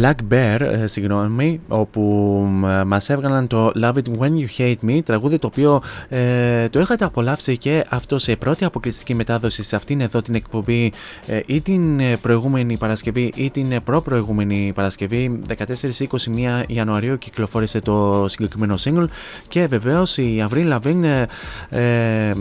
Black 0.00 0.14
Bear 0.30 0.60
ε, 0.60 0.86
συγγνώμη, 0.86 1.60
όπου 1.68 2.42
ε, 2.66 2.84
μας 2.84 3.08
έβγαλαν 3.08 3.46
το 3.46 3.72
Love 3.82 3.92
It 3.92 4.18
When 4.18 4.30
You 4.30 4.46
Hate 4.58 4.88
Me, 4.88 5.00
τραγούδι 5.04 5.38
το 5.38 5.46
οποίο 5.46 5.82
ε, 6.08 6.68
το 6.68 6.80
είχατε 6.80 7.04
απολαύσει 7.04 7.58
και 7.58 7.84
αυτό 7.88 8.18
σε 8.18 8.36
πρώτη 8.36 8.64
αποκλειστική 8.64 9.14
μετάδοση 9.14 9.62
σε 9.62 9.76
αυτήν 9.76 10.00
εδώ 10.00 10.22
την 10.22 10.34
εκπομπή 10.34 10.92
ε, 11.26 11.40
ή 11.46 11.60
την 11.60 12.00
ε, 12.00 12.16
προηγούμενη 12.16 12.76
Παρασκευή 12.76 13.32
ή 13.34 13.50
την 13.50 13.72
ε, 13.72 13.80
προπροηγούμενη 13.80 14.72
Παρασκευή 14.74 15.40
14-21 15.48 16.62
Ιανουαρίου 16.66 17.18
κυκλοφόρησε 17.18 17.80
το 17.80 18.24
συγκεκριμένο 18.28 18.74
single. 18.84 19.06
Και 19.48 19.66
βεβαίως 19.66 20.18
η 20.18 20.46
Avril 20.50 20.72
Lavigne 20.72 21.04
ε, 21.04 21.26
ε, 21.68 22.32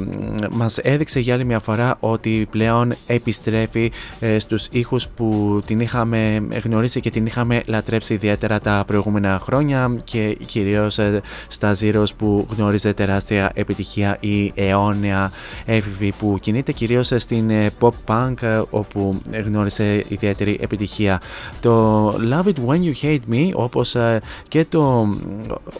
μας 0.51 0.77
έδειξε 0.77 1.19
για 1.19 1.33
άλλη 1.33 1.45
μια 1.45 1.59
φορά 1.59 1.97
ότι 1.99 2.47
πλέον 2.49 2.93
επιστρέφει 3.25 3.91
ε, 4.19 4.39
στους 4.39 4.67
ήχους 4.71 5.07
που 5.07 5.59
την 5.65 5.79
είχαμε 5.79 6.47
γνωρίσει 6.63 6.99
και 6.99 7.09
την 7.09 7.25
είχαμε 7.25 7.63
λατρέψει 7.65 8.13
ιδιαίτερα 8.13 8.59
τα 8.59 8.83
προηγούμενα 8.87 9.39
χρόνια 9.43 9.95
και 10.03 10.37
κυρίως 10.45 10.97
ε, 10.97 11.21
στα 11.47 11.75
Zeros 11.79 12.15
που 12.17 12.47
γνώριζε 12.57 12.93
τεράστια 12.93 13.51
επιτυχία 13.53 14.17
η 14.19 14.51
αιώνια 14.55 15.31
έφηβη 15.65 16.13
που 16.19 16.37
κινείται 16.41 16.71
κυρίως 16.71 17.11
στην 17.17 17.49
ε, 17.49 17.71
pop 17.79 17.91
punk 18.05 18.41
ε, 18.41 18.61
όπου 18.69 19.21
γνώρισε 19.45 20.03
ιδιαίτερη 20.07 20.57
επιτυχία. 20.61 21.21
Το 21.59 22.07
Love 22.09 22.43
It 22.43 22.67
When 22.67 22.79
You 22.79 22.93
Hate 23.01 23.33
Me 23.33 23.49
όπως 23.53 23.95
ε, 23.95 24.21
και 24.47 24.65
το, 24.69 25.07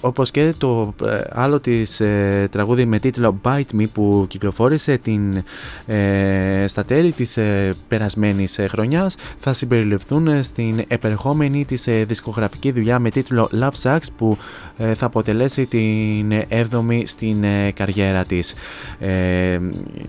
όπως 0.02 0.32
και 0.32 0.54
το 0.58 0.94
ε, 1.06 1.22
άλλο 1.30 1.60
της 1.60 2.00
ε, 2.00 2.48
τραγούδι 2.52 2.86
με 2.86 3.00
τίτλο 3.00 3.40
Bite 3.44 3.80
Me 3.80 3.86
που 3.94 4.26
κυκλοφόρησε 4.28 4.98
την, 4.98 5.44
ε, 5.86 6.66
στα 6.68 6.86
τέλη 6.86 7.12
της 7.12 7.35
ε, 7.38 7.74
περασμένης 7.88 8.58
ε, 8.58 8.68
χρονιάς. 8.68 9.16
Θα 9.40 9.54
συμπεριληφθούν 9.54 10.28
ε, 10.28 10.42
στην 10.42 10.84
επερχόμενη 10.88 11.66
της 11.66 11.88
ε, 11.88 12.04
δισκογραφική 12.04 12.72
δουλειά 12.72 13.00
με 13.00 13.10
τίτλο 13.10 13.50
Love 13.54 13.82
Sucks 13.84 14.08
που 14.18 14.38
ε, 14.78 14.94
θα 14.94 15.06
αποτελέσει 15.06 15.66
την 15.66 16.32
7η 16.50 17.02
στην 17.04 17.44
ε, 17.44 17.72
καριέρα 17.72 18.26
της. 18.26 18.54
Ε, 19.00 19.60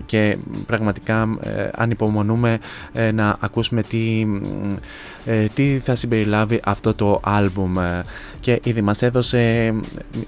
και 0.05 0.37
πραγματικά 0.65 1.27
ε, 1.41 1.69
ανυπομονούμε 1.73 2.59
ε, 2.93 3.11
να 3.11 3.37
ακούσουμε 3.39 3.83
τι, 3.83 4.25
ε, 5.25 5.45
τι 5.45 5.79
θα 5.83 5.95
συμπεριλάβει 5.95 6.59
αυτό 6.63 6.93
το 6.93 7.19
άλμπουμ. 7.23 7.79
ε, 7.79 8.03
και 8.39 8.59
ήδη 8.63 8.81
μας 8.81 9.01
έδωσε 9.01 9.73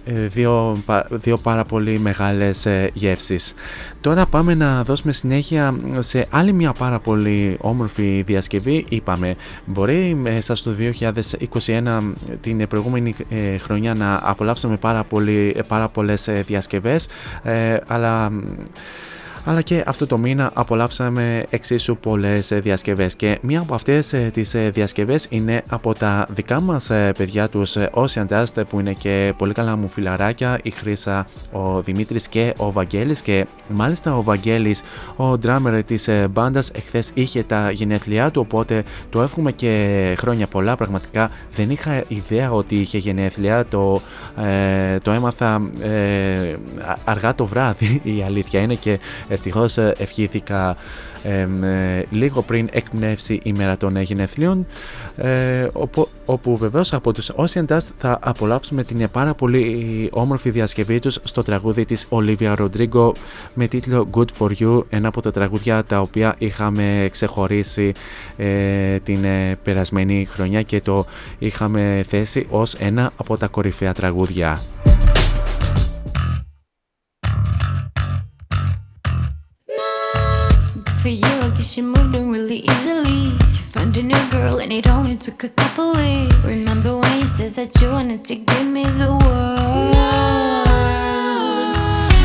ε, 0.05 0.13
δύο, 0.27 0.77
πα- 0.85 1.07
δύο 1.09 1.37
πάρα 1.37 1.63
πολύ 1.63 1.99
μεγάλες 1.99 2.65
ε, 2.65 2.89
γεύσεις. 2.93 3.53
Τώρα 4.01 4.25
πάμε 4.25 4.55
να 4.55 4.83
δώσουμε 4.83 5.13
συνέχεια 5.13 5.75
σε 5.99 6.27
άλλη 6.29 6.53
μια 6.53 6.71
πάρα 6.71 6.99
πολύ 6.99 7.57
όμορφη 7.61 8.23
διασκευή. 8.25 8.85
Είπαμε, 8.89 9.35
μπορεί 9.65 10.15
μέσα 10.21 10.55
στο 10.55 10.71
2021 11.65 12.01
την 12.41 12.67
προηγούμενη 12.67 13.15
ε, 13.29 13.57
χρονιά 13.57 13.93
να 13.93 14.19
απολαύσουμε 14.23 14.77
πάρα, 14.77 15.03
πολύ, 15.03 15.53
ε, 15.57 15.61
πάρα 15.61 15.87
πολλές 15.87 16.27
ε, 16.27 16.43
διασκευές, 16.47 17.07
ε, 17.43 17.77
αλλά 17.87 18.31
αλλά 19.49 19.61
και 19.61 19.83
αυτό 19.85 20.07
το 20.07 20.17
μήνα 20.17 20.51
απολαύσαμε 20.53 21.45
εξίσου 21.49 21.97
πολλές 21.97 22.51
ε, 22.51 22.59
διασκευές 22.59 23.15
και 23.15 23.39
μία 23.41 23.59
από 23.59 23.73
αυτές 23.73 24.13
ε, 24.13 24.29
τις 24.33 24.53
ε, 24.53 24.69
διασκευές 24.69 25.27
είναι 25.29 25.63
από 25.69 25.93
τα 25.93 26.27
δικά 26.29 26.59
μας 26.59 26.89
ε, 26.89 27.11
παιδιά 27.17 27.49
τους 27.49 27.75
ε, 27.75 27.89
Ocean 27.93 28.27
Dust 28.27 28.63
που 28.69 28.79
είναι 28.79 28.93
και 28.93 29.33
πολύ 29.37 29.53
καλά 29.53 29.75
μου 29.75 29.87
φιλαράκια 29.87 30.59
η 30.63 30.69
Χρύσα, 30.69 31.27
ο 31.51 31.81
Δημήτρης 31.81 32.27
και 32.27 32.53
ο 32.57 32.71
Βαγγέλης 32.71 33.21
και 33.21 33.45
μάλιστα 33.67 34.17
ο 34.17 34.21
Βαγγέλης 34.23 34.81
ο 35.15 35.31
drummer 35.31 35.81
της 35.85 36.07
ε, 36.07 36.27
μπάντας 36.31 36.69
εχθές 36.69 37.11
είχε 37.13 37.43
τα 37.43 37.71
γενέθλιά 37.71 38.31
του 38.31 38.41
οπότε 38.45 38.83
το 39.09 39.21
εύχομαι 39.21 39.51
και 39.51 40.15
χρόνια 40.17 40.47
πολλά. 40.47 40.75
Πραγματικά 40.75 41.31
δεν 41.55 41.69
είχα 41.69 42.03
ιδέα 42.07 42.51
ότι 42.51 42.75
είχε 42.75 42.97
γενέθλια 42.97 43.65
το, 43.65 44.01
ε, 44.43 44.97
το 44.97 45.11
έμαθα 45.11 45.69
ε, 45.81 46.53
α- 46.87 46.97
αργά 47.03 47.35
το 47.35 47.45
βράδυ 47.45 48.01
η 48.17 48.23
αλήθεια 48.25 48.61
είναι 48.61 48.75
και 48.75 48.99
ευτυχώς 49.39 49.77
ε, 49.77 49.93
ευχήθηκα 49.97 50.77
εμ, 51.23 51.63
ε, 51.63 52.05
λίγο 52.09 52.41
πριν 52.41 52.67
εκπνεύσει 52.71 53.39
η 53.43 53.53
μέρα 53.53 53.77
των 53.77 53.95
ε, 53.95 54.01
γενεθλίων 54.01 54.65
ε, 55.17 55.67
όπου, 55.73 56.07
όπου 56.25 56.57
βεβαίως 56.57 56.93
από 56.93 57.13
τους 57.13 57.31
Ocean 57.35 57.65
Dust 57.65 57.87
θα 57.97 58.19
απολαύσουμε 58.21 58.83
την 58.83 59.01
ε, 59.01 59.07
πάρα 59.07 59.33
πολύ 59.33 60.09
όμορφη 60.11 60.49
διασκευή 60.49 60.99
τους 60.99 61.19
στο 61.23 61.43
τραγούδι 61.43 61.85
της 61.85 62.07
Olivia 62.09 62.55
Rodrigo 62.55 63.11
με 63.53 63.67
τίτλο 63.67 64.09
Good 64.11 64.27
For 64.39 64.49
You 64.59 64.83
ένα 64.89 65.07
από 65.07 65.21
τα 65.21 65.31
τραγούδια 65.31 65.83
τα 65.83 66.01
οποία 66.01 66.35
είχαμε 66.37 67.07
ξεχωρίσει 67.11 67.91
ε, 68.37 68.97
την 68.97 69.23
ε, 69.23 69.57
περασμένη 69.63 70.27
χρονιά 70.31 70.61
και 70.61 70.81
το 70.81 71.05
είχαμε 71.39 72.05
θέσει 72.09 72.47
ως 72.49 72.73
ένα 72.73 73.11
από 73.17 73.37
τα 73.37 73.47
κορυφαία 73.47 73.93
τραγούδια. 73.93 74.61
for 81.01 81.07
you. 81.07 81.25
I 81.25 81.49
guess 81.55 81.77
you 81.77 81.83
moved 81.83 82.13
on 82.15 82.29
really 82.29 82.57
easily. 82.57 83.31
You 83.55 83.63
found 83.73 83.95
a 83.97 84.03
new 84.03 84.29
girl 84.29 84.59
and 84.59 84.73
it 84.73 84.85
only 84.87 85.15
took 85.15 85.45
a 85.45 85.49
couple 85.49 85.93
weeks. 85.93 86.35
Remember 86.43 86.97
when 86.97 87.21
you 87.21 87.27
said 87.27 87.53
that 87.55 87.79
you 87.81 87.87
wanted 87.89 88.25
to 88.25 88.35
give 88.35 88.65
me 88.65 88.83
the 88.83 89.07
world? 89.07 89.93
No. 89.95 90.65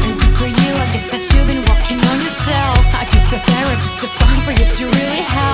And 0.06 0.14
good 0.20 0.34
for 0.40 0.51
you, 0.59 0.70
I 0.84 0.86
guess 0.92 1.06
that 1.12 1.22
you've 1.30 1.46
been 1.46 1.62
walking 1.70 2.01
on 2.10 2.18
yourself. 2.26 2.84
I 3.02 3.05
guess 3.12 3.26
the 3.30 3.38
therapist 3.38 4.02
is 4.02 4.10
fine 4.18 4.40
for 4.42 4.51
you, 4.51 4.64
she 4.64 4.84
really 4.84 5.22
helped. 5.22 5.53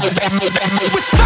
With 0.00 1.19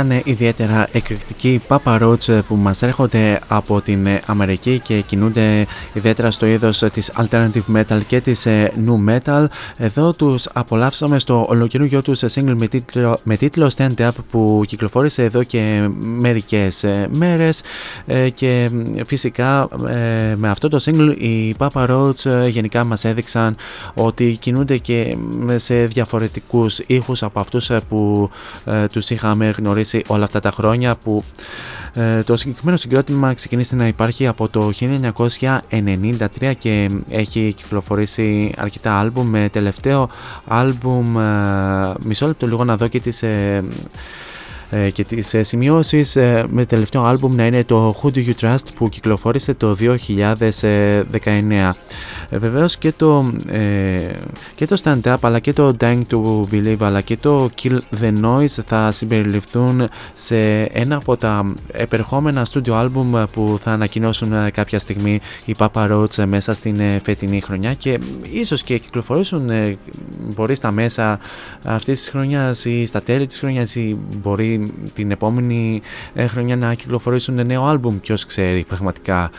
ήταν 0.00 0.20
ιδιαίτερα 0.24 0.88
εκρηκτική 0.92 1.60
Papa 1.68 2.00
Roach 2.00 2.40
που 2.48 2.54
μας 2.54 2.82
έρχονται 2.82 3.40
από 3.48 3.80
την 3.80 4.08
Αμερική 4.26 4.78
και 4.78 5.00
κινούνται 5.00 5.66
ιδιαίτερα 5.92 6.30
στο 6.30 6.46
είδος 6.46 6.78
της 6.78 7.12
Alternative 7.16 7.76
Metal 7.76 8.00
και 8.06 8.20
της 8.20 8.46
New 8.86 9.08
Metal. 9.08 9.44
Εδώ 9.76 10.12
τους 10.12 10.48
απολαύσαμε 10.52 11.18
στο 11.18 11.46
ολοκαινούργιο 11.48 12.02
τους 12.02 12.20
single 12.32 12.54
με 12.56 12.66
τίτλο, 12.66 13.18
με 13.22 13.36
τίτλο 13.36 13.72
Stand 13.76 13.94
Up 13.96 14.10
που 14.30 14.62
κυκλοφόρησε 14.66 15.22
εδώ 15.22 15.42
και 15.42 15.88
μερικές 15.98 16.84
μέρες 17.10 17.62
και 18.34 18.70
φυσικά 19.06 19.68
με 20.36 20.48
αυτό 20.48 20.68
το 20.68 20.78
single 20.84 21.14
οι 21.18 21.54
Papa 21.58 21.86
Roach 21.88 22.48
γενικά 22.48 22.84
μας 22.84 23.04
έδειξαν 23.04 23.56
ότι 23.94 24.36
κινούνται 24.40 24.76
και 24.76 25.16
σε 25.56 25.84
διαφορετικούς 25.84 26.78
ήχους 26.86 27.22
από 27.22 27.40
αυτούς 27.40 27.70
που 27.88 28.30
τους 28.92 29.10
είχαμε 29.10 29.50
γνωρίσει 29.50 29.89
όλα 30.06 30.24
αυτά 30.24 30.40
τα 30.40 30.50
χρόνια 30.50 30.94
που 30.94 31.24
ε, 31.94 32.22
το 32.22 32.36
συγκεκριμένο 32.36 32.76
συγκρότημα 32.76 33.34
ξεκίνησε 33.34 33.76
να 33.76 33.86
υπάρχει 33.86 34.26
από 34.26 34.48
το 34.48 34.70
1993 34.80 36.52
και 36.58 36.90
έχει 37.08 37.52
κυκλοφορήσει 37.56 38.54
αρκετά 38.56 38.98
άλμπουμ 38.98 39.28
με 39.28 39.48
τελευταίο 39.52 40.10
άλμπουμ 40.46 41.18
ε, 41.18 41.94
μισό 42.04 42.26
λεπτό 42.26 42.46
λίγο 42.46 42.64
να 42.64 42.76
δω 42.76 42.88
και 42.88 43.00
τις 43.00 43.22
ε, 43.22 43.28
ε, 43.28 43.62
και 44.92 45.04
τις 45.04 45.34
ε, 45.34 45.42
σημειώσεις 45.42 46.16
ε, 46.16 46.44
με 46.48 46.64
τελευταίο 46.64 47.02
άλμπουμ 47.02 47.34
να 47.34 47.46
είναι 47.46 47.64
το 47.64 47.96
Who 48.02 48.06
Do 48.14 48.26
You 48.26 48.32
Trust 48.40 48.64
που 48.74 48.88
κυκλοφόρησε 48.88 49.54
το 49.54 49.76
2019. 49.80 51.70
Βεβαίως 52.30 52.76
και 52.76 52.92
το, 52.92 53.32
και 54.54 54.66
το 54.66 54.80
Stand 54.82 55.00
Up 55.02 55.16
αλλά 55.20 55.38
και 55.38 55.52
το 55.52 55.76
Dying 55.80 56.02
to 56.10 56.42
Believe 56.52 56.76
αλλά 56.78 57.00
και 57.00 57.16
το 57.16 57.50
Kill 57.62 57.78
the 58.00 58.12
Noise 58.22 58.62
θα 58.66 58.92
συμπεριληφθούν 58.92 59.88
σε 60.14 60.62
ένα 60.62 60.96
από 60.96 61.16
τα 61.16 61.52
επερχόμενα 61.72 62.46
studio 62.52 62.72
album 62.72 63.24
που 63.32 63.58
θα 63.60 63.72
ανακοινώσουν 63.72 64.50
κάποια 64.52 64.78
στιγμή 64.78 65.20
οι 65.44 65.54
Papa 65.58 65.90
Roach 65.90 66.24
μέσα 66.26 66.54
στην 66.54 66.80
φετινή 67.04 67.40
χρονιά 67.40 67.74
και 67.74 67.98
ίσως 68.32 68.62
και 68.62 68.78
κυκλοφορήσουν 68.78 69.50
μπορεί 70.34 70.54
στα 70.54 70.70
μέσα 70.70 71.18
αυτής 71.64 71.98
της 71.98 72.08
χρονιάς 72.08 72.64
ή 72.64 72.86
στα 72.86 73.02
τέλη 73.02 73.26
της 73.26 73.38
χρονιάς 73.38 73.74
ή 73.74 73.96
μπορεί 74.22 74.59
την 74.94 75.10
επόμενη 75.10 75.82
ε, 76.14 76.26
χρονιά 76.26 76.56
να 76.56 76.74
κυκλοφορήσουν 76.74 77.46
νέο 77.46 77.64
άλμπουμ. 77.64 78.00
Ποιος 78.00 78.26
ξέρει 78.26 78.64
πραγματικά 78.64 79.30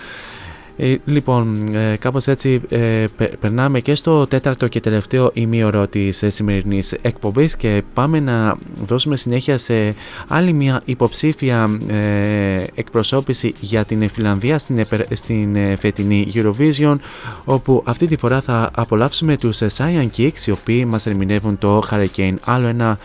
ε, 0.82 0.96
λοιπόν, 1.06 1.76
ε, 1.76 1.96
κάπως 2.00 2.28
έτσι 2.28 2.62
ε, 2.70 3.06
περνάμε 3.40 3.80
και 3.80 3.96
στο 3.96 4.28
τέταρτο 4.28 4.68
και 4.68 4.80
τελευταίο 4.80 5.32
ημίωρο 5.34 5.88
της 5.88 6.24
ε, 6.24 6.30
σημερινής 6.30 6.92
εκπομπής 7.02 7.56
και 7.56 7.84
πάμε 7.94 8.20
να 8.20 8.58
δώσουμε 8.86 9.16
συνέχεια 9.16 9.58
σε 9.58 9.96
άλλη 10.28 10.54
μια 10.54 10.82
υποψήφια 10.86 11.80
ε, 11.88 12.64
εκπροσώπηση 12.76 13.54
για 13.60 13.86
την 13.86 14.10
Φιλανδία 14.10 14.58
στην, 14.58 14.86
στην 15.14 15.78
φετινή 15.78 16.32
Eurovision 16.34 16.96
όπου 17.46 17.84
αυτή 17.86 18.08
τη 18.08 18.18
φορά 18.18 18.42
θα 18.42 18.72
απολαύσουμε 18.76 19.38
τους 19.38 19.60
Cyan 19.78 20.08
Kicks 20.18 20.46
οι 20.46 20.52
οποίοι 20.52 20.86
μας 20.90 21.06
ερμηνεύουν 21.06 21.58
το 21.58 21.84
Hurricane 21.90 22.36
άλλο 22.46 22.68
ένα 22.68 22.98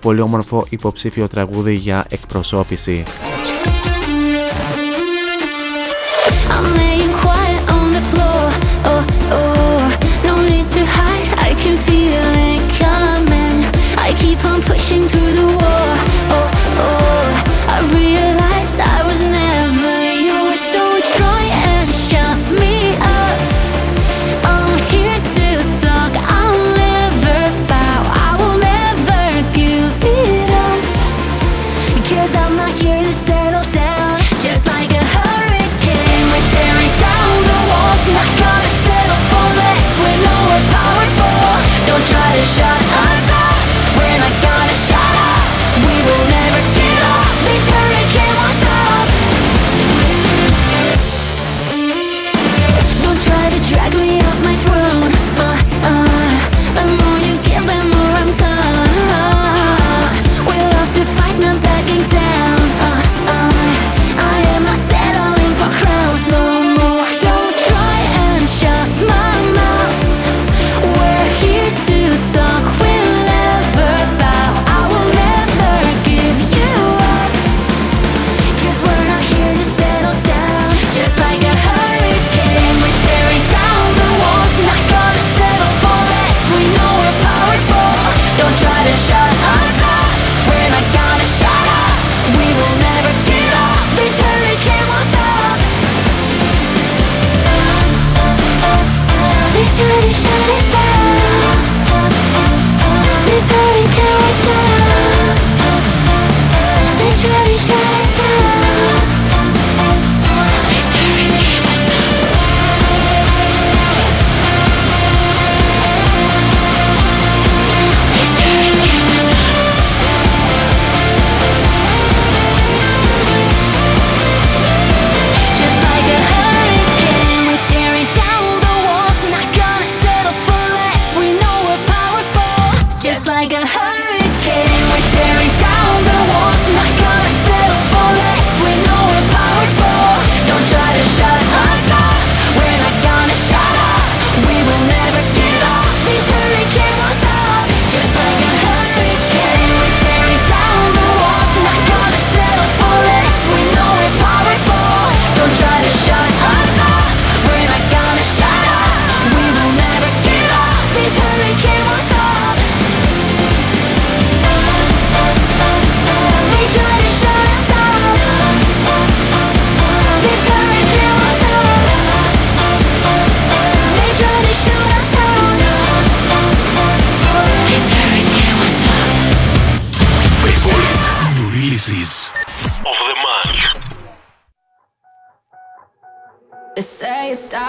πολύ 0.00 0.20
όμορφο 0.20 0.66
υποψήφιο 0.68 1.26
τραγούδι 1.26 1.74
για 1.74 2.04
εκπροσώπηση. 2.08 3.02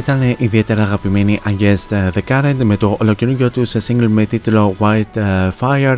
ήταν 0.00 0.34
ιδιαίτερα 0.38 0.82
αγαπημένη 0.82 1.40
Against 1.44 2.10
the 2.14 2.20
Current 2.28 2.54
με 2.62 2.76
το 2.76 2.96
ολοκληρωτικό 3.00 3.50
τους 3.50 3.68
σε 3.68 3.80
single 3.88 4.08
με 4.08 4.26
τίτλο 4.26 4.74
White 4.78 5.16
ε, 5.16 5.48
Fire 5.60 5.96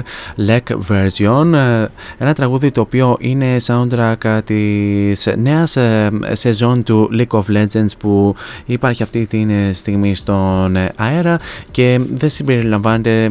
Lek 0.49 0.77
Version. 0.89 1.53
Ε, 1.55 1.87
Ένα 2.19 2.35
τραγούδι 2.35 2.71
το 2.71 2.81
οποίο 2.81 3.17
είναι 3.21 3.57
soundtrack 3.67 4.41
της 4.45 5.29
νέας 5.39 5.77
ε, 5.77 6.11
σεζόν 6.33 6.83
του 6.83 7.11
League 7.13 7.39
of 7.39 7.43
Legends 7.49 7.91
που 7.99 8.35
υπάρχει 8.65 9.03
αυτή 9.03 9.27
τη 9.27 9.47
στιγμή 9.73 10.15
στον 10.15 10.77
αέρα 10.97 11.39
και 11.71 12.01
δεν 12.13 12.31
συμπεριλαμβάνεται 12.31 13.31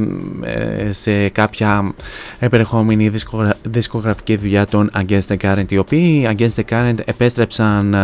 σε 0.90 1.30
κάποια 1.30 1.94
επερχόμενη 2.40 3.12
δισκογραφική 3.64 4.36
δουλειά 4.36 4.66
των 4.66 4.92
Against 4.94 5.28
the 5.28 5.38
Current 5.42 5.72
οι 5.72 5.78
οποίοι 5.78 6.30
Against 6.38 6.56
the 6.56 6.64
Current 6.70 6.98
επέστρεψαν 7.06 7.96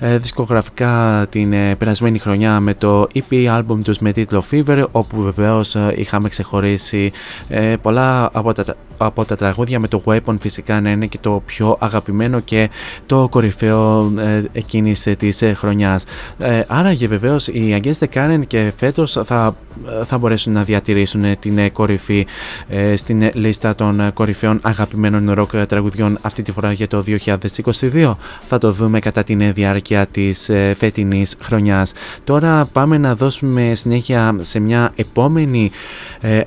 δισκογραφικά 0.00 1.26
την 1.30 1.50
περασμένη 1.50 1.93
χρονιά 2.18 2.60
με 2.60 2.74
το 2.74 3.06
EP 3.14 3.58
album 3.58 3.78
τους 3.84 3.98
με 3.98 4.12
τίτλο 4.12 4.44
Fever 4.50 4.84
όπου 4.90 5.22
βεβαίως 5.22 5.74
ε, 5.74 5.94
είχαμε 5.96 6.28
ξεχωρίσει 6.28 7.12
ε, 7.48 7.76
πολλά 7.82 8.30
από 8.32 8.52
τα, 8.52 8.76
από 8.96 9.24
τα 9.24 9.36
τραγούδια 9.36 9.80
με 9.80 9.88
το 9.88 10.02
Weapon 10.04 10.36
φυσικά 10.40 10.80
να 10.80 10.90
είναι 10.90 11.06
και 11.06 11.18
το 11.20 11.42
πιο 11.46 11.76
αγαπημένο 11.80 12.40
και 12.40 12.70
το 13.06 13.28
κορυφαίο 13.30 14.12
ε, 14.18 14.42
εκείνης 14.52 15.08
της 15.18 15.42
ε, 15.42 15.52
χρονιάς. 15.52 16.04
Ε, 16.38 16.62
άραγε 16.66 17.06
βεβαίως 17.06 17.48
οι 17.48 17.80
Against 17.82 18.06
the 18.06 18.06
Current 18.14 18.46
και 18.46 18.72
φέτος 18.76 19.12
θα, 19.24 19.56
θα 20.04 20.18
μπορέσουν 20.18 20.52
να 20.52 20.64
διατηρήσουν 20.64 21.38
την 21.38 21.72
κορυφή 21.72 22.26
στην 22.94 23.30
λίστα 23.34 23.74
των 23.74 24.12
κορυφαίων 24.12 24.58
αγαπημένων 24.62 25.32
ροκ 25.32 25.50
τραγουδιών 25.66 26.18
αυτή 26.22 26.42
τη 26.42 26.52
φορά 26.52 26.72
για 26.72 26.86
το 26.86 27.04
2022. 27.06 28.14
Θα 28.48 28.58
το 28.58 28.72
δούμε 28.72 28.98
κατά 28.98 29.22
την 29.22 29.52
διάρκεια 29.52 30.06
της 30.06 30.50
φετινής 30.76 31.36
χρονιάς. 31.40 31.83
Τώρα 32.24 32.68
πάμε 32.72 32.98
να 32.98 33.14
δώσουμε 33.14 33.74
συνέχεια 33.74 34.36
σε 34.40 34.58
μια 34.58 34.92
επόμενη 34.96 35.70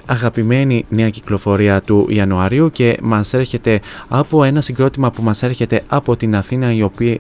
αγαπημένη 0.05 0.85
νέα 0.89 1.09
κυκλοφορία 1.09 1.81
του 1.81 2.05
Ιανουαρίου 2.09 2.69
και 2.72 2.97
μας 3.01 3.34
έρχεται 3.34 3.80
από 4.07 4.43
ένα 4.43 4.61
συγκρότημα 4.61 5.11
που 5.11 5.22
μας 5.22 5.43
έρχεται 5.43 5.84
από 5.88 6.15
την 6.15 6.35
Αθήνα 6.35 6.73
η 6.73 6.81
οποία, 6.81 7.18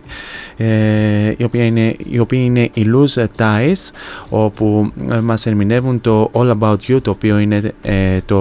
η 1.37 1.43
οποία, 1.43 1.65
είναι, 1.65 1.95
η 2.09 2.19
οποία 2.19 2.41
είναι 2.41 2.69
η 2.73 2.85
Lose 2.93 3.25
Ties 3.37 3.91
όπου 4.29 4.91
μας 5.21 5.45
ερμηνεύουν 5.45 6.01
το 6.01 6.31
All 6.33 6.57
About 6.59 6.77
You 6.87 7.01
το 7.01 7.11
οποίο 7.11 7.37
είναι 7.37 7.73
το 8.25 8.37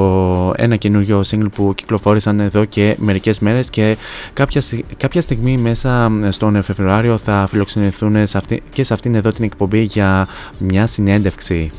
ένα 0.57 0.77
καινούριο 0.77 1.21
single 1.27 1.51
που 1.55 1.73
κυκλοφόρησαν 1.75 2.41
εδώ 2.41 2.65
και 2.65 2.97
μερικές 2.99 3.39
μέρες 3.39 3.71
και 3.71 3.97
κάποια, 4.33 4.63
κάποια 4.97 5.21
στιγμή 5.21 5.57
μέσα 5.57 6.13
στον 6.29 6.63
Φεβρουάριο 6.63 7.17
θα 7.17 7.47
φιλοξενηθούν 7.49 8.27
σε 8.27 8.39
αυτή, 8.39 8.63
και 8.71 8.85
σε 8.85 8.95
αυτήν 8.95 9.15
εδώ 9.15 9.33
την 9.33 9.45
εκπομπή 9.57 9.83
για 9.83 10.29
μια 10.59 10.87
συνέντευξη. 10.87 11.71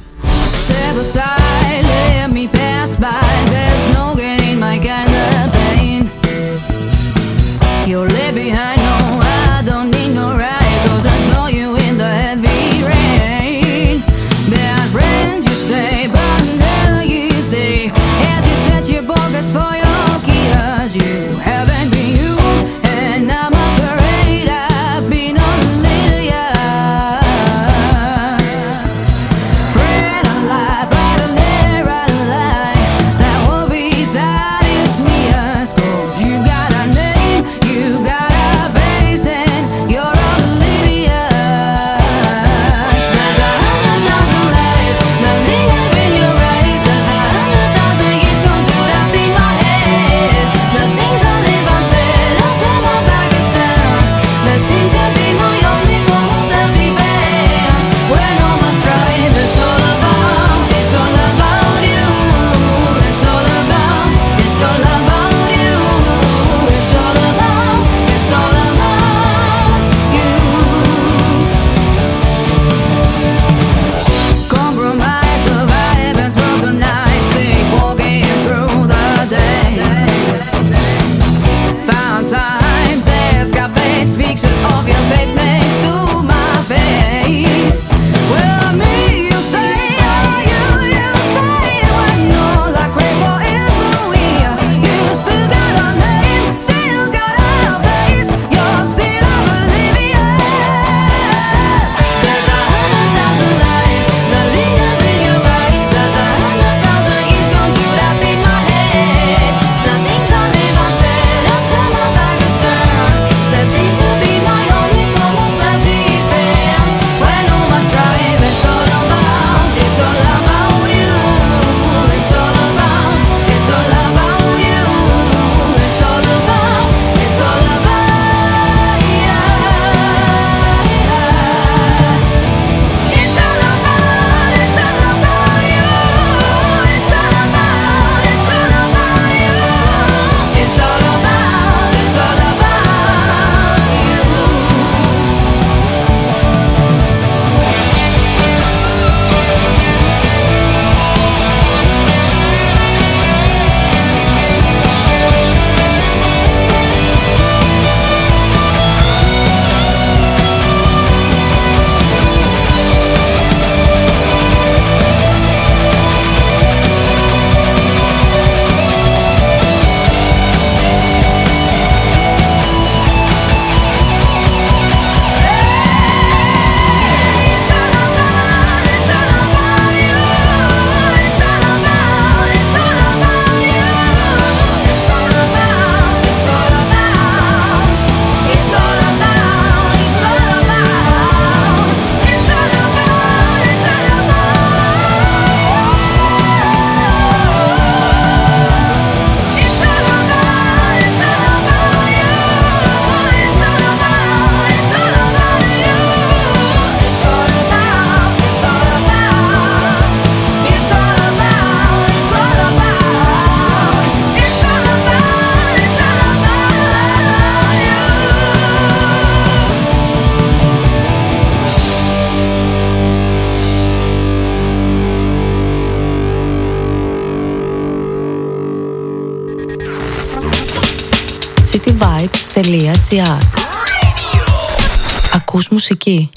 Ακούς 235.35 235.69
μουσική. 235.69 236.29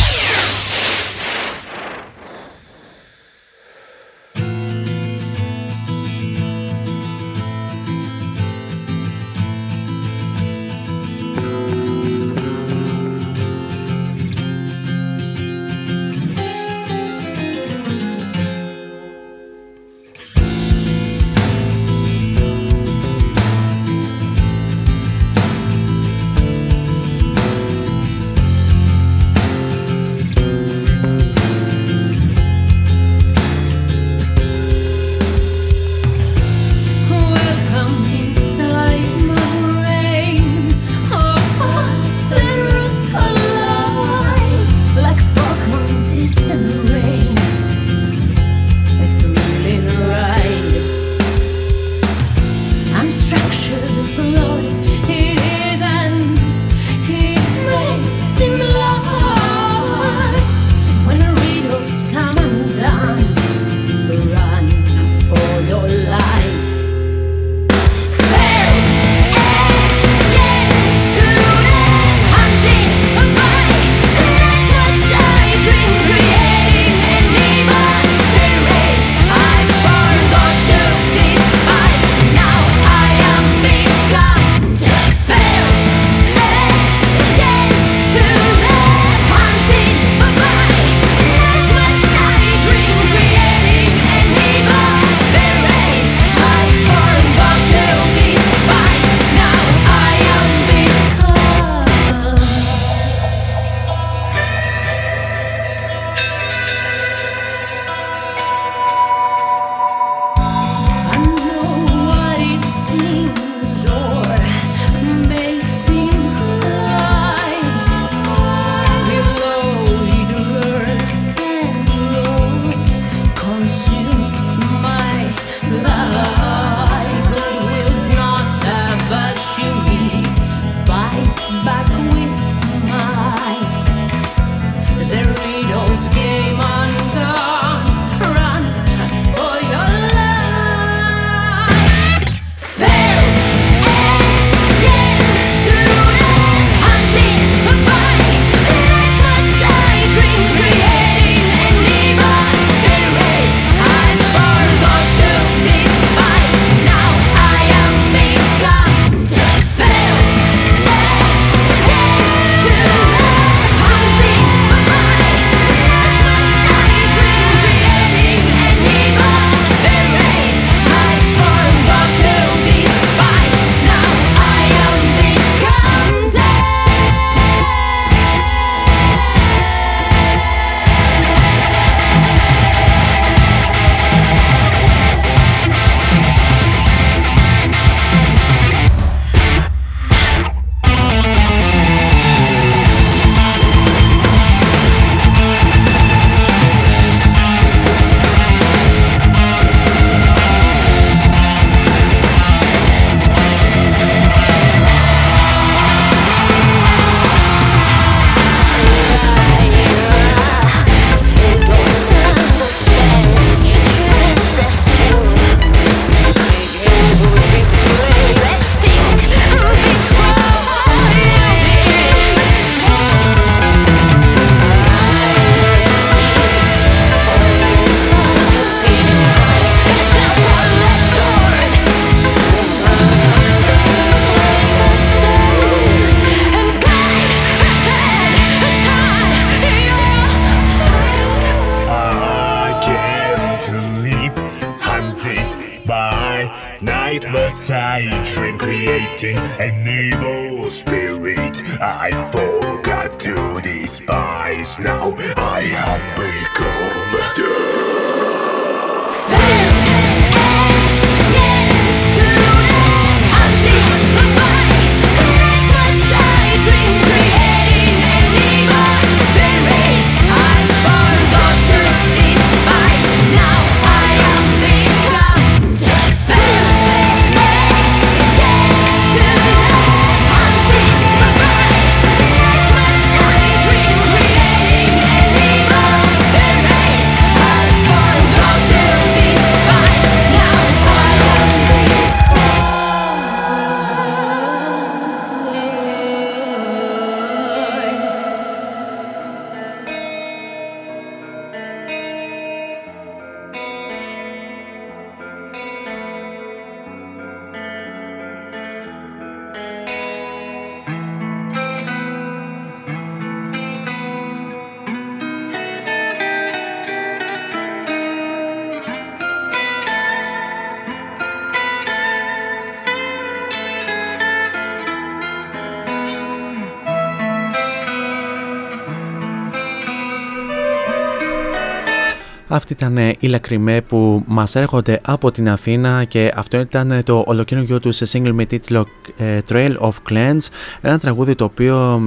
Ήταν 332.91 333.05
ε, 333.09 333.17
η 333.19 333.29
Λακριμέ 333.29 333.81
που 333.81 334.23
μας 334.27 334.55
έρχονται 334.55 335.01
από 335.03 335.31
την 335.31 335.49
Αθήνα 335.49 336.05
και 336.05 336.33
αυτό 336.37 336.61
ήταν 336.61 336.91
ε, 336.91 337.03
το 337.03 337.25
ολοκαινούργιο 337.27 337.81
του 337.81 337.93
σε 337.93 338.07
single 338.13 338.31
με 338.33 338.45
τίτλο 338.45 338.87
ε, 339.17 339.39
Trail 339.49 339.77
of 339.79 339.91
Clans 340.11 340.39
ένα 340.81 340.99
τραγούδι 340.99 341.35
το 341.35 341.45
οποίο 341.45 342.03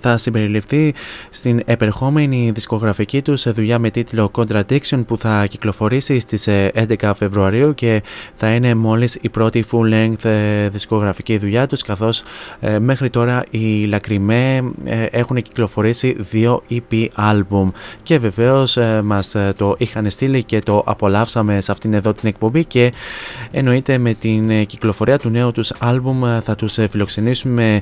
θα 0.00 0.16
συμπεριληφθεί 0.16 0.94
στην 1.30 1.62
επερχόμενη 1.64 2.50
δισκογραφική 2.54 3.22
του 3.22 3.36
σε 3.36 3.50
δουλειά 3.50 3.78
με 3.78 3.90
τίτλο 3.90 4.30
Contradiction 4.34 5.04
που 5.06 5.16
θα 5.16 5.46
κυκλοφορήσει 5.46 6.18
στις 6.20 6.48
11 7.00 7.12
Φεβρουαρίου 7.16 7.74
και 7.74 8.02
θα 8.36 8.50
είναι 8.50 8.74
μόλις 8.74 9.18
η 9.20 9.28
πρώτη 9.28 9.64
full 9.70 9.92
length 9.94 10.30
δισκογραφική 10.70 11.38
δουλειά 11.38 11.66
τους 11.66 11.82
καθώς 11.82 12.22
μέχρι 12.80 13.10
τώρα 13.10 13.44
οι 13.50 13.84
Λακριμέ 13.84 14.72
έχουν 15.10 15.36
κυκλοφορήσει 15.42 16.16
δύο 16.30 16.62
EP 16.70 17.06
album. 17.16 17.70
Και 18.02 18.18
βεβαίως 18.18 18.78
μας 19.02 19.36
το 19.56 19.74
είχαν 19.78 19.89
στείλει 20.08 20.44
και 20.44 20.58
το 20.58 20.82
απολαύσαμε 20.86 21.60
σε 21.60 21.72
αυτήν 21.72 21.94
εδώ 21.94 22.12
την 22.12 22.28
εκπομπή 22.28 22.64
και 22.64 22.92
εννοείται 23.50 23.98
με 23.98 24.14
την 24.14 24.50
ε, 24.50 24.64
κυκλοφορία 24.64 25.18
του 25.18 25.28
νέου 25.28 25.52
τους 25.52 25.72
άλμπουμ 25.78 26.24
ε, 26.24 26.40
θα 26.40 26.54
τους 26.54 26.78
ε, 26.78 26.86
φιλοξενήσουμε 26.86 27.80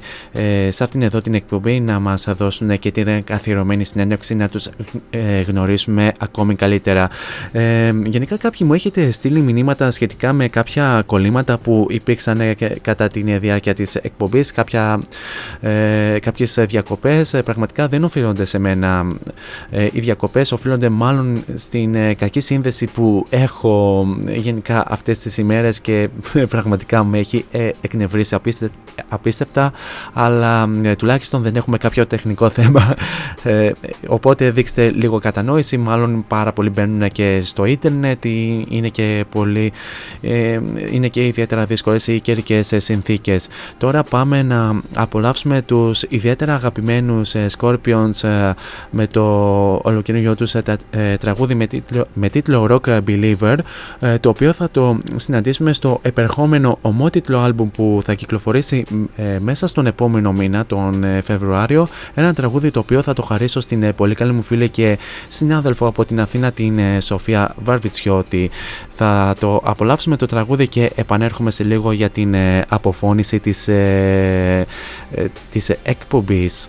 σε 0.68 0.84
αυτήν 0.84 1.02
εδώ 1.02 1.20
την 1.20 1.34
εκπομπή 1.34 1.80
να 1.80 1.98
μας 1.98 2.28
δώσουν 2.36 2.78
και 2.78 2.90
την 2.90 3.24
καθιερωμένη 3.24 3.84
συνέντευξη 3.84 4.34
να 4.34 4.48
τους 4.48 4.68
γνωρίσουμε 5.46 6.12
ακόμη 6.18 6.54
καλύτερα. 6.54 7.08
γενικά 8.04 8.36
κάποιοι 8.36 8.66
μου 8.68 8.74
έχετε 8.74 9.10
στείλει 9.10 9.40
μηνύματα 9.40 9.90
σχετικά 9.90 10.32
με 10.32 10.48
κάποια 10.48 11.02
κολλήματα 11.06 11.58
που 11.58 11.86
υπήρξαν 11.90 12.56
κατά 12.80 13.08
τη 13.08 13.20
διάρκεια 13.20 13.74
της 13.74 13.94
εκπομπής, 13.94 14.52
κάποια, 14.52 15.00
κάποιες 16.20 16.58
διακοπές 16.68 17.34
πραγματικά 17.44 17.88
δεν 17.88 18.04
οφείλονται 18.04 18.44
σε 18.44 18.58
μένα 18.58 19.06
οι 19.70 20.00
διακοπές 20.00 20.52
οφείλονται 20.52 20.88
μάλλον 20.88 21.44
στην 21.54 21.87
ε, 21.94 22.14
κακή 22.14 22.40
σύνδεση 22.40 22.86
που 22.86 23.26
έχω 23.30 24.06
ε, 24.26 24.34
γενικά 24.34 24.84
αυτές 24.88 25.18
τις 25.18 25.38
ημέρες 25.38 25.80
και 25.80 26.08
πραγματικά 26.48 27.04
με 27.04 27.18
έχει 27.18 27.44
ε, 27.50 27.70
εκνευρίσει 27.80 28.36
απίστευτα 29.08 29.72
αλλά 30.12 30.68
τουλάχιστον 30.98 31.42
δεν 31.42 31.56
έχουμε 31.56 31.78
κάποιο 31.78 32.06
τεχνικό 32.06 32.48
θέμα. 32.58 32.94
Οπότε 34.06 34.50
δείξτε 34.50 34.90
λίγο 34.90 35.18
κατανόηση 35.18 35.76
μάλλον 35.76 36.24
πάρα 36.28 36.52
πολλοί 36.52 36.70
μπαίνουν 36.70 37.10
και 37.10 37.40
στο 37.42 37.64
ίντερνετ 37.64 38.24
είναι 38.68 38.88
και 38.88 39.24
πολύ 39.30 39.72
είναι 40.90 41.08
και 41.08 41.26
ιδιαίτερα 41.26 41.64
δύσκολες 41.64 42.06
οι 42.06 42.20
καιρικές 42.20 42.72
συνθήκες. 42.76 43.48
Τώρα 43.78 44.02
πάμε 44.02 44.42
να 44.42 44.80
απολαύσουμε 44.94 45.62
τους 45.62 46.02
ιδιαίτερα 46.02 46.54
αγαπημένους 46.54 47.34
Scorpions 47.58 48.52
με 48.90 49.06
το 49.06 49.24
ολοκαινούργιο 49.82 50.36
τους 50.36 50.54
τραγούδι 51.18 51.54
με 51.54 51.66
τίτλο, 51.80 52.06
με 52.14 52.28
τίτλο 52.28 52.66
Rock 52.70 52.98
Believer 53.06 53.56
ε, 54.00 54.18
το 54.18 54.28
οποίο 54.28 54.52
θα 54.52 54.70
το 54.70 54.98
συναντήσουμε 55.16 55.72
στο 55.72 55.98
επερχόμενο 56.02 56.78
ομότιτλο 56.80 57.38
άλμπουμ 57.38 57.70
που 57.70 58.00
θα 58.04 58.14
κυκλοφορήσει 58.14 58.84
ε, 59.16 59.38
μέσα 59.38 59.66
στον 59.66 59.86
επόμενο 59.86 60.32
μήνα 60.32 60.66
τον 60.66 61.04
ε, 61.04 61.20
Φεβρουάριο. 61.20 61.88
Ένα 62.14 62.34
τραγούδι 62.34 62.70
το 62.70 62.78
οποίο 62.78 63.02
θα 63.02 63.12
το 63.12 63.22
χαρίσω 63.22 63.60
στην 63.60 63.94
πολύ 63.94 64.14
καλή 64.14 64.32
μου 64.32 64.42
φίλη 64.42 64.68
και 64.68 64.98
συνάδελφο 65.28 65.86
από 65.86 66.04
την 66.04 66.20
Αθήνα 66.20 66.52
την 66.52 66.80
Σοφία 67.00 67.54
Βαρβιτσιώτη. 67.64 68.50
Θα 68.94 69.34
το 69.38 69.60
απολαύσουμε 69.64 70.16
το 70.16 70.26
τραγούδι 70.26 70.68
και 70.68 70.90
επανέρχομαι 70.94 71.50
σε 71.50 71.64
λίγο 71.64 71.92
για 71.92 72.10
την 72.10 72.36
αποφώνηση 72.68 73.40
της, 73.40 73.68
της 75.50 75.70
εκπομπής 75.82 76.68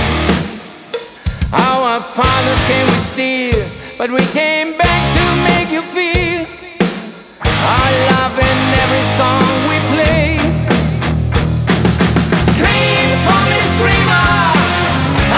Our 1.53 1.99
fathers 1.99 2.63
came 2.63 2.85
with 2.87 3.01
steel, 3.01 3.65
but 3.97 4.09
we 4.09 4.23
came 4.31 4.77
back 4.77 5.01
to 5.17 5.23
make 5.43 5.69
you 5.69 5.81
feel 5.81 6.47
our 7.43 7.91
love 8.11 8.39
in 8.39 8.59
every 8.79 9.05
song 9.19 9.43
we 9.67 9.77
play. 9.91 10.39
Scream 12.47 13.07
for 13.27 13.41
me, 13.51 13.59
screamer. 13.75 14.31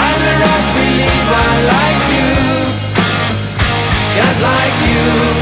I'm 0.06 0.20
a 0.22 0.34
rock 0.44 0.64
believer 0.78 1.50
like 1.74 2.02
you, 2.14 2.30
just 4.14 4.38
like 4.40 4.76
you. 4.88 5.33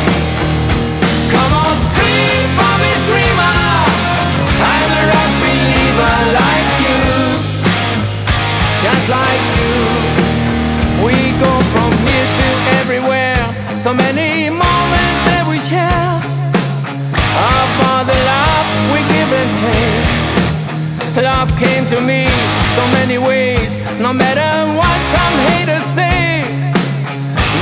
Love 21.20 21.54
came 21.58 21.84
to 21.86 22.00
me 22.00 22.26
so 22.74 22.82
many 22.96 23.18
ways. 23.18 23.76
No 24.00 24.12
matter 24.14 24.50
what 24.78 24.98
some 25.12 25.34
haters 25.52 25.84
say. 25.84 26.40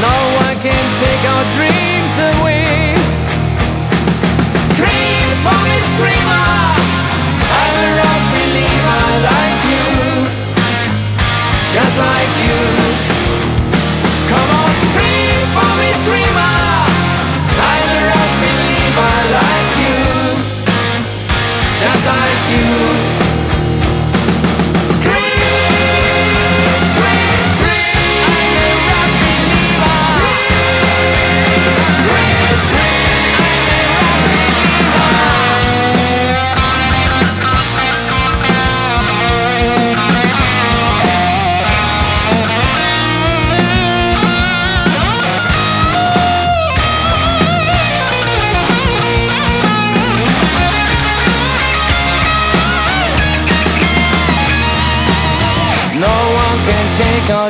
No 0.00 0.16
one 0.38 0.56
can 0.62 0.84
take 1.02 1.22
our 1.32 1.44
dreams 1.58 2.14
away. 2.30 2.94
Scream 4.70 5.28
for 5.42 5.58
me, 5.66 5.76
screamer. 5.92 6.46
I'm 7.58 7.76
a 7.84 7.90
rock 8.00 8.22
believer 8.38 9.04
like 9.30 9.60
you 9.72 9.84
just 11.74 11.96
like 11.98 12.32
you. 12.46 13.09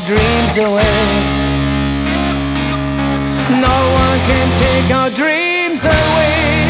our 0.01 0.07
dreams 0.07 0.57
away. 0.57 1.01
No 3.61 3.79
one 4.03 4.19
can 4.29 4.49
take 4.59 4.89
our 4.95 5.11
dreams 5.11 5.85
away. 5.85 6.69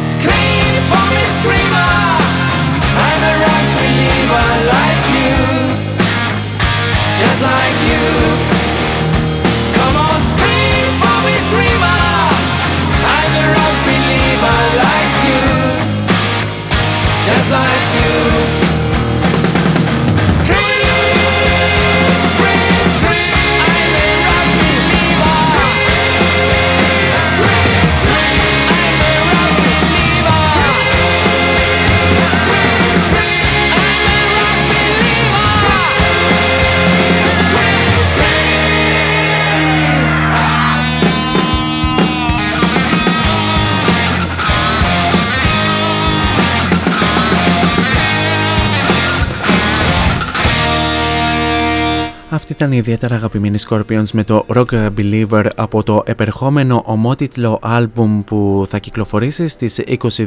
Scream 0.00 0.72
for 0.90 1.06
me, 1.14 1.22
screamer. 1.38 1.94
I'm 3.06 3.22
a 3.22 3.34
rock 3.44 3.66
believer 3.78 4.48
like 4.74 5.04
you, 5.16 5.36
just 7.20 7.40
like 7.42 7.78
you. 7.90 8.06
Come 9.76 9.96
on, 10.08 10.20
scream 10.32 10.86
for 11.02 11.18
me, 11.26 11.34
screamer. 11.46 12.00
I'm 13.14 13.32
a 13.42 13.46
rock 13.56 13.76
believer 13.86 14.60
like 14.84 15.14
you, 15.28 15.44
just 17.26 17.50
like 17.50 17.86
you. 18.00 18.05
Ήταν 52.56 52.72
ιδιαίτερα 52.72 53.14
αγαπημένοι 53.14 53.58
Scorpions 53.68 54.10
με 54.12 54.24
το 54.24 54.46
Rock 54.54 54.88
Believer 54.98 55.44
από 55.56 55.82
το 55.82 56.02
επερχόμενο 56.06 56.82
ομότιτλο 56.86 57.58
άλμπουμ 57.62 58.24
που 58.24 58.66
θα 58.68 58.78
κυκλοφορήσει 58.78 59.48
στις 59.48 59.80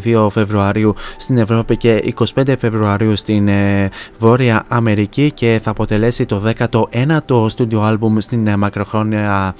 22 0.03 0.27
Φεβρουαρίου 0.31 0.93
στην 1.17 1.37
Ευρώπη 1.37 1.77
και 1.77 2.13
25 2.35 2.53
Φεβρουαρίου 2.59 3.15
στην 3.15 3.47
ε, 3.47 3.89
Βόρεια 4.19 4.65
Αμερική 4.67 5.31
και 5.31 5.59
θα 5.63 5.69
αποτελέσει 5.69 6.25
το 6.25 6.53
19ο 6.57 7.49
στούντιο 7.49 7.81
άλμπουμ 7.81 8.17
στην 8.19 8.47
ε, 8.47 8.57
μακροχρόνια 8.57 9.55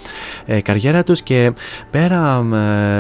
ε, 0.46 0.62
καριέρα 0.62 1.04
τους 1.04 1.22
και 1.22 1.52
πέρα 1.92 2.46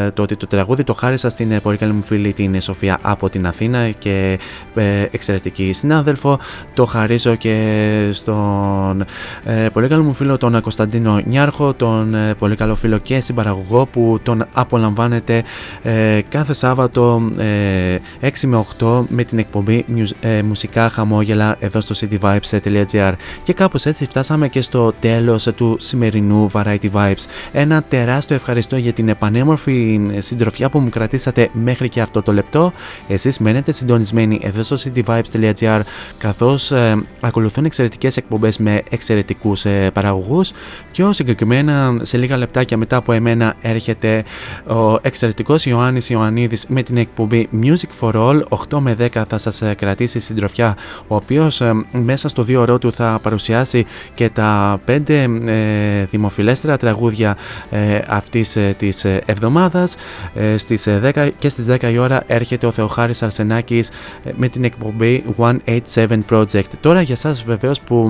ε, 0.05 0.11
το 0.11 0.21
ότι 0.21 0.35
το 0.35 0.47
τραγούδι 0.47 0.83
το 0.83 0.93
χάρισα 0.93 1.29
στην 1.29 1.51
ε, 1.51 1.59
πολύ 1.59 1.77
καλή 1.77 1.93
μου 1.93 2.03
φίλη 2.03 2.33
την 2.33 2.61
Σοφία 2.61 2.99
από 3.01 3.29
την 3.29 3.47
Αθήνα 3.47 3.89
και 3.89 4.39
ε, 4.75 5.01
εξαιρετική 5.11 5.73
συνάδελφο 5.73 6.39
το 6.73 6.85
χαρίζω 6.85 7.35
και 7.35 8.09
στον 8.11 9.05
ε, 9.43 9.58
πολύ 9.73 9.87
καλό 9.87 10.03
μου 10.03 10.13
φίλο 10.13 10.37
τον 10.37 10.61
Κωνσταντίνο 10.61 11.21
Νιάρχο, 11.25 11.73
τον 11.73 12.13
ε, 12.13 12.33
πολύ 12.33 12.55
καλό 12.55 12.75
φίλο 12.75 12.97
και 12.97 13.19
συμπαραγωγό 13.19 13.85
που 13.85 14.19
τον 14.23 14.45
απολαμβάνετε 14.53 15.43
ε, 15.83 16.21
κάθε 16.29 16.53
Σάββατο 16.53 17.21
ε, 17.37 17.97
6 18.21 18.29
με 18.45 18.65
8 18.79 19.03
με 19.07 19.23
την 19.23 19.39
εκπομπή 19.39 19.85
ε, 20.21 20.41
μουσικά 20.41 20.89
χαμόγελα 20.89 21.55
εδώ 21.59 21.81
στο 21.81 21.95
cityvibes.gr 21.99 23.13
και 23.43 23.53
κάπως 23.53 23.85
έτσι 23.85 24.05
φτάσαμε 24.05 24.47
και 24.47 24.61
στο 24.61 24.93
τέλος 24.99 25.47
του 25.55 25.75
σημερινού 25.79 26.51
Variety 26.53 26.91
Vibes. 26.93 27.25
Ένα 27.51 27.83
τεράστιο 27.83 28.35
ευχαριστώ 28.35 28.77
για 28.77 28.93
την 28.93 29.09
επανέμορφη 29.09 29.99
συντροφιά 30.17 30.69
που 30.69 30.79
μου 30.79 30.89
κρατήσατε 30.89 31.49
μέχρι 31.53 31.89
και 31.89 32.01
αυτό 32.01 32.21
το 32.21 32.33
λεπτό. 32.33 32.73
Εσείς 33.07 33.39
μένετε 33.39 33.71
συντονισμένοι 33.71 34.39
εδώ 34.43 34.63
στο 34.63 34.77
cityvibes.gr 34.83 35.81
καθώς 36.17 36.71
ε, 36.71 37.01
ακολουθούν 37.19 37.65
εξαιρετικές 37.65 38.17
εκπομπές 38.17 38.57
με 38.57 38.83
εξαιρετικούς 38.89 39.48
ε, 39.65 39.89
παραγωγούς. 39.93 40.51
Πιο 40.91 41.13
συγκεκριμένα 41.13 41.97
σε 42.01 42.17
λίγα 42.17 42.37
λεπτάκια 42.37 42.77
μετά 42.77 42.95
από 42.95 43.11
εμένα 43.11 43.55
έρχεται 43.61 44.23
ο 44.67 44.99
εξαιρετικός 45.01 45.65
Ιωάννης 45.65 46.09
Ιωαννίδης 46.09 46.65
με 46.67 46.83
την 46.83 46.97
εκπομπή 46.97 47.49
Music 47.63 47.89
for 47.99 48.13
All. 48.13 48.41
8 48.69 48.79
με 48.79 48.95
10 48.99 49.23
θα 49.27 49.37
σας 49.37 49.61
ε, 49.61 49.73
κρατήσει 49.73 50.19
συντροφιά 50.19 50.77
ο 51.07 51.15
οποίος 51.15 51.61
ε, 51.61 51.71
μέσα 51.91 52.27
στο 52.27 52.43
δύο 52.43 52.61
ώρο 52.61 52.77
του 52.77 52.91
θα 52.91 53.19
παρουσιάσει 53.23 53.85
και 54.13 54.29
τα 54.29 54.81
5 54.87 55.09
ε, 55.09 56.05
δημοφιλέστερα 56.09 56.77
τραγούδια 56.77 57.37
ε, 57.69 57.99
αυτής 58.07 58.55
ε, 58.55 58.75
της 58.77 59.05
ε, 59.05 59.21
εβδομάδας. 59.25 59.95
Ε, 60.35 60.57
στις 60.57 60.87
10 61.13 61.29
και 61.39 61.49
στις 61.49 61.65
10 61.69 61.91
η 61.91 61.97
ώρα 61.97 62.23
έρχεται 62.27 62.65
ο 62.65 62.71
Θεοχάρης 62.71 63.23
Αρσενάκης 63.23 63.89
ε, 64.23 64.31
με 64.35 64.47
την 64.47 64.63
εκπομπή 64.63 65.23
187 65.37 66.19
Project. 66.29 66.71
Τώρα 66.81 67.01
για 67.01 67.15
σας 67.15 67.43
βεβαίως 67.43 67.81
που 67.81 68.09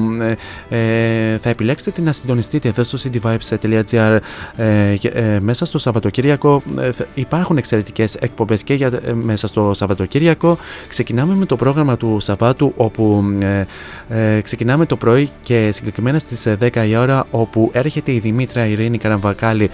ε, 0.69 1.28
θα 1.41 1.49
επιλέξετε 1.49 2.01
να 2.01 2.11
συντονιστείτε 2.11 2.67
εδώ 2.67 2.83
στο 2.83 2.97
cityvibes.gr 3.03 4.17
ε, 4.55 4.95
ε, 5.01 5.39
μέσα 5.39 5.65
στο 5.65 5.77
Σαββατοκύριακο. 5.77 6.61
Ε, 6.79 6.89
υπάρχουν 7.13 7.57
εξαιρετικές 7.57 8.15
εκπομπές 8.15 8.63
και 8.63 8.73
για, 8.73 8.91
ε, 9.05 9.13
μέσα 9.13 9.47
στο 9.47 9.71
Σαββατοκύριακο. 9.73 10.57
Ξεκινάμε 10.87 11.35
με 11.35 11.45
το 11.45 11.55
πρόγραμμα 11.55 11.97
του 11.97 12.17
Σαββάτου 12.19 12.73
όπου 12.75 13.23
ε, 14.09 14.41
ξεκινάμε 14.41 14.85
το 14.85 14.95
πρωί 14.95 15.29
και 15.43 15.71
συγκεκριμένα 15.71 16.19
στις 16.19 16.47
10 16.59 16.85
η 16.87 16.95
ώρα 16.95 17.25
όπου 17.31 17.69
έρχεται 17.73 18.11
η 18.11 18.19
Δημήτρα 18.19 18.65
Ειρήνη 18.65 18.97
Καραμβακάλη 18.97 19.69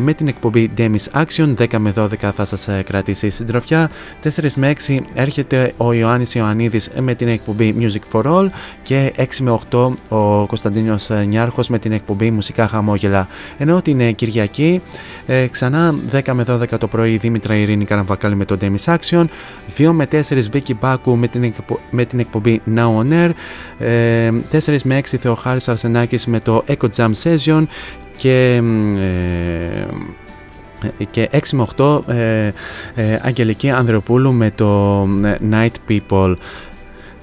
με 0.00 0.14
την 0.14 0.28
εκπομπή 0.28 0.70
Demis 0.76 1.22
Action. 1.24 1.54
10 1.58 1.66
με 1.78 1.92
12 1.96 2.08
θα 2.34 2.44
σας 2.44 2.68
κρατήσει 2.84 3.28
συντροφιά. 3.28 3.90
4 4.22 4.28
με 4.54 4.72
6 4.86 4.98
έρχεται 5.14 5.72
ο 5.76 5.92
Ιωάννης 5.92 6.34
Ιωαννίδης 6.34 6.90
με 7.00 7.14
την 7.14 7.28
εκπομπή 7.28 7.74
Music 7.78 8.12
for 8.12 8.24
All 8.24 8.46
και 8.82 9.12
6 9.16 9.24
με 9.40 9.58
8 9.70 9.92
ο 10.08 10.46
Κωνσταντίνος 10.86 11.26
Νιάρχος 11.26 11.68
με 11.68 11.78
την 11.78 11.92
εκπομπή 11.92 12.30
Μουσικά 12.30 12.68
Χαμόγελα. 12.68 13.28
Ενώ 13.58 13.82
την 13.82 14.14
Κυριακή 14.14 14.82
ε, 15.26 15.46
ξανά 15.46 15.94
10 16.12 16.32
με 16.32 16.44
12 16.48 16.78
το 16.78 16.86
πρωί 16.86 17.16
Δήμητρα 17.16 17.56
Ειρήνη 17.56 17.84
Καραμβακάλη 17.84 18.36
με 18.36 18.44
το 18.44 18.56
Demis 18.60 18.96
Action, 18.96 19.24
2 19.78 19.90
με 19.90 20.08
4 20.12 20.18
Βίκυ 20.50 20.76
Μπάκου 20.80 21.16
με 21.16 21.28
την, 21.28 21.42
εκπο... 21.42 21.78
με 21.90 22.04
την 22.04 22.18
εκπομπή 22.18 22.62
Now 22.76 23.02
On 23.02 23.12
Air, 23.12 23.30
ε, 23.78 24.30
4 24.52 24.76
με 24.82 25.00
6 25.10 25.16
Θεοχάρης 25.20 25.68
Αρσενάκης 25.68 26.26
με 26.26 26.40
το 26.40 26.64
Echo 26.68 26.88
Jam 26.96 27.10
Session 27.22 27.64
και... 28.16 28.62
Ε, 30.98 31.04
και 31.10 31.28
6 31.32 31.38
με 31.52 31.66
8 31.76 32.00
ε, 32.08 32.46
ε, 32.94 33.18
Αγγελική 33.22 33.70
Ανδροπούλου 33.70 34.32
με 34.32 34.50
το 34.50 35.02
Night 35.50 35.74
People. 35.88 36.34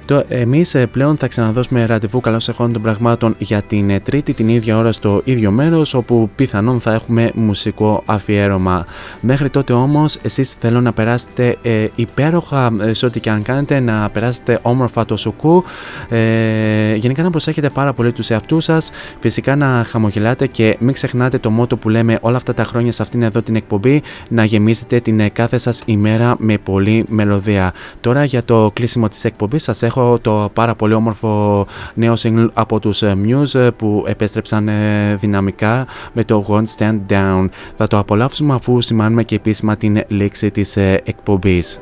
Το, 0.06 0.24
εμείς 0.28 0.76
ε, 0.76 0.86
πλέον 0.86 1.18
θα 1.18 1.28
ξαναδώσουμε 1.28 1.86
ραντεβού 1.86 2.20
καλώς 2.20 2.50
εχών 2.50 2.74
των 2.74 2.82
πραγμάτων 2.82 3.36
για 3.38 3.62
την 3.62 3.90
ε, 3.90 4.00
τρίτη 4.00 4.34
την 4.34 4.48
ίδια 4.48 4.78
ώρα 4.78 4.92
στο 4.92 5.22
ίδιο 5.24 5.52
μέρος 5.52 5.94
όπου 5.94 6.30
πιθανόν 6.36 6.80
θα 6.80 6.94
έχουμε 6.94 7.32
μουσικό 7.34 8.04
αφιέρωμα. 8.06 8.86
Μέχρι 9.22 9.50
τότε 9.50 9.74
όμως 9.74 10.18
εσείς 10.22 10.52
θέλω 10.60 10.82
να 10.82 10.94
περάσετε 10.94 11.58
ε, 11.62 11.88
υπέροχα 11.96 12.72
ε, 12.82 12.94
σε 12.94 13.06
ό,τι 13.06 13.20
και 13.20 13.30
αν 13.30 13.42
κάνετε, 13.42 13.80
να 13.80 14.10
περάσετε 14.10 14.60
όμορφα 14.62 15.06
το 15.06 15.18
σουκού, 15.18 15.64
ε, 16.10 16.96
γενικά 16.96 17.24
να 17.24 17.30
προσέχετε 17.30 17.70
πάρα 17.70 17.94
πολύ 17.94 18.12
τους 18.12 18.30
εαυτούς 18.30 18.64
σας, 18.64 18.90
φυσικά 19.20 19.56
να 19.56 19.86
χαμογελάτε 19.90 20.48
και 20.48 20.78
μην 20.80 20.94
ξεχνάτε 20.94 21.38
το 21.38 21.50
μότο 21.50 21.78
που 21.78 21.90
λέμε 21.90 22.18
όλα 22.22 22.38
αυτά 22.38 22.54
τα 22.54 22.64
χρόνια 22.64 22.92
σε 22.92 23.02
αυτήν 23.02 23.22
εδώ 23.22 23.42
την 23.42 23.56
εκπομπή 23.56 24.02
να 24.30 24.44
γεμίσετε 24.44 25.00
την 25.00 25.34
κάθε 25.34 25.58
σας 25.58 25.82
ημέρα 25.86 26.36
με 26.40 26.58
πολλή 26.58 27.06
μελωδία. 27.10 27.74
Τώρα 28.02 28.24
για 28.24 28.44
το 28.44 28.72
κλείσιμο 28.74 29.10
της 29.10 29.26
εκπομπής 29.26 29.64
σας 29.64 29.84
έχω 29.84 29.93
έχω 29.96 30.20
το 30.20 30.50
πάρα 30.54 30.76
πολύ 30.76 30.94
όμορφο 30.94 31.66
νέο 31.94 32.14
single 32.22 32.48
από 32.54 32.80
τους 32.80 33.02
ε, 33.02 33.18
Muse 33.26 33.70
που 33.78 34.04
επέστρεψαν 34.08 34.68
ε, 34.68 35.16
δυναμικά 35.20 35.88
με 36.14 36.24
το 36.24 36.46
Won't 36.48 36.80
Stand 36.80 37.00
Down. 37.10 37.50
Θα 37.78 37.88
το 37.88 37.98
απολαύσουμε 37.98 38.54
αφού 38.54 38.82
σημάνουμε 38.82 39.24
και 39.24 39.36
επίσημα 39.36 39.78
την 39.78 40.04
λήξη 40.08 40.52
της 40.52 40.78
ε, 40.78 41.02
εκπομπής. 41.06 41.80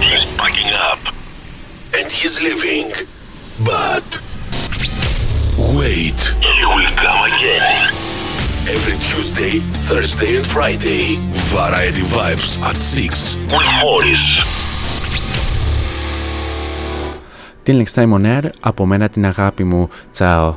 He's 0.00 0.24
packing 0.40 0.72
up 0.90 1.00
and 1.98 2.06
he's 2.18 2.36
leaving. 2.46 2.88
But 3.72 4.08
wait, 5.78 6.20
he 6.56 6.64
will 6.74 6.92
come 7.04 7.20
again. 7.32 7.64
Every 8.76 8.96
Tuesday, 9.08 9.54
Thursday 9.88 10.32
and 10.38 10.46
Friday, 10.54 11.04
Variety 11.54 12.04
Vibes 12.14 12.50
at 12.68 12.78
6 12.78 13.36
with 13.52 13.68
Morris. 13.82 14.73
Till 17.64 17.78
next 17.78 17.94
time 17.94 18.12
on 18.12 18.24
air, 18.26 18.50
από 18.60 18.86
μένα 18.86 19.08
την 19.08 19.26
αγάπη 19.26 19.64
μου. 19.64 19.88
Τσάω. 20.12 20.54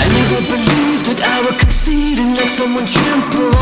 I 0.00 0.04
never 0.18 0.40
believed 0.52 1.04
that 1.10 1.20
I 1.34 1.36
would 1.44 1.58
concede 1.64 2.18
and 2.22 2.32
let 2.38 2.48
someone 2.58 2.86
trample 2.96 3.61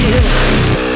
you. 0.00 0.89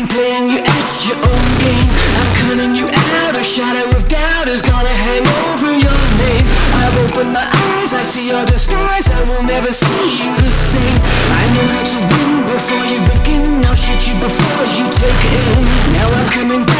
I'm 0.00 0.08
playing 0.08 0.48
you 0.48 0.56
at 0.56 0.90
your 1.04 1.20
own 1.28 1.48
game 1.60 1.90
I'm 2.16 2.32
cutting 2.40 2.74
you 2.74 2.88
out, 2.88 3.36
a 3.36 3.44
shadow 3.44 3.84
of 3.94 4.08
doubt 4.08 4.48
is 4.48 4.62
gonna 4.62 4.88
hang 4.88 5.26
over 5.44 5.76
your 5.76 6.00
name 6.16 6.46
I've 6.72 6.96
opened 7.04 7.32
my 7.36 7.44
eyes, 7.44 7.92
I 7.92 8.02
see 8.02 8.28
your 8.32 8.46
disguise, 8.46 9.12
I 9.12 9.20
will 9.28 9.44
never 9.44 9.72
see 9.72 10.24
you 10.24 10.32
the 10.40 10.50
same. 10.50 10.98
I 11.36 11.44
know 11.52 11.66
how 11.74 11.84
to 11.84 11.98
win 12.08 12.32
before 12.48 12.86
you 12.88 12.98
begin. 13.12 13.60
I'll 13.66 13.76
shoot 13.76 14.00
you 14.08 14.16
before 14.18 14.64
you 14.74 14.88
take 14.90 15.20
aim. 15.28 15.64
Now 15.92 16.08
I'm 16.08 16.28
coming 16.32 16.64
back, 16.64 16.79